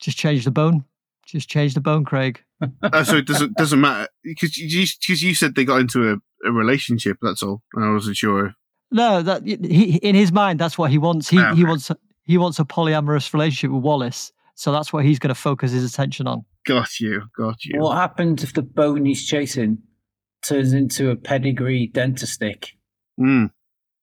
Just 0.00 0.18
change 0.18 0.44
the 0.44 0.50
bone. 0.50 0.84
Just 1.26 1.48
change 1.48 1.74
the 1.74 1.80
bone, 1.80 2.04
Craig. 2.04 2.42
oh, 2.82 3.02
so 3.02 3.16
it 3.16 3.26
doesn't 3.26 3.54
doesn't 3.56 3.80
matter 3.80 4.08
because 4.24 4.56
you 4.56 4.86
because 5.00 5.22
you 5.22 5.34
said 5.34 5.54
they 5.54 5.64
got 5.64 5.80
into 5.80 6.10
a, 6.10 6.16
a 6.48 6.52
relationship. 6.52 7.18
That's 7.20 7.42
all. 7.42 7.62
I 7.76 7.90
wasn't 7.92 8.16
sure. 8.16 8.54
No, 8.90 9.22
that 9.22 9.46
he 9.46 9.96
in 9.98 10.14
his 10.14 10.32
mind, 10.32 10.58
that's 10.58 10.78
what 10.78 10.90
he 10.90 10.98
wants. 10.98 11.28
He 11.28 11.38
Ah, 11.38 11.54
he 11.54 11.64
wants 11.64 11.90
he 12.24 12.38
wants 12.38 12.58
a 12.58 12.64
polyamorous 12.64 13.32
relationship 13.32 13.70
with 13.70 13.82
Wallace. 13.82 14.32
So 14.54 14.72
that's 14.72 14.92
what 14.92 15.04
he's 15.04 15.18
going 15.18 15.28
to 15.28 15.40
focus 15.40 15.70
his 15.70 15.84
attention 15.84 16.26
on. 16.26 16.44
Got 16.66 17.00
you. 17.00 17.22
Got 17.36 17.64
you. 17.64 17.80
What 17.80 17.96
happens 17.96 18.44
if 18.44 18.52
the 18.52 18.62
bone 18.62 19.04
he's 19.04 19.26
chasing 19.26 19.78
turns 20.46 20.72
into 20.72 21.10
a 21.10 21.16
pedigree 21.16 21.90
dentistick? 21.92 22.70
Hmm. 23.18 23.46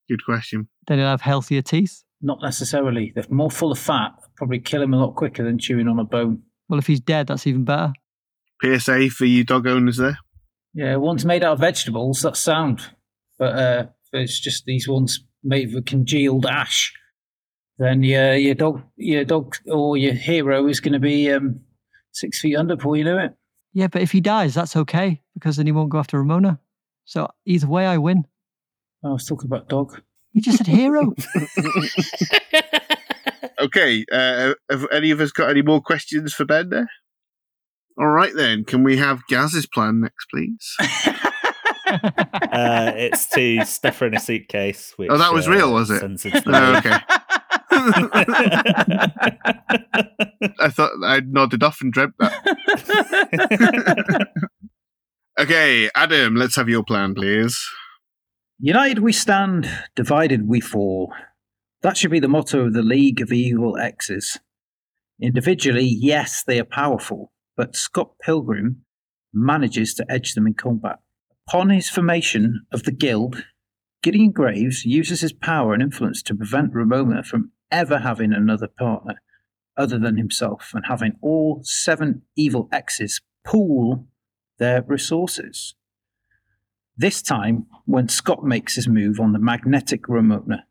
Good 0.09 0.25
question. 0.25 0.67
Then 0.87 0.99
he'll 0.99 1.07
have 1.07 1.21
healthier 1.21 1.61
teeth. 1.61 2.03
Not 2.21 2.39
necessarily. 2.41 3.11
They're 3.13 3.25
more 3.29 3.51
full 3.51 3.71
of 3.71 3.79
fat. 3.79 4.11
Probably 4.35 4.59
kill 4.59 4.81
him 4.81 4.93
a 4.93 4.97
lot 4.97 5.15
quicker 5.15 5.43
than 5.43 5.59
chewing 5.59 5.87
on 5.87 5.99
a 5.99 6.03
bone. 6.03 6.41
Well, 6.67 6.79
if 6.79 6.87
he's 6.87 6.99
dead, 6.99 7.27
that's 7.27 7.47
even 7.47 7.63
better. 7.65 7.93
PSA 8.63 9.09
for 9.09 9.25
you 9.25 9.43
dog 9.43 9.67
owners 9.67 9.97
there. 9.97 10.17
Yeah, 10.73 10.97
ones 10.97 11.25
made 11.25 11.43
out 11.43 11.53
of 11.53 11.59
vegetables, 11.59 12.21
that's 12.21 12.39
sound. 12.39 12.81
But 13.37 13.57
uh, 13.57 13.85
if 14.11 14.21
it's 14.21 14.39
just 14.39 14.65
these 14.65 14.87
ones 14.87 15.23
made 15.43 15.73
of 15.75 15.85
congealed 15.85 16.45
ash, 16.45 16.93
then 17.77 18.03
your 18.03 18.35
your 18.35 18.55
dog 18.55 18.83
your 18.95 19.25
dog 19.25 19.55
or 19.67 19.97
your 19.97 20.13
hero 20.13 20.67
is 20.67 20.79
going 20.79 20.93
to 20.93 20.99
be 20.99 21.31
um, 21.31 21.61
six 22.15 22.39
feet 22.39 22.55
under 22.55 22.75
before 22.75 22.97
you 22.97 23.03
know 23.03 23.17
it. 23.19 23.33
Yeah, 23.73 23.87
but 23.87 24.01
if 24.01 24.11
he 24.11 24.21
dies, 24.21 24.53
that's 24.53 24.75
okay 24.75 25.21
because 25.33 25.57
then 25.57 25.65
he 25.65 25.71
won't 25.71 25.89
go 25.89 25.99
after 25.99 26.17
Ramona. 26.17 26.59
So 27.05 27.29
either 27.45 27.67
way, 27.67 27.85
I 27.85 27.97
win. 27.97 28.25
I 29.03 29.09
was 29.09 29.25
talking 29.25 29.47
about 29.47 29.69
dog. 29.69 30.01
You 30.33 30.41
just 30.41 30.57
said 30.59 30.67
hero. 30.67 31.13
Okay. 33.59 34.05
Uh, 34.11 34.53
have 34.69 34.85
any 34.91 35.11
of 35.11 35.21
us 35.21 35.31
got 35.31 35.49
any 35.49 35.61
more 35.61 35.81
questions 35.81 36.33
for 36.33 36.43
Ben 36.45 36.69
there? 36.69 36.89
All 37.97 38.07
right 38.07 38.33
then. 38.35 38.65
Can 38.65 38.83
we 38.83 38.97
have 38.97 39.25
Gaz's 39.27 39.65
plan 39.65 40.01
next, 40.01 40.25
please? 40.29 40.75
uh, 41.87 42.91
it's 42.95 43.27
to 43.29 43.65
stuff 43.65 43.99
her 43.99 44.07
in 44.07 44.15
a 44.15 44.19
suitcase. 44.19 44.93
Which, 44.97 45.09
Oh, 45.09 45.17
that 45.17 45.33
was 45.33 45.47
uh, 45.47 45.51
real, 45.51 45.71
was 45.73 45.89
it? 45.89 45.99
sends 45.99 46.23
her 46.23 46.31
to 46.31 46.41
the 46.41 46.51
Oh, 46.53 46.75
okay. 46.77 46.97
I 47.71 49.09
thought 50.69 50.91
I'd 51.03 51.31
nodded 51.31 51.63
off 51.63 51.81
and 51.81 51.91
dreamt 51.91 52.13
that. 52.19 54.27
okay, 55.39 55.89
Adam, 55.95 56.35
let's 56.35 56.55
have 56.55 56.69
your 56.69 56.83
plan, 56.83 57.15
please. 57.15 57.59
United 58.59 58.99
we 58.99 59.11
stand, 59.11 59.69
divided 59.95 60.47
we 60.47 60.61
fall. 60.61 61.13
That 61.81 61.97
should 61.97 62.11
be 62.11 62.19
the 62.19 62.27
motto 62.27 62.61
of 62.61 62.73
the 62.73 62.81
League 62.81 63.21
of 63.21 63.31
Evil 63.31 63.77
X's. 63.77 64.39
Individually, 65.21 65.85
yes, 65.85 66.43
they 66.45 66.59
are 66.59 66.65
powerful, 66.65 67.31
but 67.55 67.75
Scott 67.75 68.11
Pilgrim 68.21 68.83
manages 69.33 69.93
to 69.95 70.05
edge 70.09 70.33
them 70.33 70.47
in 70.47 70.53
combat. 70.53 70.99
Upon 71.47 71.69
his 71.69 71.89
formation 71.89 72.65
of 72.71 72.83
the 72.83 72.91
Guild, 72.91 73.45
Gideon 74.01 74.31
Graves 74.31 74.85
uses 74.85 75.21
his 75.21 75.33
power 75.33 75.73
and 75.73 75.83
influence 75.83 76.21
to 76.23 76.35
prevent 76.35 76.73
Ramona 76.73 77.23
from 77.23 77.51
ever 77.71 77.99
having 77.99 78.33
another 78.33 78.67
partner 78.67 79.15
other 79.77 79.99
than 79.99 80.17
himself 80.17 80.71
and 80.73 80.85
having 80.87 81.13
all 81.21 81.61
seven 81.63 82.21
evil 82.35 82.69
exes 82.71 83.21
pool 83.45 84.07
their 84.57 84.81
resources. 84.83 85.75
This 86.97 87.21
time, 87.21 87.65
when 87.85 88.07
Scott 88.07 88.43
makes 88.43 88.75
his 88.75 88.87
move 88.87 89.19
on 89.19 89.33
the 89.33 89.39
magnetic 89.39 90.07
Ramona, 90.07 90.65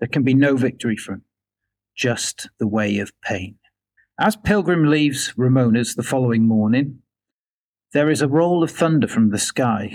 there 0.00 0.08
can 0.08 0.24
be 0.24 0.34
no 0.34 0.56
victory 0.56 0.96
for 0.96 1.12
him, 1.14 1.22
just 1.96 2.48
the 2.58 2.66
way 2.66 2.98
of 2.98 3.12
pain. 3.22 3.58
As 4.18 4.34
Pilgrim 4.34 4.86
leaves 4.86 5.34
Ramona's 5.36 5.94
the 5.94 6.02
following 6.02 6.46
morning, 6.48 7.02
There 7.92 8.10
is 8.10 8.20
a 8.20 8.28
roll 8.28 8.64
of 8.64 8.72
thunder 8.72 9.06
from 9.06 9.30
the 9.30 9.38
sky. 9.38 9.92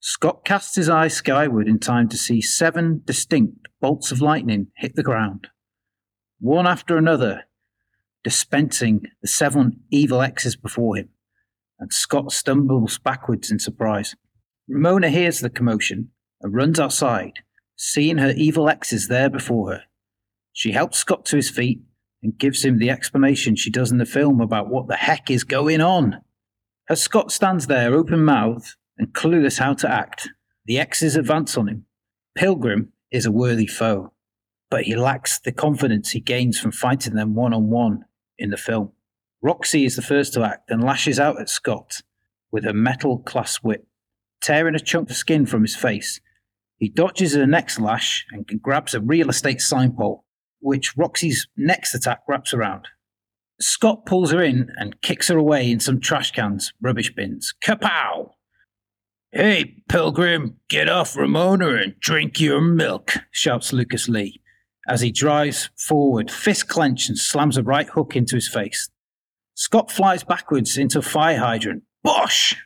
Scott 0.00 0.44
casts 0.44 0.76
his 0.76 0.90
eyes 0.90 1.14
skyward 1.14 1.68
in 1.68 1.78
time 1.78 2.08
to 2.10 2.18
see 2.18 2.42
seven 2.42 3.00
distinct 3.06 3.68
bolts 3.80 4.12
of 4.12 4.20
lightning 4.20 4.66
hit 4.76 4.94
the 4.94 5.02
ground, 5.02 5.48
one 6.42 6.66
after 6.66 6.96
another, 6.96 7.44
dispensing 8.24 9.06
the 9.22 9.28
seven 9.28 9.80
evil 9.92 10.20
X's 10.20 10.56
before 10.56 10.96
him, 10.96 11.08
and 11.78 11.92
Scott 11.92 12.32
stumbles 12.32 12.98
backwards 12.98 13.52
in 13.52 13.60
surprise. 13.60 14.16
Ramona 14.68 15.08
hears 15.08 15.38
the 15.38 15.48
commotion 15.48 16.08
and 16.40 16.52
runs 16.52 16.80
outside, 16.80 17.34
seeing 17.76 18.18
her 18.18 18.32
evil 18.36 18.68
X's 18.68 19.06
there 19.06 19.30
before 19.30 19.70
her. 19.70 19.82
She 20.52 20.72
helps 20.72 20.98
Scott 20.98 21.24
to 21.26 21.36
his 21.36 21.48
feet 21.48 21.80
and 22.24 22.36
gives 22.36 22.64
him 22.64 22.78
the 22.78 22.90
explanation 22.90 23.54
she 23.54 23.70
does 23.70 23.92
in 23.92 23.98
the 23.98 24.04
film 24.04 24.40
about 24.40 24.68
what 24.68 24.88
the 24.88 24.96
heck 24.96 25.30
is 25.30 25.44
going 25.44 25.80
on. 25.80 26.22
As 26.90 27.00
Scott 27.00 27.30
stands 27.30 27.68
there, 27.68 27.94
open 27.94 28.24
mouthed 28.24 28.74
and 28.98 29.14
clueless 29.14 29.60
how 29.60 29.74
to 29.74 29.88
act, 29.88 30.28
the 30.66 30.80
X's 30.80 31.14
advance 31.14 31.56
on 31.56 31.68
him. 31.68 31.86
Pilgrim 32.34 32.92
is 33.12 33.26
a 33.26 33.30
worthy 33.30 33.68
foe, 33.68 34.12
but 34.72 34.84
he 34.84 34.96
lacks 34.96 35.38
the 35.38 35.52
confidence 35.52 36.12
he 36.12 36.20
gains 36.20 36.58
from 36.58 36.72
fighting 36.72 37.12
them 37.12 37.34
one 37.34 37.52
on 37.52 37.68
one 37.68 38.06
in 38.38 38.48
the 38.48 38.56
film. 38.56 38.90
Roxy 39.42 39.84
is 39.84 39.96
the 39.96 40.00
first 40.00 40.32
to 40.32 40.42
act 40.42 40.70
and 40.70 40.82
lashes 40.82 41.20
out 41.20 41.38
at 41.38 41.50
Scott 41.50 42.00
with 42.50 42.64
her 42.64 42.72
metal 42.72 43.18
class 43.18 43.56
whip, 43.56 43.86
tearing 44.40 44.74
a 44.74 44.80
chunk 44.80 45.10
of 45.10 45.16
skin 45.16 45.44
from 45.44 45.60
his 45.60 45.76
face. 45.76 46.22
He 46.78 46.88
dodges 46.88 47.34
her 47.34 47.46
next 47.46 47.80
lash 47.80 48.24
and 48.32 48.46
grabs 48.62 48.94
a 48.94 49.00
real 49.02 49.28
estate 49.28 49.60
sign 49.60 49.92
pole, 49.92 50.24
which 50.62 50.96
Roxy's 50.96 51.46
next 51.54 51.94
attack 51.94 52.20
wraps 52.26 52.54
around. 52.54 52.88
Scott 53.60 54.06
pulls 54.06 54.32
her 54.32 54.40
in 54.40 54.70
and 54.78 55.02
kicks 55.02 55.28
her 55.28 55.36
away 55.36 55.70
in 55.70 55.80
some 55.80 56.00
trash 56.00 56.30
cans, 56.30 56.72
rubbish 56.80 57.14
bins. 57.14 57.52
Kapow! 57.62 58.30
Hey, 59.32 59.82
Pilgrim, 59.90 60.60
get 60.70 60.88
off 60.88 61.14
Ramona 61.14 61.74
and 61.74 62.00
drink 62.00 62.40
your 62.40 62.62
milk, 62.62 63.16
shouts 63.32 63.74
Lucas 63.74 64.08
Lee 64.08 64.41
as 64.88 65.00
he 65.00 65.10
drives 65.10 65.70
forward, 65.76 66.30
fist 66.30 66.68
clenched, 66.68 67.08
and 67.08 67.18
slams 67.18 67.56
a 67.56 67.62
right 67.62 67.88
hook 67.88 68.16
into 68.16 68.34
his 68.34 68.48
face. 68.48 68.90
Scott 69.54 69.90
flies 69.90 70.24
backwards 70.24 70.76
into 70.76 70.98
a 70.98 71.02
fire 71.02 71.38
hydrant. 71.38 71.82
Bosh! 72.02 72.56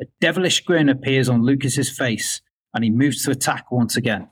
A 0.00 0.04
devilish 0.20 0.60
grin 0.64 0.88
appears 0.88 1.28
on 1.28 1.42
Lucas's 1.42 1.90
face, 1.90 2.40
and 2.74 2.84
he 2.84 2.90
moves 2.90 3.24
to 3.24 3.30
attack 3.30 3.72
once 3.72 3.96
again. 3.96 4.28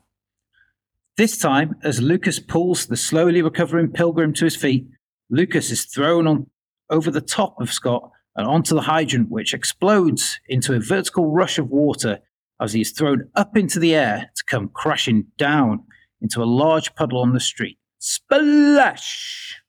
This 1.17 1.37
time, 1.37 1.75
as 1.83 2.01
Lucas 2.01 2.39
pulls 2.39 2.85
the 2.85 2.97
slowly 2.97 3.41
recovering 3.41 3.91
pilgrim 3.91 4.33
to 4.33 4.45
his 4.45 4.55
feet, 4.55 4.87
Lucas 5.29 5.71
is 5.71 5.85
thrown 5.85 6.27
on 6.27 6.47
over 6.89 7.09
the 7.09 7.21
top 7.21 7.59
of 7.59 7.73
Scott 7.73 8.11
and 8.35 8.45
onto 8.45 8.75
the 8.75 8.81
hydrant, 8.81 9.29
which 9.29 9.53
explodes 9.53 10.39
into 10.47 10.73
a 10.73 10.79
vertical 10.79 11.31
rush 11.31 11.57
of 11.57 11.69
water 11.69 12.19
as 12.61 12.73
he 12.73 12.81
is 12.81 12.91
thrown 12.91 13.29
up 13.35 13.57
into 13.57 13.79
the 13.79 13.95
air 13.95 14.29
to 14.35 14.43
come 14.45 14.69
crashing 14.69 15.25
down 15.37 15.83
into 16.21 16.41
a 16.41 16.45
large 16.45 16.95
puddle 16.95 17.21
on 17.21 17.33
the 17.33 17.39
street. 17.39 17.77
Splash! 17.99 19.61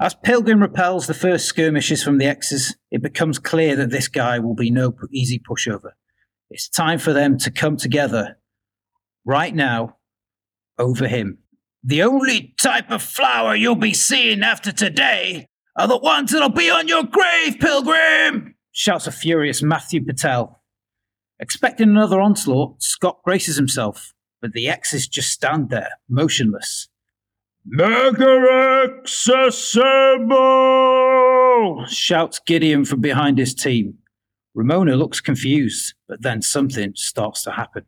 As 0.00 0.14
Pilgrim 0.14 0.60
repels 0.60 1.06
the 1.06 1.14
first 1.14 1.46
skirmishes 1.46 2.02
from 2.02 2.18
the 2.18 2.24
X's, 2.24 2.76
it 2.90 3.02
becomes 3.02 3.38
clear 3.38 3.76
that 3.76 3.90
this 3.90 4.08
guy 4.08 4.38
will 4.38 4.54
be 4.54 4.70
no 4.70 4.94
easy 5.12 5.38
pushover. 5.38 5.90
It's 6.48 6.68
time 6.68 6.98
for 6.98 7.12
them 7.12 7.36
to 7.38 7.50
come 7.50 7.76
together 7.76 8.38
right 9.24 9.54
now 9.54 9.96
over 10.78 11.06
him. 11.06 11.38
The 11.84 12.02
only 12.02 12.54
type 12.60 12.90
of 12.90 13.02
flower 13.02 13.54
you'll 13.54 13.74
be 13.74 13.94
seeing 13.94 14.42
after 14.42 14.72
today 14.72 15.46
are 15.76 15.86
the 15.86 15.98
ones 15.98 16.32
that'll 16.32 16.48
be 16.48 16.70
on 16.70 16.88
your 16.88 17.04
grave, 17.04 17.58
Pilgrim! 17.60 18.54
shouts 18.72 19.06
a 19.06 19.12
furious 19.12 19.62
Matthew 19.62 20.04
Patel. 20.04 20.62
Expecting 21.38 21.88
another 21.88 22.20
onslaught, 22.20 22.82
Scott 22.82 23.20
braces 23.24 23.56
himself, 23.56 24.12
but 24.40 24.52
the 24.52 24.68
X's 24.68 25.08
just 25.08 25.30
stand 25.30 25.70
there, 25.70 25.90
motionless. 26.08 26.88
Megarex 27.68 29.28
assemble! 29.46 30.40
shouts 31.86 32.40
Gideon 32.46 32.84
from 32.84 33.00
behind 33.00 33.38
his 33.38 33.54
team. 33.54 33.98
Ramona 34.54 34.96
looks 34.96 35.20
confused, 35.20 35.94
but 36.08 36.22
then 36.22 36.42
something 36.42 36.92
starts 36.96 37.42
to 37.44 37.52
happen. 37.52 37.84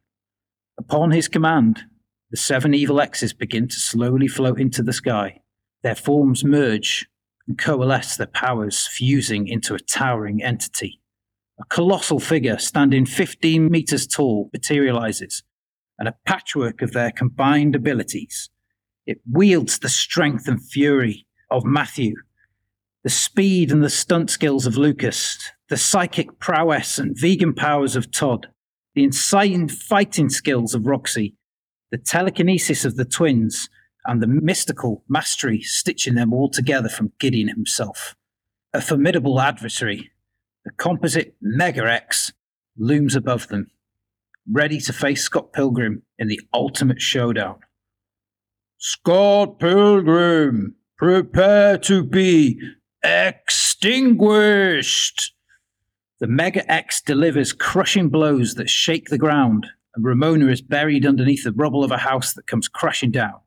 Upon 0.78 1.10
his 1.10 1.28
command, 1.28 1.84
the 2.30 2.36
seven 2.36 2.74
evil 2.74 3.00
X's 3.00 3.32
begin 3.32 3.68
to 3.68 3.80
slowly 3.80 4.28
float 4.28 4.60
into 4.60 4.82
the 4.82 4.92
sky. 4.92 5.40
Their 5.82 5.94
forms 5.94 6.44
merge 6.44 7.08
and 7.48 7.58
coalesce, 7.58 8.16
their 8.16 8.26
powers 8.26 8.86
fusing 8.86 9.48
into 9.48 9.74
a 9.74 9.78
towering 9.78 10.42
entity. 10.42 11.00
A 11.60 11.64
colossal 11.66 12.20
figure 12.20 12.58
standing 12.58 13.04
15 13.06 13.70
meters 13.70 14.06
tall 14.06 14.48
materializes, 14.52 15.42
and 16.02 16.08
a 16.08 16.16
patchwork 16.26 16.82
of 16.82 16.90
their 16.90 17.12
combined 17.12 17.76
abilities. 17.76 18.50
It 19.06 19.20
wields 19.30 19.78
the 19.78 19.88
strength 19.88 20.48
and 20.48 20.60
fury 20.60 21.28
of 21.48 21.64
Matthew, 21.64 22.16
the 23.04 23.08
speed 23.08 23.70
and 23.70 23.84
the 23.84 23.88
stunt 23.88 24.28
skills 24.28 24.66
of 24.66 24.76
Lucas, 24.76 25.38
the 25.68 25.76
psychic 25.76 26.40
prowess 26.40 26.98
and 26.98 27.16
vegan 27.16 27.54
powers 27.54 27.94
of 27.94 28.10
Todd, 28.10 28.48
the 28.96 29.04
insane 29.04 29.68
fighting 29.68 30.28
skills 30.28 30.74
of 30.74 30.88
Roxy, 30.88 31.36
the 31.92 31.98
telekinesis 31.98 32.84
of 32.84 32.96
the 32.96 33.04
twins, 33.04 33.68
and 34.04 34.20
the 34.20 34.26
mystical 34.26 35.04
mastery 35.08 35.60
stitching 35.60 36.16
them 36.16 36.32
all 36.32 36.50
together 36.50 36.88
from 36.88 37.12
Gideon 37.20 37.46
himself. 37.46 38.16
A 38.74 38.80
formidable 38.80 39.40
adversary, 39.40 40.10
the 40.64 40.72
composite 40.72 41.36
Mega 41.40 41.88
X, 41.88 42.32
looms 42.76 43.14
above 43.14 43.46
them, 43.46 43.70
ready 44.50 44.80
to 44.80 44.92
face 44.92 45.24
Scott 45.24 45.52
Pilgrim 45.52 46.02
in 46.18 46.28
the 46.28 46.40
ultimate 46.52 47.00
showdown. 47.00 47.60
Scott 48.78 49.58
Pilgrim, 49.58 50.76
prepare 50.98 51.78
to 51.78 52.04
be 52.04 52.60
extinguished. 53.02 55.32
The 56.20 56.28
Mega 56.28 56.70
X 56.70 57.02
delivers 57.02 57.52
crushing 57.52 58.08
blows 58.08 58.54
that 58.54 58.70
shake 58.70 59.08
the 59.08 59.18
ground, 59.18 59.66
and 59.94 60.04
Ramona 60.04 60.46
is 60.46 60.62
buried 60.62 61.04
underneath 61.04 61.44
the 61.44 61.52
rubble 61.52 61.82
of 61.82 61.90
a 61.90 61.98
house 61.98 62.34
that 62.34 62.46
comes 62.46 62.68
crashing 62.68 63.10
down. 63.10 63.40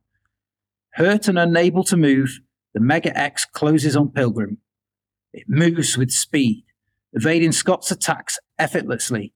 Hurt 0.95 1.27
and 1.27 1.39
unable 1.39 1.83
to 1.85 1.97
move, 1.97 2.41
the 2.73 2.81
Mega 2.81 3.17
X 3.17 3.45
closes 3.45 3.95
on 3.95 4.09
Pilgrim. 4.09 4.57
It 5.31 5.45
moves 5.47 5.97
with 5.97 6.11
speed, 6.11 6.65
evading 7.13 7.53
Scott's 7.53 7.91
attacks 7.91 8.37
effortlessly. 8.59 9.33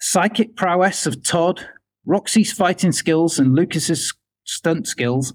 Psychic 0.00 0.54
prowess 0.54 1.06
of 1.06 1.24
Todd, 1.24 1.66
Roxy's 2.06 2.52
fighting 2.52 2.92
skills, 2.92 3.38
and 3.38 3.54
Lucas's 3.54 4.14
stunt 4.44 4.86
skills 4.86 5.34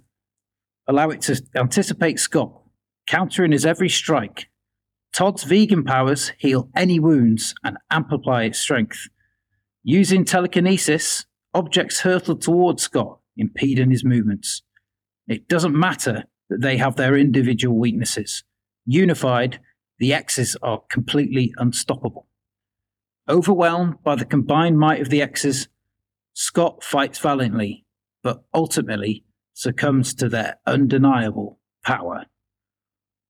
allow 0.88 1.10
it 1.10 1.22
to 1.22 1.42
anticipate 1.56 2.20
Scott, 2.20 2.62
countering 3.06 3.52
his 3.52 3.66
every 3.66 3.90
strike. 3.90 4.50
Todd's 5.14 5.44
vegan 5.44 5.84
powers 5.84 6.32
heal 6.38 6.70
any 6.76 7.00
wounds 7.00 7.54
and 7.64 7.78
amplify 7.92 8.44
its 8.44 8.60
strength. 8.60 9.10
Using 9.84 10.24
telekinesis, 10.24 11.26
objects 11.54 12.00
hurtle 12.00 12.38
towards 12.38 12.84
Scott, 12.84 13.20
impeding 13.36 13.92
his 13.92 14.06
movements. 14.06 14.64
It 15.28 15.48
doesn't 15.48 15.78
matter 15.78 16.24
that 16.50 16.62
they 16.62 16.78
have 16.78 16.96
their 16.96 17.18
individual 17.18 17.78
weaknesses. 17.78 18.44
Unified, 18.86 19.60
the 20.00 20.14
X's 20.14 20.56
are 20.64 20.82
completely 20.90 21.54
unstoppable. 21.58 22.28
Overwhelmed 23.28 24.04
by 24.04 24.16
the 24.16 24.26
combined 24.26 24.78
might 24.78 25.02
of 25.02 25.10
the 25.10 25.22
X's, 25.22 25.68
Scott 26.34 26.84
fights 26.84 27.20
valiantly, 27.20 27.86
but 28.22 28.44
ultimately 28.54 29.24
succumbs 29.54 30.14
to 30.16 30.28
their 30.28 30.58
undeniable 30.66 31.60
power. 31.86 32.26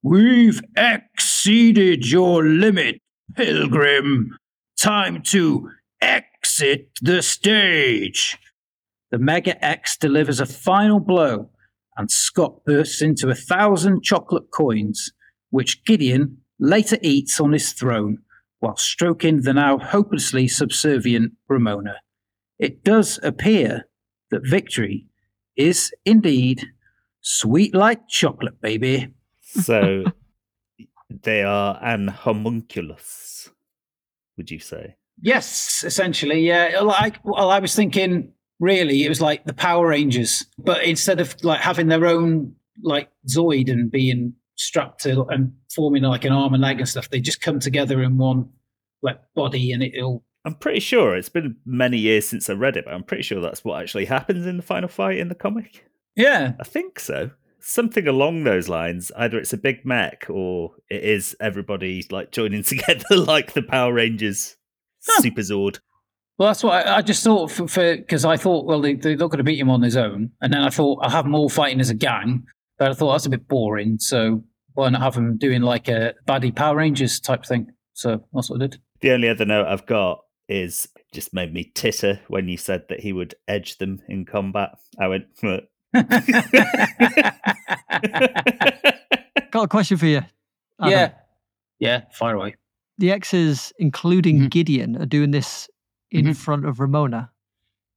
We've 0.02 0.62
exceeded 0.76 2.10
your 2.10 2.44
limit, 2.44 3.00
Pilgrim. 3.36 4.38
Time 4.78 5.22
to 5.24 5.70
exit 6.02 6.90
the 7.02 7.22
stage. 7.22 8.38
The 9.12 9.20
Mega 9.20 9.64
X 9.64 9.96
delivers 9.96 10.40
a 10.40 10.46
final 10.46 11.00
blow, 11.00 11.50
and 11.98 12.10
Scott 12.10 12.66
bursts 12.66 13.02
into 13.02 13.30
a 13.30 13.36
thousand 13.36 14.04
chocolate 14.04 14.50
coins, 14.52 15.12
which 15.52 15.86
Gideon 15.86 16.38
later 16.60 16.98
eats 17.02 17.40
on 17.40 17.54
his 17.54 17.74
throne 17.74 18.20
while 18.64 18.78
stroking 18.78 19.42
the 19.42 19.54
now 19.54 19.78
hopelessly 19.78 20.48
subservient 20.48 21.34
Ramona. 21.50 21.96
It 22.58 22.82
does 22.82 23.20
appear 23.22 23.90
that 24.32 24.48
victory 24.48 25.06
is 25.58 25.92
indeed 26.06 26.64
sweet 27.20 27.76
like 27.76 28.08
chocolate, 28.08 28.62
baby. 28.62 29.10
So 29.42 30.06
they 31.10 31.44
are 31.44 31.78
an 31.84 32.08
homunculus, 32.08 33.50
would 34.38 34.50
you 34.50 34.60
say? 34.60 34.96
Yes, 35.22 35.84
essentially, 35.86 36.48
yeah. 36.48 36.80
Like, 36.82 37.18
well, 37.26 37.52
I 37.52 37.60
was 37.60 37.76
thinking, 37.76 38.32
really, 38.62 39.04
it 39.04 39.10
was 39.10 39.20
like 39.20 39.44
the 39.44 39.54
Power 39.54 39.88
Rangers, 39.88 40.46
but 40.58 40.86
instead 40.86 41.20
of 41.20 41.36
like 41.44 41.60
having 41.60 41.90
their 41.90 42.06
own 42.06 42.56
like 42.82 43.10
Zord 43.28 43.70
and 43.70 43.92
being 43.92 44.36
strapped 44.56 45.02
to 45.04 45.24
and 45.26 45.54
forming 45.74 46.04
like 46.04 46.26
an 46.26 46.32
arm 46.32 46.54
and 46.54 46.62
leg 46.62 46.80
and 46.80 46.88
stuff, 46.88 47.10
they 47.10 47.20
just 47.20 47.42
come 47.42 47.60
together 47.60 48.02
in 48.04 48.18
one 48.18 48.50
like 49.02 49.20
body 49.36 49.72
and 49.72 49.84
it'll. 49.84 50.24
I'm 50.46 50.56
pretty 50.56 50.82
sure 50.82 51.16
it's 51.16 51.30
been 51.30 51.56
many 51.66 51.98
years 51.98 52.28
since 52.28 52.50
I 52.50 52.54
read 52.54 52.76
it, 52.76 52.86
but 52.86 52.94
I'm 52.94 53.04
pretty 53.04 53.24
sure 53.24 53.40
that's 53.40 53.64
what 53.64 53.82
actually 53.82 54.06
happens 54.06 54.46
in 54.46 54.58
the 54.58 54.64
final 54.64 54.90
fight 54.90 55.18
in 55.18 55.30
the 55.30 55.36
comic. 55.36 55.86
Yeah. 56.16 56.54
I 56.60 56.64
think 56.64 57.00
so. 57.00 57.32
Something 57.60 58.08
along 58.08 58.44
those 58.44 58.68
lines. 58.68 59.10
Either 59.16 59.38
it's 59.38 59.54
a 59.54 59.58
big 59.58 59.86
mech 59.86 60.26
or 60.30 60.72
it 60.90 61.02
is 61.02 61.36
everybody 61.40 62.06
like 62.12 62.32
joining 62.32 62.64
together 62.64 63.16
like 63.16 63.54
the 63.54 63.62
Power 63.64 63.94
Rangers 63.94 64.58
Huh. 65.06 65.22
Super 65.22 65.42
Zord. 65.42 65.80
Well, 66.38 66.50
that's 66.50 66.64
what 66.64 66.88
I, 66.88 66.98
I 66.98 67.02
just 67.02 67.24
thought 67.24 67.52
for 67.52 67.68
because 67.68 68.26
I 68.26 68.38
thought, 68.38 68.66
well, 68.66 68.82
they, 68.82 68.96
they're 68.96 69.16
not 69.16 69.30
going 69.30 69.38
to 69.38 69.44
beat 69.44 69.60
him 69.60 69.70
on 69.70 69.82
his 69.82 69.96
own, 69.96 70.32
and 70.42 70.54
then 70.54 70.62
I 70.62 70.70
thought 70.70 71.00
I'll 71.04 71.10
have 71.10 71.26
them 71.26 71.36
all 71.36 71.50
fighting 71.50 71.80
as 71.80 71.90
a 71.90 71.96
gang. 71.96 72.46
But 72.78 72.92
I 72.92 72.94
thought 72.94 73.12
that's 73.14 73.26
a 73.26 73.30
bit 73.30 73.48
boring, 73.48 74.00
so 74.00 74.44
why 74.74 74.90
not 74.90 75.02
have 75.02 75.14
them 75.16 75.38
doing 75.38 75.62
like 75.62 75.88
a 75.88 76.14
baddie 76.28 76.56
Power 76.56 76.76
Rangers 76.78 77.20
type 77.20 77.46
thing? 77.46 77.68
So 77.94 78.24
that's 78.34 78.50
what 78.50 78.58
I 78.62 78.68
did. 78.68 78.78
The 79.02 79.12
only 79.12 79.30
other 79.30 79.46
note 79.46 79.68
I've 79.68 79.86
got 79.86 80.22
is 80.50 80.88
just 81.14 81.34
made 81.34 81.54
me 81.54 81.72
titter 81.76 82.20
when 82.28 82.48
you 82.50 82.58
said 82.58 82.84
that 82.90 83.00
he 83.02 83.14
would 83.14 83.36
edge 83.48 83.78
them 83.78 84.02
in 84.10 84.26
combat. 84.26 84.72
I 85.00 85.08
went, 85.08 85.26
"Huh." 85.42 85.62
Got 89.52 89.66
a 89.66 89.68
question 89.68 89.98
for 89.98 90.08
you. 90.08 90.22
Adam. 90.80 90.92
yeah, 90.92 91.12
yeah, 91.80 92.02
fire 92.12 92.36
away. 92.36 92.56
The 92.98 93.12
exes, 93.12 93.72
including 93.78 94.40
Mhm. 94.40 94.50
Gideon, 94.50 94.98
are 95.02 95.06
doing 95.06 95.32
this 95.32 95.70
in 96.12 96.26
Mhm. 96.26 96.36
front 96.36 96.66
of 96.66 96.80
Ramona. 96.80 97.32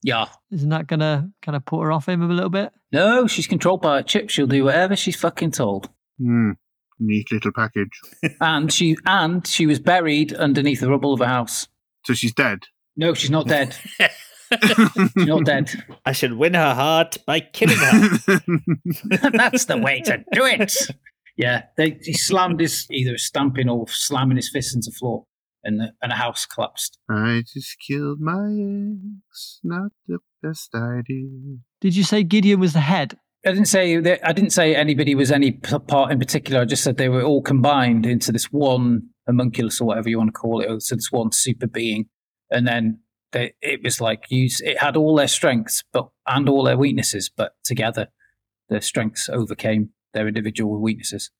Yeah. 0.06 0.26
Isn't 0.52 0.68
that 0.68 0.86
gonna 0.86 1.28
kind 1.42 1.56
of 1.56 1.64
put 1.64 1.82
her 1.82 1.90
off 1.90 2.08
him 2.08 2.22
a 2.22 2.28
little 2.28 2.48
bit? 2.48 2.72
No, 2.92 3.26
she's 3.26 3.48
controlled 3.48 3.82
by 3.82 3.98
a 3.98 4.02
chip. 4.04 4.30
She'll 4.30 4.46
do 4.46 4.62
whatever 4.62 4.94
she's 4.94 5.16
fucking 5.16 5.50
told. 5.50 5.90
Hmm. 6.22 6.52
Neat 7.00 7.32
little 7.32 7.50
package. 7.52 7.90
And 8.40 8.72
she 8.72 8.96
and 9.04 9.44
she 9.44 9.66
was 9.66 9.80
buried 9.80 10.32
underneath 10.32 10.78
the 10.78 10.88
rubble 10.88 11.12
of 11.12 11.20
a 11.20 11.26
house. 11.26 11.66
So 12.04 12.14
she's 12.14 12.32
dead. 12.32 12.60
No, 12.96 13.14
she's 13.14 13.30
not 13.30 13.48
dead. 13.48 13.76
She's 14.62 15.26
not 15.26 15.44
dead. 15.44 15.72
I 16.04 16.12
should 16.12 16.34
win 16.34 16.54
her 16.54 16.72
heart 16.72 17.16
by 17.26 17.40
killing 17.40 17.78
her. 17.78 18.08
That's 19.32 19.64
the 19.64 19.76
way 19.76 20.02
to 20.02 20.18
do 20.18 20.44
it. 20.44 20.72
Yeah, 21.36 21.64
they, 21.76 21.98
he 22.00 22.12
slammed 22.12 22.60
his 22.60 22.86
either 22.88 23.18
stamping 23.18 23.68
or 23.68 23.88
slamming 23.88 24.36
his 24.36 24.48
fist 24.48 24.76
into 24.76 24.90
the 24.90 24.96
floor, 24.96 25.24
and 25.66 25.80
the, 25.80 25.92
and 26.00 26.12
a 26.12 26.16
house 26.16 26.46
collapsed. 26.46 26.98
I 27.10 27.42
just 27.52 27.76
killed 27.86 28.20
my 28.20 28.48
ex. 29.28 29.60
Not 29.62 29.92
the 30.06 30.18
best 30.42 30.74
idea. 30.74 31.58
Did 31.80 31.96
you 31.96 32.04
say 32.04 32.22
Gideon 32.22 32.60
was 32.60 32.72
the 32.72 32.80
head? 32.80 33.18
I 33.44 33.50
didn't 33.50 33.66
say 33.66 33.98
that, 33.98 34.26
I 34.26 34.32
didn't 34.32 34.50
say 34.50 34.74
anybody 34.74 35.14
was 35.14 35.30
any 35.30 35.52
part 35.52 36.10
in 36.10 36.18
particular. 36.18 36.60
I 36.60 36.64
just 36.64 36.82
said 36.82 36.96
they 36.96 37.08
were 37.08 37.22
all 37.22 37.42
combined 37.42 38.04
into 38.04 38.32
this 38.32 38.46
one 38.46 39.10
homunculus 39.26 39.80
or 39.80 39.86
whatever 39.86 40.08
you 40.08 40.18
want 40.18 40.28
to 40.28 40.32
call 40.32 40.60
it, 40.60 40.70
or 40.70 40.80
so 40.80 40.96
this 40.96 41.12
one 41.12 41.30
super 41.32 41.66
being, 41.66 42.06
and 42.50 42.66
then 42.66 43.00
they, 43.32 43.54
it 43.60 43.82
was 43.84 44.00
like 44.00 44.24
use 44.30 44.60
it 44.60 44.78
had 44.78 44.96
all 44.96 45.14
their 45.14 45.28
strengths, 45.28 45.84
but 45.92 46.08
and 46.26 46.48
all 46.48 46.64
their 46.64 46.78
weaknesses, 46.78 47.30
but 47.34 47.52
together 47.64 48.08
their 48.68 48.80
strengths 48.80 49.28
overcame 49.28 49.90
their 50.12 50.26
individual 50.26 50.80
weaknesses. 50.80 51.30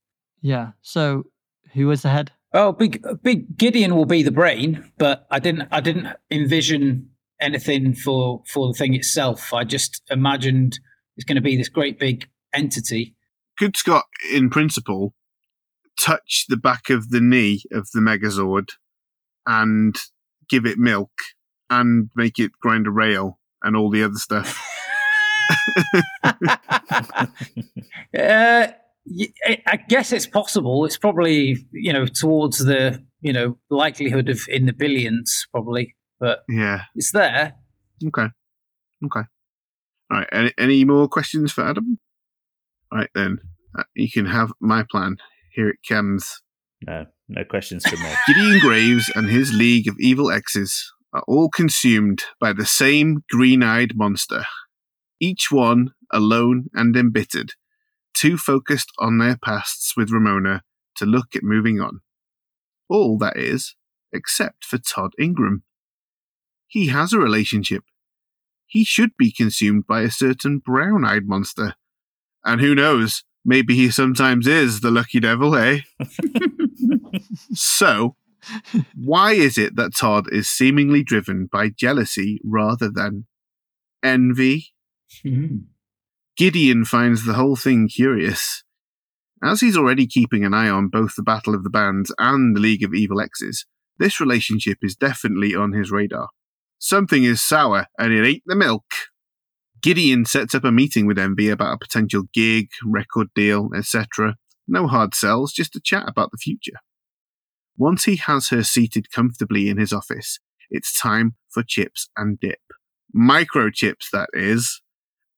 Yeah. 0.41 0.73
So 0.83 1.25
who 1.73 1.89
was 1.89 2.03
the 2.03 2.11
head? 2.11 2.33
Oh, 2.53 2.73
big 2.73 3.05
big 3.23 3.59
Gideon 3.59 3.97
will 3.97 4.07
be 4.07 4.23
the 4.23 4.31
brain, 4.31 4.91
but 4.99 5.27
I 5.31 5.39
didn't 5.39 5.69
I 5.71 5.81
didn't 5.81 6.09
envision 6.31 7.11
anything 7.41 7.95
for 7.95 8.43
for 8.47 8.69
the 8.69 8.75
thing 8.75 8.95
itself. 8.95 9.53
I 9.53 9.65
just 9.65 10.03
imagined 10.11 10.79
it's 11.17 11.25
going 11.25 11.37
to 11.37 11.43
be 11.43 11.57
this 11.57 11.69
great 11.69 11.99
big 11.99 12.29
entity. 12.53 13.15
Could 13.59 13.77
Scott, 13.77 14.05
in 14.33 14.51
principle, 14.51 15.15
touch 15.99 16.45
the 16.49 16.57
back 16.57 16.91
of 16.91 17.11
the 17.11 17.21
knee 17.21 17.63
of 17.73 17.89
the 17.93 18.01
Megazord 18.01 18.71
and 19.47 19.97
give 20.49 20.67
it 20.67 20.79
milk 20.79 21.13
and 21.71 22.11
make 22.15 22.39
it 22.39 22.53
grind 22.61 22.87
a 22.87 22.91
rail 22.91 23.39
and 23.63 23.77
all 23.77 23.91
the 23.91 24.03
other 24.03 24.17
stuff? 24.17 24.63
Uh, 28.17 28.69
I 29.47 29.63
I 29.67 29.77
guess 29.89 30.13
it's 30.13 30.27
possible. 30.27 30.85
It's 30.85 30.99
probably 30.99 31.57
you 31.73 31.93
know 31.93 32.07
towards 32.07 32.59
the 32.59 33.03
you 33.21 33.33
know 33.33 33.59
likelihood 33.71 34.29
of 34.29 34.41
in 34.49 34.67
the 34.67 34.73
billions 34.73 35.47
probably, 35.53 35.95
but 36.19 36.41
yeah. 36.49 36.83
it's 36.95 37.13
there. 37.13 37.55
Okay. 38.07 38.27
Okay. 39.05 39.27
All 40.11 40.19
right. 40.19 40.29
Any, 40.33 40.53
any 40.59 40.85
more 40.85 41.09
questions 41.09 41.53
for 41.53 41.65
Adam? 41.65 41.99
All 42.93 42.99
right, 42.99 43.11
then. 43.15 43.39
Uh, 43.77 43.83
you 43.95 44.11
can 44.11 44.27
have 44.27 44.53
my 44.61 44.85
plan. 44.91 45.17
Here 45.53 45.69
it 45.69 45.79
comes. 45.89 46.41
no, 46.87 47.07
no 47.29 47.45
questions 47.45 47.87
from 47.87 48.03
me. 48.03 48.13
Gideon 48.27 48.61
Graves 48.61 49.11
and 49.15 49.29
his 49.29 49.53
League 49.53 49.89
of 49.89 49.97
Evil 49.99 50.31
Exes 50.31 50.93
are 51.13 51.25
all 51.27 51.49
consumed 51.49 52.25
by 52.41 52.53
the 52.53 52.65
same 52.65 53.23
green 53.31 53.63
eyed 53.63 53.93
monster, 53.95 54.45
each 55.21 55.49
one 55.51 55.91
alone 56.13 56.67
and 56.75 56.97
embittered, 56.97 57.53
too 58.17 58.39
focused 58.39 58.91
on 58.99 59.19
their 59.19 59.37
pasts 59.37 59.97
with 59.97 60.11
Ramona 60.11 60.63
to 60.97 61.05
look 61.05 61.37
at 61.37 61.43
moving 61.43 61.81
on. 61.81 62.01
All, 62.89 63.19
that 63.19 63.37
is, 63.37 63.75
except 64.13 64.65
for 64.65 64.79
Todd 64.79 65.13
Ingram. 65.19 65.65
He 66.67 66.87
has 66.89 67.13
a 67.13 67.19
relationship. 67.19 67.85
He 68.67 68.85
should 68.85 69.11
be 69.19 69.31
consumed 69.31 69.87
by 69.87 70.03
a 70.03 70.11
certain 70.11 70.59
brown 70.59 71.05
eyed 71.05 71.27
monster. 71.27 71.75
And 72.45 72.61
who 72.61 72.75
knows, 72.75 73.25
maybe 73.45 73.75
he 73.75 73.91
sometimes 73.91 74.47
is 74.47 74.81
the 74.81 74.91
lucky 74.91 75.21
devil, 75.21 75.55
eh? 75.57 75.81
So, 77.55 78.17
why 78.95 79.33
is 79.33 79.59
it 79.59 79.77
that 79.77 79.95
Todd 79.95 80.33
is 80.33 80.49
seemingly 80.49 81.03
driven 81.03 81.47
by 81.51 81.71
jealousy 81.71 82.41
rather 82.45 82.89
than 82.91 83.27
envy? 84.03 84.73
Gideon 86.37 86.85
finds 86.85 87.25
the 87.25 87.33
whole 87.33 87.57
thing 87.57 87.89
curious. 87.89 88.63
As 89.43 89.61
he's 89.61 89.77
already 89.77 90.07
keeping 90.07 90.45
an 90.45 90.53
eye 90.53 90.69
on 90.69 90.89
both 90.89 91.15
the 91.17 91.23
Battle 91.23 91.55
of 91.55 91.65
the 91.65 91.71
Bands 91.71 92.13
and 92.19 92.55
the 92.55 92.61
League 92.61 92.83
of 92.83 92.93
Evil 92.93 93.21
Exes, 93.21 93.65
this 93.99 94.21
relationship 94.21 94.79
is 94.83 94.95
definitely 94.95 95.55
on 95.55 95.73
his 95.73 95.91
radar. 95.91 96.29
Something 96.79 97.25
is 97.25 97.43
sour, 97.43 97.87
and 97.99 98.13
it 98.13 98.27
ain't 98.27 98.43
the 98.45 98.55
milk. 98.55 98.85
Gideon 99.81 100.27
sets 100.27 100.55
up 100.55 100.65
a 100.65 100.73
meeting 100.73 101.07
with 101.07 101.19
Envy 101.19 101.49
about 101.49 101.75
a 101.75 101.79
potential 101.79 102.25
gig, 102.35 102.69
record 102.85 103.29
deal, 103.35 103.71
etc. 103.75 104.37
No 104.69 104.87
hard 104.87 105.15
sells, 105.15 105.53
just 105.53 105.77
a 105.77 105.81
chat 105.81 106.05
about 106.07 106.31
the 106.33 106.39
future. 106.39 106.79
Once 107.79 108.05
he 108.05 108.17
has 108.17 108.49
her 108.49 108.63
seated 108.63 109.11
comfortably 109.11 109.71
in 109.71 109.79
his 109.79 109.93
office, 109.93 110.39
it's 110.71 110.99
time 110.99 111.37
for 111.49 111.63
chips 111.63 112.11
and 112.17 112.39
dip. 112.41 112.59
Microchips, 113.17 114.11
that 114.13 114.29
is. 114.35 114.83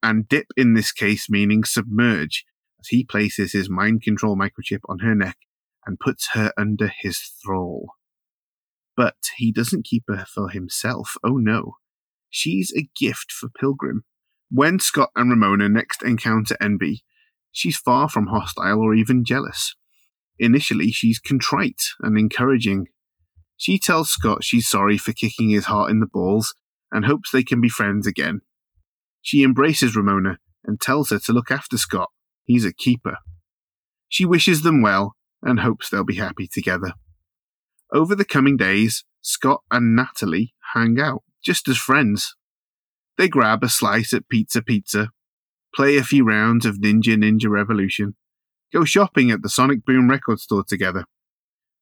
And 0.03 0.29
dip 0.29 0.47
in 0.57 0.75
this 0.75 0.93
case 0.93 1.29
meaning 1.29 1.65
submerge, 1.65 2.45
as 2.81 2.89
he 2.89 3.05
places 3.05 3.53
his 3.53 3.69
mind 3.69 4.03
control 4.03 4.37
microchip 4.37 4.81
on 4.89 5.01
her 5.01 5.15
neck 5.15 5.37
and 5.87 5.99
puts 5.99 6.29
her 6.35 6.53
under 6.57 6.93
his 7.01 7.19
thrall. 7.43 7.95
But 8.97 9.17
he 9.37 9.53
doesn't 9.53 9.87
keep 9.87 10.05
her 10.09 10.25
for 10.33 10.51
himself. 10.51 11.17
Oh 11.25 11.37
no. 11.37 11.77
She's 12.31 12.73
a 12.77 12.89
gift 12.99 13.33
for 13.33 13.49
Pilgrim. 13.49 14.05
When 14.51 14.79
Scott 14.79 15.11
and 15.17 15.31
Ramona 15.31 15.69
next 15.69 16.03
encounter 16.03 16.57
Envy, 16.61 17.05
she's 17.53 17.77
far 17.77 18.09
from 18.09 18.29
hostile 18.29 18.81
or 18.81 18.95
even 18.95 19.25
jealous. 19.25 19.75
Initially, 20.39 20.91
she's 20.93 21.19
contrite 21.19 21.83
and 22.01 22.19
encouraging. 22.19 22.87
She 23.57 23.79
tells 23.79 24.11
Scott 24.11 24.45
she's 24.45 24.69
sorry 24.69 24.99
for 24.99 25.13
kicking 25.13 25.51
his 25.51 25.67
heart 25.67 25.91
in 25.91 26.01
the 26.01 26.07
balls 26.07 26.55
and 26.93 27.05
hopes 27.05 27.31
they 27.31 27.43
can 27.43 27.61
be 27.61 27.69
friends 27.69 28.07
again. 28.07 28.41
She 29.29 29.43
embraces 29.43 29.95
Ramona 29.95 30.39
and 30.65 30.81
tells 30.81 31.11
her 31.11 31.19
to 31.19 31.35
look 31.35 31.51
after 31.51 31.77
Scott. 31.77 32.09
He's 32.47 32.65
a 32.65 32.73
keeper. 32.73 33.19
She 34.09 34.25
wishes 34.25 34.63
them 34.63 34.81
well 34.81 35.17
and 35.43 35.61
hopes 35.61 35.91
they'll 35.91 36.03
be 36.03 36.15
happy 36.15 36.49
together. 36.49 36.95
Over 37.93 38.15
the 38.15 38.25
coming 38.25 38.57
days, 38.57 39.05
Scott 39.21 39.61
and 39.71 39.95
Natalie 39.95 40.55
hang 40.73 40.99
out, 40.99 41.25
just 41.45 41.69
as 41.69 41.77
friends. 41.77 42.37
They 43.19 43.29
grab 43.29 43.63
a 43.63 43.69
slice 43.69 44.15
at 44.15 44.31
Pizza 44.31 44.63
Pizza, 44.63 45.11
play 45.75 45.99
a 45.99 46.05
few 46.05 46.25
rounds 46.25 46.65
of 46.65 46.77
Ninja 46.77 47.15
Ninja 47.15 47.51
Revolution, 47.51 48.17
go 48.73 48.87
shopping 48.87 49.31
at 49.31 49.43
the 49.43 49.51
Sonic 49.51 49.85
Boom 49.85 50.09
record 50.09 50.41
store 50.41 50.65
together. 50.67 51.05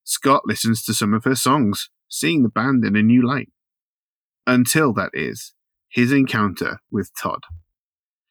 Scott 0.02 0.42
listens 0.46 0.82
to 0.82 0.92
some 0.92 1.14
of 1.14 1.22
her 1.22 1.36
songs, 1.36 1.90
seeing 2.08 2.42
the 2.42 2.48
band 2.48 2.84
in 2.84 2.96
a 2.96 3.04
new 3.04 3.24
light. 3.24 3.50
Until, 4.48 4.92
that 4.94 5.10
is, 5.14 5.52
his 5.96 6.12
encounter 6.12 6.78
with 6.90 7.10
Todd. 7.18 7.40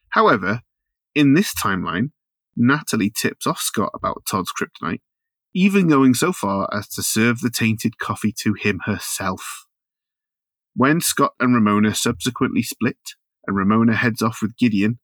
However, 0.09 0.61
in 1.16 1.34
this 1.34 1.51
timeline, 1.51 2.11
Natalie 2.55 3.09
tips 3.09 3.47
off 3.47 3.59
Scott 3.59 3.89
about 3.95 4.22
Todd's 4.30 4.53
kryptonite, 4.53 5.01
even 5.55 5.88
going 5.88 6.13
so 6.13 6.32
far 6.32 6.70
as 6.72 6.88
to 6.89 7.01
serve 7.01 7.39
the 7.39 7.49
tainted 7.49 7.97
coffee 7.97 8.32
to 8.43 8.53
him 8.53 8.82
herself. 8.86 9.66
When 10.76 11.01
Scott 11.01 11.34
and 11.39 11.55
Ramona 11.55 11.95
subsequently 11.95 12.61
split, 12.61 12.99
and 13.47 13.57
Ramona 13.57 13.95
heads 13.95 14.22
off 14.22 14.43
with 14.43 14.57
Gideon, 14.57 14.99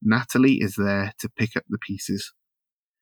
Natalie 0.00 0.60
is 0.60 0.76
there 0.76 1.14
to 1.18 1.28
pick 1.28 1.56
up 1.56 1.64
the 1.68 1.78
pieces. 1.78 2.32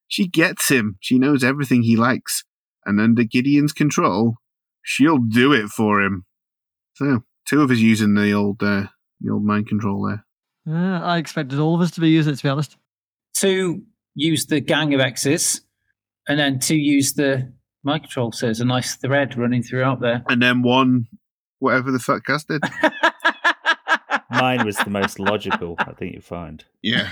She 0.09 0.27
gets 0.27 0.71
him, 0.71 0.97
she 1.01 1.19
knows 1.19 1.45
everything 1.45 1.83
he 1.83 1.97
likes, 1.97 2.45
and 2.87 2.99
under 2.99 3.25
Gideon's 3.25 3.75
control, 3.75 4.37
she'll 4.83 5.19
do 5.19 5.53
it 5.53 5.69
for 5.69 6.01
him. 6.01 6.25
So 6.95 7.25
two 7.47 7.61
of 7.61 7.71
us 7.71 7.79
using 7.79 8.15
the 8.15 8.33
old 8.33 8.63
uh, 8.63 8.87
the 9.23 9.33
old 9.33 9.45
mind 9.45 9.69
control 9.69 10.07
there. 10.07 10.25
Uh, 10.69 11.01
I 11.01 11.19
expected 11.19 11.59
all 11.59 11.75
of 11.75 11.81
us 11.81 11.91
to 11.93 12.01
be 12.01 12.11
using 12.11 12.33
it, 12.33 12.37
to 12.37 12.43
be 12.43 12.49
honest. 12.49 12.77
To 13.37 13.83
use 14.15 14.47
the 14.47 14.61
gang 14.61 14.95
of 14.95 15.01
X's, 15.01 15.63
and 16.29 16.39
then 16.39 16.59
to 16.61 16.77
use 16.77 17.15
the 17.15 17.53
mind 17.83 18.05
control. 18.05 18.33
So 18.33 18.47
there's 18.47 18.61
a 18.61 18.65
nice 18.65 18.95
thread 18.97 19.37
running 19.37 19.63
throughout 19.63 20.01
there. 20.01 20.23
And 20.29 20.41
then 20.43 20.63
one, 20.63 21.09
whatever 21.59 21.91
the 21.91 21.99
fuck 21.99 22.25
Gaz 22.25 22.45
did. 22.45 22.63
Mine 24.31 24.65
was 24.65 24.77
the 24.79 24.91
most 24.91 25.19
logical, 25.19 25.77
I 25.79 25.93
think 25.93 26.15
you'll 26.15 26.23
find. 26.23 26.65
Yeah. 26.83 27.11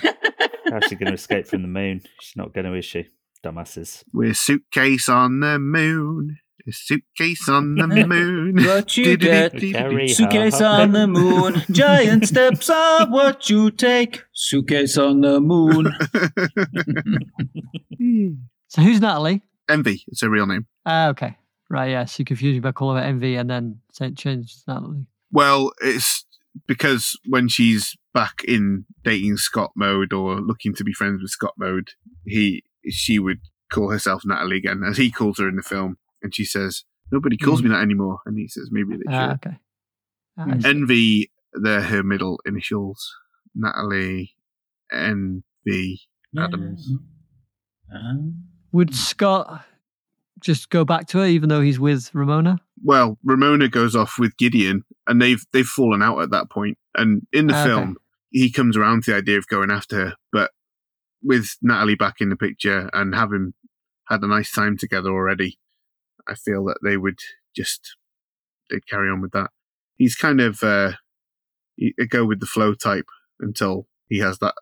How's 0.71 0.85
she 0.85 0.95
going 0.95 1.09
to 1.09 1.15
escape 1.15 1.47
from 1.47 1.63
the 1.63 1.69
moon? 1.69 2.03
She's 2.21 2.37
not 2.37 2.55
going 2.55 2.65
to, 2.65 2.75
is 2.75 2.85
she? 2.85 3.09
Dumbasses. 3.45 4.05
We're 4.13 4.35
suitcase 4.35 5.09
on 5.09 5.41
the 5.41 5.59
moon. 5.59 6.39
A 6.71 6.73
suitcase 6.73 7.49
on 7.49 7.75
the 7.75 7.87
moon. 8.07 8.55
What 8.65 8.97
you 8.97 9.17
get? 9.17 9.59
Carry 9.59 10.07
Suitcase 10.07 10.61
on 10.61 10.93
the 10.93 11.09
moon. 11.09 11.63
Giant 11.73 12.29
steps 12.29 12.71
are 12.71 13.09
what 13.09 13.51
you 13.51 13.73
take. 13.73 14.23
Suitcase 14.33 14.97
on 14.97 15.21
the 15.23 15.41
moon. 15.41 15.93
So 18.69 18.83
who's 18.83 19.01
Natalie? 19.01 19.43
Envy, 19.69 20.05
it's 20.07 20.21
her 20.23 20.31
real 20.31 20.47
name. 20.47 20.65
Ah, 20.87 21.09
okay. 21.09 21.37
Right, 21.69 21.91
yeah. 21.91 22.05
So 22.05 22.21
you 22.21 22.25
confused 22.25 22.55
me 22.55 22.61
by 22.61 22.71
calling 22.71 22.99
her 22.99 23.03
Envy 23.03 23.35
and 23.35 23.51
then 23.51 23.81
saying 23.93 24.15
change 24.15 24.55
to 24.55 24.75
Natalie. 24.75 25.07
Well, 25.33 25.73
it's 25.81 26.25
because 26.69 27.19
when 27.27 27.49
she's 27.49 27.97
back 28.15 28.45
in 28.47 28.85
dating 29.03 29.39
Scott 29.39 29.73
mode 29.75 30.13
or 30.13 30.41
looking 30.41 30.73
to 30.77 30.85
be 30.85 30.93
friends 30.93 31.21
with 31.21 31.33
Scott 31.33 31.55
mode, 31.59 31.89
he 32.25 32.63
she 32.89 33.19
would 33.19 33.41
call 33.73 33.91
herself 33.91 34.23
Natalie 34.25 34.59
again, 34.59 34.83
as 34.89 34.99
he 34.99 35.11
calls 35.11 35.39
her 35.39 35.49
in 35.49 35.57
the 35.57 35.63
film, 35.63 35.97
and 36.23 36.35
she 36.35 36.45
says, 36.45 36.85
"Nobody 37.11 37.37
calls 37.37 37.63
me 37.63 37.69
that 37.71 37.83
anymore," 37.83 38.19
and 38.27 38.39
he 38.39 38.49
says, 38.49 38.69
"Maybe 38.71 38.97
they 38.97 39.13
Ah, 39.13 39.31
should." 39.31 39.47
okay. 39.47 39.59
Ah, 40.39 40.55
Envy, 40.65 41.31
they're 41.53 41.83
her 41.83 42.03
middle 42.03 42.41
initials. 42.47 43.15
Natalie, 43.55 44.35
Envy, 44.93 46.03
Adams. 46.39 46.93
Ah. 47.93 48.15
Would 48.73 48.95
Scott 48.95 49.65
just 50.41 50.71
go 50.71 50.85
back 50.85 51.07
to 51.09 51.19
her 51.19 51.27
even 51.27 51.49
though 51.49 51.61
he's 51.61 51.81
with 51.81 52.15
Ramona? 52.15 52.59
Well, 52.83 53.19
Ramona 53.25 53.69
goes 53.69 53.95
off 53.95 54.19
with 54.19 54.37
Gideon, 54.37 54.85
and 55.07 55.21
they've 55.21 55.45
they've 55.53 55.67
fallen 55.67 56.03
out 56.03 56.21
at 56.21 56.31
that 56.31 56.51
point. 56.51 56.79
And 56.95 57.27
in 57.33 57.47
the 57.49 57.55
okay. 57.55 57.69
film, 57.69 57.97
he 58.31 58.51
comes 58.51 58.77
around 58.77 59.05
to 59.05 59.11
the 59.13 59.17
idea 59.19 59.39
of 59.39 59.47
going 59.49 59.71
after 59.71 59.97
her, 59.97 60.15
but 60.33 60.53
with 61.23 61.57
Natalie 61.61 61.97
back 61.97 62.21
in 62.21 62.31
the 62.31 62.37
picture 62.37 62.89
and 62.93 63.15
having 63.15 63.53
had 64.09 64.23
a 64.23 64.27
nice 64.27 64.51
time 64.53 64.79
together 64.79 65.11
already, 65.11 65.59
I 66.29 66.35
feel 66.35 66.65
that 66.67 66.79
they 66.85 66.97
would 66.97 67.19
just 67.55 67.97
they'd 68.71 68.87
carry 68.89 69.11
on 69.11 69.21
with 69.21 69.33
that. 69.33 69.51
He's 69.97 70.15
kind 70.17 70.41
of 70.41 70.63
uh, 70.63 70.93
he- 71.77 71.95
a 71.99 72.07
go 72.07 72.25
with 72.25 72.41
the 72.41 72.47
flow 72.47 72.75
type 72.75 73.07
until 73.41 73.87
he 74.09 74.19
has 74.19 74.39
that 74.39 74.55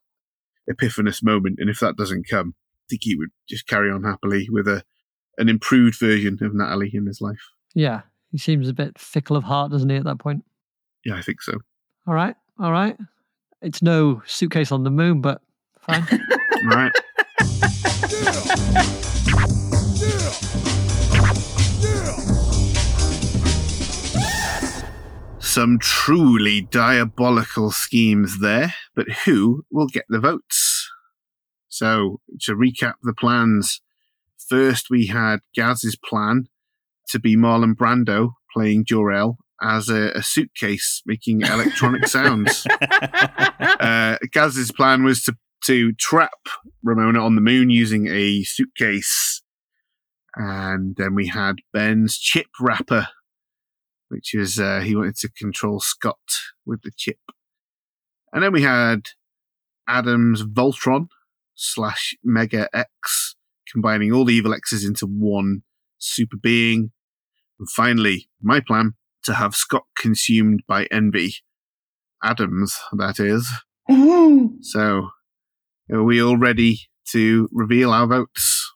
epiphanous 0.70 1.22
moment, 1.22 1.56
and 1.58 1.70
if 1.70 1.80
that 1.80 1.96
doesn't 1.96 2.28
come, 2.28 2.54
I 2.56 2.84
think 2.90 3.02
he 3.04 3.14
would 3.16 3.30
just 3.48 3.66
carry 3.66 3.90
on 3.90 4.04
happily 4.04 4.48
with 4.50 4.66
a 4.68 4.82
an 5.38 5.48
improved 5.48 5.98
version 5.98 6.38
of 6.42 6.54
Natalie 6.54 6.90
in 6.92 7.06
his 7.06 7.20
life. 7.20 7.40
Yeah. 7.74 8.02
He 8.32 8.38
seems 8.38 8.68
a 8.68 8.74
bit 8.74 8.98
fickle 8.98 9.36
of 9.36 9.44
heart, 9.44 9.70
doesn't 9.70 9.88
he, 9.88 9.96
at 9.96 10.04
that 10.04 10.18
point? 10.18 10.44
Yeah, 11.04 11.14
I 11.14 11.22
think 11.22 11.40
so. 11.40 11.54
All 12.06 12.12
right. 12.14 12.34
All 12.58 12.72
right. 12.72 12.96
It's 13.62 13.80
no 13.80 14.20
suitcase 14.26 14.72
on 14.72 14.82
the 14.84 14.90
moon, 14.90 15.20
but 15.22 15.40
fine. 15.80 16.06
All 16.70 16.76
right. 16.76 16.92
Some 25.58 25.80
truly 25.80 26.60
diabolical 26.60 27.72
schemes 27.72 28.38
there, 28.38 28.74
but 28.94 29.10
who 29.24 29.64
will 29.72 29.88
get 29.88 30.04
the 30.08 30.20
votes? 30.20 30.88
So, 31.68 32.20
to 32.42 32.54
recap 32.54 32.92
the 33.02 33.12
plans, 33.12 33.80
first 34.48 34.86
we 34.88 35.06
had 35.06 35.40
Gaz's 35.56 35.96
plan 35.96 36.44
to 37.08 37.18
be 37.18 37.36
Marlon 37.36 37.74
Brando 37.74 38.34
playing 38.54 38.84
Jor-El 38.84 39.36
as 39.60 39.88
a, 39.88 40.12
a 40.12 40.22
suitcase 40.22 41.02
making 41.04 41.40
electronic 41.40 42.06
sounds. 42.06 42.64
Uh, 42.70 44.16
Gaz's 44.30 44.70
plan 44.70 45.02
was 45.02 45.24
to 45.24 45.34
to 45.64 45.92
trap 45.94 46.38
Ramona 46.84 47.18
on 47.18 47.34
the 47.34 47.40
moon 47.40 47.68
using 47.68 48.06
a 48.06 48.44
suitcase. 48.44 49.42
And 50.36 50.94
then 50.94 51.16
we 51.16 51.26
had 51.26 51.56
Ben's 51.72 52.16
chip 52.16 52.46
wrapper, 52.60 53.08
which 54.08 54.34
is 54.34 54.58
uh, 54.58 54.80
he 54.80 54.96
wanted 54.96 55.16
to 55.16 55.30
control 55.30 55.80
Scott 55.80 56.18
with 56.66 56.82
the 56.82 56.90
chip. 56.96 57.18
And 58.32 58.42
then 58.42 58.52
we 58.52 58.62
had 58.62 59.08
Adam's 59.88 60.44
Voltron 60.44 61.08
slash 61.54 62.14
Mega 62.22 62.68
X, 62.74 63.36
combining 63.70 64.12
all 64.12 64.24
the 64.24 64.34
evil 64.34 64.54
X's 64.54 64.84
into 64.84 65.06
one 65.06 65.62
super 65.98 66.36
being. 66.36 66.92
And 67.58 67.70
finally, 67.70 68.28
my 68.40 68.60
plan 68.60 68.94
to 69.24 69.34
have 69.34 69.54
Scott 69.54 69.84
consumed 69.98 70.62
by 70.66 70.86
envy. 70.90 71.34
Adams, 72.22 72.76
that 72.96 73.20
is. 73.20 73.48
So, 74.60 75.08
are 75.90 76.02
we 76.02 76.22
all 76.22 76.36
ready 76.36 76.80
to 77.12 77.48
reveal 77.52 77.90
our 77.90 78.06
votes? 78.06 78.74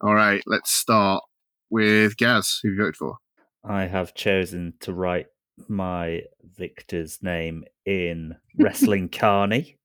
All 0.00 0.14
right, 0.14 0.42
let's 0.46 0.72
start 0.72 1.22
with 1.70 2.16
Gaz, 2.16 2.58
who 2.62 2.70
you 2.70 2.76
voted 2.76 2.96
for. 2.96 3.18
I 3.64 3.86
have 3.86 4.14
chosen 4.14 4.74
to 4.80 4.92
write 4.92 5.26
my 5.68 6.22
victor's 6.56 7.22
name 7.22 7.64
in 7.86 8.36
Wrestling 8.58 9.08
Carney. 9.12 9.78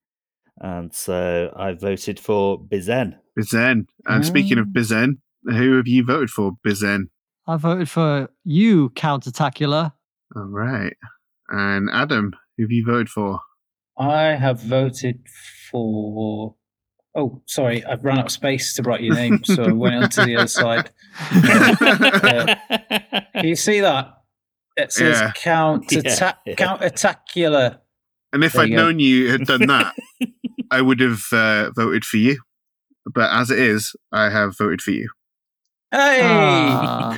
And 0.60 0.94
so 0.94 1.54
I 1.56 1.74
voted 1.74 2.20
for 2.20 2.58
Bizen. 2.60 3.16
Bizen. 3.38 3.86
And 4.08 4.26
speaking 4.26 4.58
of 4.58 4.68
Mm. 4.68 4.74
Bizen, 4.74 5.18
who 5.44 5.78
have 5.78 5.88
you 5.88 6.04
voted 6.04 6.30
for, 6.32 6.54
Bizen? 6.66 7.10
I 7.46 7.58
voted 7.58 7.90
for 7.90 8.30
you, 8.44 8.90
Countertacular. 8.90 9.94
All 10.36 10.44
right. 10.46 10.96
And 11.50 11.90
Adam, 11.94 12.34
who 12.58 12.64
have 12.64 12.72
you 12.72 12.84
voted 12.86 13.10
for? 13.10 13.40
I 13.98 14.36
have 14.36 14.62
voted 14.62 15.20
for. 15.72 16.56
Oh, 17.20 17.42
sorry, 17.48 17.84
I've 17.84 18.06
run 18.06 18.20
out 18.20 18.26
of 18.28 18.32
space 18.32 18.76
to 18.76 18.84
write 18.84 19.02
your 19.02 19.16
name, 19.16 19.44
so 19.44 19.64
I 19.64 19.72
went 19.72 19.96
onto 19.96 20.24
the 20.24 20.36
other 20.36 20.48
side. 20.48 20.92
Can 23.34 23.46
you 23.46 23.56
see 23.56 23.80
that? 23.82 24.22
It 24.76 24.92
says 24.92 25.20
Yeah. 25.20 25.32
counter 25.34 26.02
Yeah. 26.46 26.54
countertacular. 26.56 27.80
And 28.32 28.44
if 28.44 28.54
There 28.54 28.62
I'd 28.64 28.70
you 28.70 28.76
known 28.76 29.00
you 29.00 29.32
had 29.32 29.48
done 29.48 29.62
that, 29.68 29.96
I 30.70 30.82
would 30.82 31.00
have 31.00 31.24
uh, 31.32 31.72
voted 31.72 32.06
for 32.06 32.18
you. 32.18 32.40
But 33.12 33.32
as 33.32 33.50
it 33.50 33.58
is, 33.58 33.96
I 34.12 34.30
have 34.30 34.56
voted 34.56 34.84
for 34.84 34.92
you. 34.92 35.10
Hey! 35.90 36.20
Ah. 36.22 37.18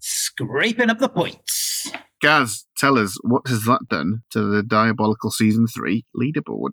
Scraping 0.00 0.88
up 0.88 1.00
the 1.00 1.10
points. 1.10 1.90
Gaz, 2.22 2.64
tell 2.78 2.96
us, 2.98 3.18
what 3.24 3.46
has 3.48 3.64
that 3.64 3.80
done 3.90 4.22
to 4.30 4.40
the 4.42 4.62
Diabolical 4.62 5.30
Season 5.30 5.66
3 5.66 6.06
leaderboard? 6.16 6.70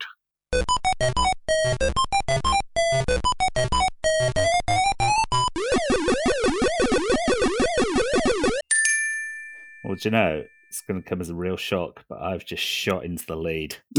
Well, 9.84 9.95
do 9.95 10.08
you 10.08 10.12
know, 10.12 10.43
it's 10.70 10.82
going 10.82 11.04
to 11.04 11.08
come 11.08 11.22
as 11.22 11.30
a 11.30 11.36
real 11.36 11.56
shock, 11.56 12.04
but 12.10 12.20
I've 12.20 12.43
just 12.45 12.64
shot 12.64 13.06
into 13.06 13.26
the 13.28 13.36
lead. 13.36 13.76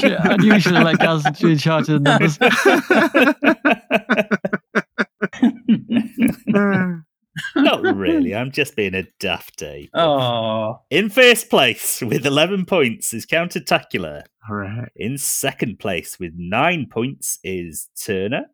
Shit, 0.00 0.20
I 0.20 0.36
knew 0.36 0.54
you 0.54 0.60
should 0.60 0.74
have 0.74 0.84
let 0.84 1.00
be 1.40 1.52
in 1.52 1.58
charge 1.58 1.88
of 1.88 2.04
the 2.04 2.10
numbers. 2.10 2.38
Not 7.56 7.82
really. 7.82 8.34
I'm 8.34 8.50
just 8.50 8.76
being 8.76 8.94
a 8.94 9.06
dafty. 9.20 9.88
Oh, 9.94 10.80
In 10.90 11.10
first 11.10 11.50
place 11.50 12.00
with 12.02 12.26
11 12.26 12.66
points 12.66 13.12
is 13.12 13.26
Countertacular. 13.26 14.24
All 14.48 14.56
right. 14.56 14.90
In 14.96 15.18
second 15.18 15.78
place 15.78 16.18
with 16.18 16.32
nine 16.36 16.86
points 16.90 17.38
is 17.42 17.88
Turner. 18.00 18.46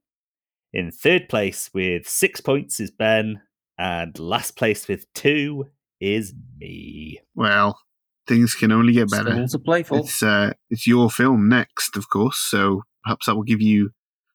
In 0.73 0.91
third 0.91 1.29
place 1.29 1.71
with 1.75 2.09
six 2.09 2.41
points 2.41 2.81
is 2.81 2.91
Ben. 2.91 3.43
And 3.79 4.19
last 4.19 4.57
place 4.57 4.89
with 4.89 5.13
two 5.13 5.67
is 6.01 6.35
me. 6.59 7.21
Well, 7.35 7.79
things 8.27 8.55
can 8.55 8.73
only 8.73 8.93
get 8.93 9.11
better. 9.11 9.33
Still 9.33 9.49
to 9.49 9.59
play 9.59 9.83
for. 9.83 9.99
It's 9.99 10.23
uh, 10.23 10.53
it's 10.71 10.87
your 10.87 11.11
film 11.11 11.49
next, 11.49 11.97
of 11.97 12.09
course. 12.09 12.39
So 12.39 12.83
perhaps 13.05 13.27
that 13.27 13.35
will 13.35 13.43
give 13.43 13.61
you 13.61 13.91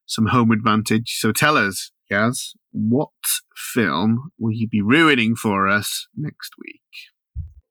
some 0.05 0.27
home 0.27 0.51
advantage. 0.51 1.15
So 1.17 1.31
tell 1.31 1.57
us, 1.57 1.91
Gaz, 2.09 2.53
what 2.71 3.09
film 3.55 4.31
will 4.39 4.53
you 4.53 4.67
be 4.67 4.81
ruining 4.81 5.35
for 5.35 5.67
us 5.67 6.07
next 6.15 6.53
week? 6.57 6.81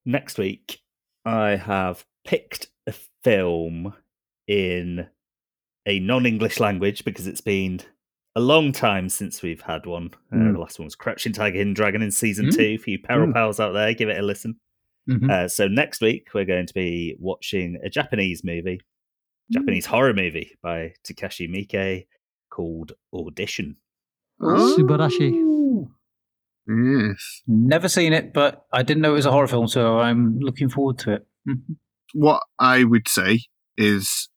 Next 0.05 0.39
week, 0.39 0.81
I 1.25 1.57
have 1.57 2.05
picked 2.25 2.69
a 2.87 2.95
film 3.25 3.95
in 4.47 5.07
a 5.87 5.99
non 6.01 6.27
English 6.27 6.61
language 6.61 7.05
because 7.05 7.27
it's 7.27 7.41
been 7.41 7.81
a 8.35 8.41
long 8.41 8.71
time 8.73 9.09
since 9.09 9.43
we've 9.43 9.63
had 9.63 9.87
one. 9.87 10.11
Uh, 10.31 10.37
Mm. 10.37 10.53
The 10.53 10.59
last 10.59 10.79
one 10.79 10.85
was 10.85 10.95
Crouching 10.95 11.33
Tiger, 11.33 11.57
Hidden 11.57 11.75
Dragon 11.75 12.03
in 12.03 12.11
season 12.11 12.47
Mm. 12.47 12.55
two. 12.57 12.79
For 12.79 12.91
you 12.91 12.99
Peril 12.99 13.29
Mm. 13.29 13.33
pals 13.33 13.59
out 13.59 13.73
there, 13.73 13.95
give 13.95 14.09
it 14.11 14.19
a 14.19 14.23
listen. 14.23 14.61
Mhm. 15.09 15.31
Uh, 15.31 15.49
so 15.49 15.67
next 15.69 16.01
week 16.03 16.29
we're 16.35 16.45
going 16.45 16.67
to 16.67 16.75
be 16.75 17.17
watching 17.19 17.79
a 17.83 17.89
Japanese 17.89 18.45
movie, 18.45 18.81
Japanese 19.51 19.87
horror 19.87 20.13
movie 20.13 20.53
by 20.63 20.93
Takashi 21.05 21.49
Miike 21.49 22.07
called 22.51 22.93
Audition. 23.15 23.77
Subarashi. 24.41 25.87
Yes. 26.69 27.43
Never 27.47 27.89
seen 27.89 28.13
it, 28.13 28.33
but 28.33 28.67
I 28.73 28.83
didn't 28.83 29.03
know 29.03 29.13
it 29.13 29.17
was 29.17 29.27
a 29.27 29.31
horror 29.31 29.47
film, 29.47 29.69
so 29.69 30.01
I'm 30.01 30.39
looking 30.41 30.69
forward 30.69 30.99
to 31.01 31.13
it. 31.15 31.27
Mhm. 31.49 31.77
What 32.13 32.43
I 32.59 32.85
would 32.85 33.09
say 33.09 33.41
is 33.77 34.29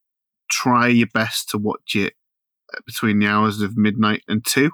try 0.49 0.87
your 0.87 1.07
best 1.13 1.49
to 1.49 1.57
watch 1.57 1.95
it 1.95 2.13
between 2.85 3.19
the 3.19 3.27
hours 3.27 3.61
of 3.61 3.77
midnight 3.77 4.21
and 4.27 4.45
two, 4.45 4.71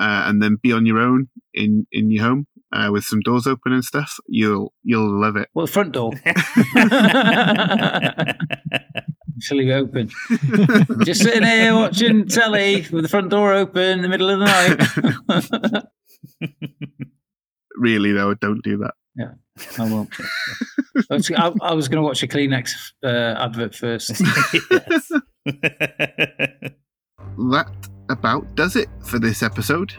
uh, 0.00 0.24
and 0.26 0.42
then 0.42 0.56
be 0.60 0.72
on 0.72 0.84
your 0.84 0.98
own 0.98 1.28
in 1.54 1.86
in 1.92 2.10
your 2.10 2.24
home 2.24 2.46
uh, 2.72 2.88
with 2.92 3.04
some 3.04 3.20
doors 3.20 3.46
open 3.46 3.72
and 3.72 3.84
stuff. 3.84 4.18
You'll 4.26 4.72
you'll 4.82 5.20
love 5.20 5.36
it. 5.36 5.48
Well, 5.54 5.66
the 5.66 5.72
front 5.72 5.92
door. 5.92 6.12
Shall 9.40 9.58
leave 9.58 9.68
it 9.68 9.72
open. 9.72 10.10
Just 11.04 11.22
sitting 11.22 11.44
here 11.44 11.74
watching 11.74 12.26
telly 12.26 12.86
with 12.90 13.02
the 13.02 13.08
front 13.08 13.30
door 13.30 13.52
open 13.52 13.82
in 13.82 14.02
the 14.02 14.08
middle 14.08 14.30
of 14.30 14.38
the 14.40 14.44
night. 15.70 15.84
Really 17.78 18.12
though, 18.12 18.34
don't 18.34 18.62
do 18.62 18.76
that. 18.78 18.94
Yeah, 19.14 19.34
I 19.78 19.90
won't. 19.90 20.12
I 21.10 21.14
was, 21.14 21.30
I, 21.30 21.52
I 21.62 21.74
was 21.74 21.88
going 21.88 21.98
to 21.98 22.02
watch 22.02 22.22
a 22.24 22.26
Kleenex 22.26 22.92
uh, 23.04 23.40
advert 23.40 23.74
first. 23.74 24.08
that 25.46 26.72
about 28.08 28.54
does 28.56 28.74
it 28.74 28.88
for 29.04 29.18
this 29.20 29.42
episode. 29.44 29.94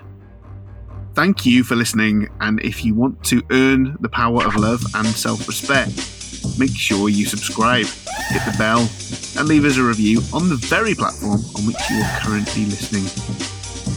Thank 1.13 1.45
you 1.45 1.63
for 1.63 1.75
listening, 1.75 2.27
and 2.41 2.59
if 2.61 2.83
you 2.83 2.93
want 2.95 3.23
to 3.25 3.41
earn 3.51 3.97
the 4.01 4.09
power 4.09 4.43
of 4.45 4.55
love 4.57 4.83
and 4.93 5.07
self 5.07 5.47
respect, 5.47 6.18
make 6.57 6.75
sure 6.75 7.09
you 7.09 7.25
subscribe, 7.25 7.85
hit 8.29 8.41
the 8.45 8.55
bell, 8.57 8.89
and 9.37 9.47
leave 9.47 9.65
us 9.65 9.77
a 9.77 9.83
review 9.83 10.21
on 10.33 10.49
the 10.49 10.55
very 10.55 10.95
platform 10.95 11.39
on 11.55 11.65
which 11.65 11.79
you 11.89 11.97
are 11.97 12.19
currently 12.21 12.65
listening. 12.65 13.05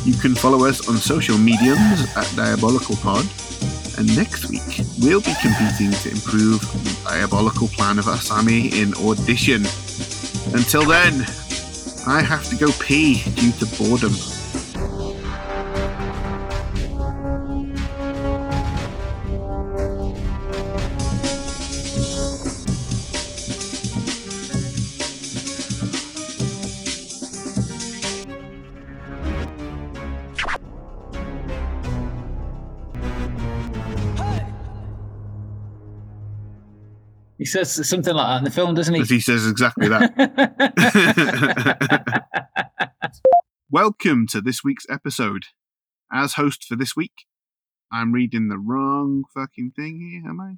You 0.04 0.18
can 0.20 0.34
follow 0.34 0.64
us 0.66 0.88
on 0.88 0.96
social 0.96 1.38
mediums 1.38 2.06
at 2.16 2.30
Diabolical 2.34 2.96
Pod, 2.96 3.26
and 3.98 4.16
next 4.16 4.48
week 4.48 4.82
we'll 5.00 5.20
be 5.20 5.34
competing 5.40 5.92
to 5.92 6.10
improve 6.10 6.60
the 6.82 6.98
diabolical 7.04 7.68
plan 7.68 7.98
of 7.98 8.06
Asami 8.06 8.72
in 8.72 8.94
Audition. 9.06 9.62
Until 10.54 10.84
then, 10.84 11.26
I 12.06 12.20
have 12.20 12.48
to 12.50 12.56
go 12.56 12.72
pee 12.80 13.22
due 13.36 13.52
to 13.52 13.66
boredom. 13.78 14.12
Says 37.52 37.86
something 37.86 38.14
like 38.14 38.26
that 38.26 38.38
in 38.38 38.44
the 38.44 38.50
film, 38.50 38.74
doesn't 38.74 38.94
he? 38.94 39.02
As 39.02 39.10
he 39.10 39.20
says 39.20 39.46
exactly 39.46 39.86
that. 39.88 40.14
Welcome 43.70 44.26
to 44.28 44.40
this 44.40 44.64
week's 44.64 44.86
episode. 44.88 45.44
As 46.10 46.32
host 46.34 46.64
for 46.64 46.76
this 46.76 46.96
week, 46.96 47.26
I'm 47.92 48.12
reading 48.12 48.48
the 48.48 48.58
wrong 48.58 49.24
fucking 49.34 49.72
thing 49.76 50.00
here, 50.00 50.22
am 50.30 50.40
I? 50.40 50.56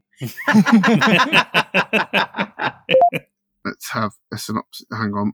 Let's 3.65 3.91
have 3.91 4.13
a 4.33 4.39
synopsis. 4.39 4.87
Hang 4.93 5.15
on. 5.15 5.33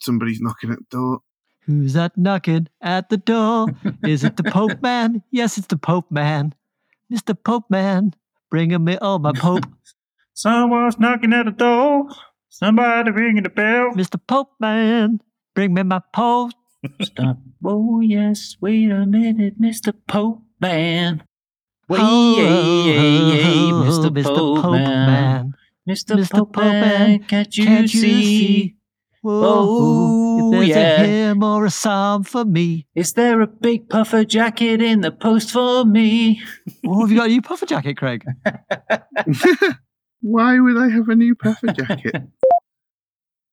Somebody's 0.00 0.40
knocking 0.40 0.70
at 0.70 0.78
the 0.78 0.86
door. 0.88 1.20
Who's 1.62 1.94
that 1.94 2.16
knocking 2.16 2.68
at 2.80 3.08
the 3.08 3.16
door? 3.16 3.66
Is 4.04 4.22
it 4.22 4.36
the 4.36 4.44
Pope 4.44 4.80
Man? 4.82 5.24
Yes, 5.32 5.58
it's 5.58 5.66
the 5.66 5.76
Pope 5.76 6.12
Man. 6.12 6.54
Mr. 7.12 7.36
Pope 7.42 7.64
Man, 7.70 8.14
bringing 8.50 8.84
me 8.84 8.96
all 8.98 9.16
oh, 9.16 9.18
my 9.18 9.32
Pope. 9.32 9.66
Someone's 10.34 10.98
knocking 10.98 11.32
at 11.32 11.44
the 11.46 11.52
door. 11.52 12.08
Somebody 12.48 13.10
ringing 13.10 13.42
the 13.44 13.48
bell. 13.50 13.90
Mr. 13.92 14.20
Pope 14.26 14.52
Man, 14.60 15.20
bring 15.54 15.74
me 15.74 15.82
my 15.82 16.00
Pope. 16.12 16.52
Stop. 17.00 17.38
Oh, 17.64 18.00
yes. 18.00 18.56
Wait 18.60 18.90
a 18.90 19.06
minute, 19.06 19.60
Mr. 19.60 19.92
Pope 20.08 20.42
Man. 20.60 21.22
Wait, 21.88 22.00
Oh, 22.02 23.84
Mr. 23.86 24.24
Pope, 24.24 24.72
Man. 24.72 25.52
Mr. 25.88 26.16
Mr. 26.16 26.30
Pope, 26.30 26.52
Pope 26.54 26.64
Man, 26.64 26.80
Man, 27.10 27.22
can't 27.24 27.56
you 27.56 27.64
can't 27.66 27.92
you 27.94 28.00
see? 28.00 28.22
see? 28.22 28.74
Oh, 29.24 29.28
Whoa, 29.30 29.56
Oh, 30.44 30.52
if 30.54 30.58
there's 30.58 30.68
yeah. 30.68 31.02
a 31.02 31.06
hymn 31.06 31.42
or 31.44 31.64
a 31.66 31.70
psalm 31.70 32.24
for 32.24 32.44
me. 32.44 32.86
Is 32.94 33.12
there 33.12 33.40
a 33.40 33.46
big 33.46 33.88
puffer 33.88 34.24
jacket 34.24 34.82
in 34.82 35.00
the 35.02 35.12
post 35.12 35.50
for 35.52 35.84
me? 35.84 36.42
Oh, 36.86 37.02
have 37.02 37.10
you 37.10 37.16
got 37.16 37.26
a 37.26 37.28
new 37.28 37.42
puffer 37.42 37.66
jacket, 37.66 37.96
Craig? 37.96 38.24
Why 40.22 40.58
would 40.58 40.78
I 40.78 40.88
have 40.88 41.08
a 41.08 41.14
new 41.16 41.34
puffer 41.34 41.66
jacket? 41.72 42.22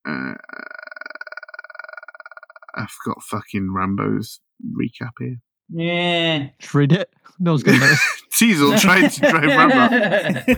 uh, 0.08 0.34
I've 2.76 2.96
got 3.06 3.22
fucking 3.24 3.74
Rambo's 3.74 4.40
recap 4.78 5.12
here. 5.20 5.38
Yeah. 5.72 6.50
Just 6.60 6.76
it. 6.94 7.10
No 7.40 7.52
one's 7.52 7.64
going 7.64 7.80
to 7.80 7.86
notice. 7.86 8.24
Cecil 8.32 8.78
tried 8.80 9.10
to 9.10 9.20
drive 9.20 9.44
Rambo. 9.44 10.54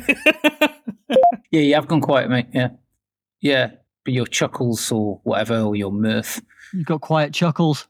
yeah, 1.52 1.62
you 1.62 1.74
have 1.76 1.88
gone 1.88 2.02
quiet, 2.02 2.30
mate. 2.30 2.48
Yeah. 2.54 2.70
Yeah. 3.40 3.72
But 4.04 4.14
your 4.14 4.26
chuckles 4.26 4.92
or 4.92 5.20
whatever, 5.24 5.60
or 5.62 5.76
your 5.76 5.92
mirth. 5.92 6.42
You've 6.74 6.86
got 6.86 7.02
quiet 7.02 7.34
chuckles. 7.34 7.88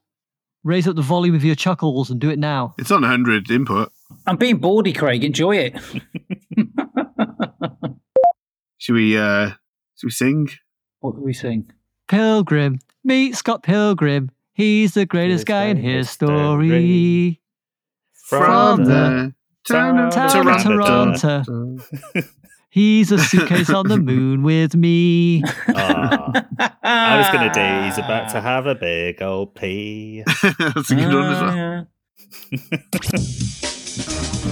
Raise 0.64 0.88
up 0.88 0.96
the 0.96 1.02
volume 1.02 1.34
of 1.36 1.44
your 1.44 1.56
chuckles 1.56 2.10
and 2.12 2.20
do 2.20 2.30
it 2.30 2.38
now. 2.38 2.76
It's 2.78 2.92
on 2.92 3.02
100 3.02 3.50
input. 3.50 3.92
I'm 4.28 4.38
being 4.38 4.58
bawdy, 4.58 4.94
Craig. 4.94 5.24
Enjoy 5.24 5.56
it. 5.56 5.76
Should 8.82 8.96
we, 8.96 9.16
uh, 9.16 9.50
should 9.96 10.08
we 10.08 10.10
sing? 10.10 10.50
what 11.02 11.14
do 11.16 11.22
we 11.22 11.34
sing? 11.34 11.70
Pilgrim, 12.08 12.80
meet 13.04 13.36
Scott 13.36 13.62
Pilgrim. 13.62 14.32
He's 14.54 14.96
the 14.96 15.06
greatest 15.06 15.46
Greatest 15.46 15.48
guy 15.48 15.66
in 15.66 15.78
history. 15.78 17.38
history. 17.38 17.42
From 18.14 18.86
the 18.86 19.36
town 19.68 20.00
of 20.00 20.12
town 20.12 20.48
of 20.48 20.64
Toronto. 20.64 21.44
Toronto. 21.44 21.84
He's 22.72 23.12
a 23.12 23.20
suitcase 23.20 23.70
on 23.70 23.88
the 23.88 23.98
moon 24.00 24.42
with 24.42 24.76
me. 24.76 25.44
Ah, 25.76 26.32
I 26.84 27.18
was 27.18 27.30
going 27.30 27.48
to 27.48 27.54
do, 27.54 27.86
he's 27.86 27.98
about 28.00 28.32
to 28.32 28.42
have 28.42 28.66
a 28.66 28.74
big 28.76 29.22
old 29.22 29.54
pee. 29.54 30.24
That's 30.42 30.90
a 30.90 30.96
good 30.96 31.14
one 31.14 31.32
as 31.32 31.42
well. 31.42 31.88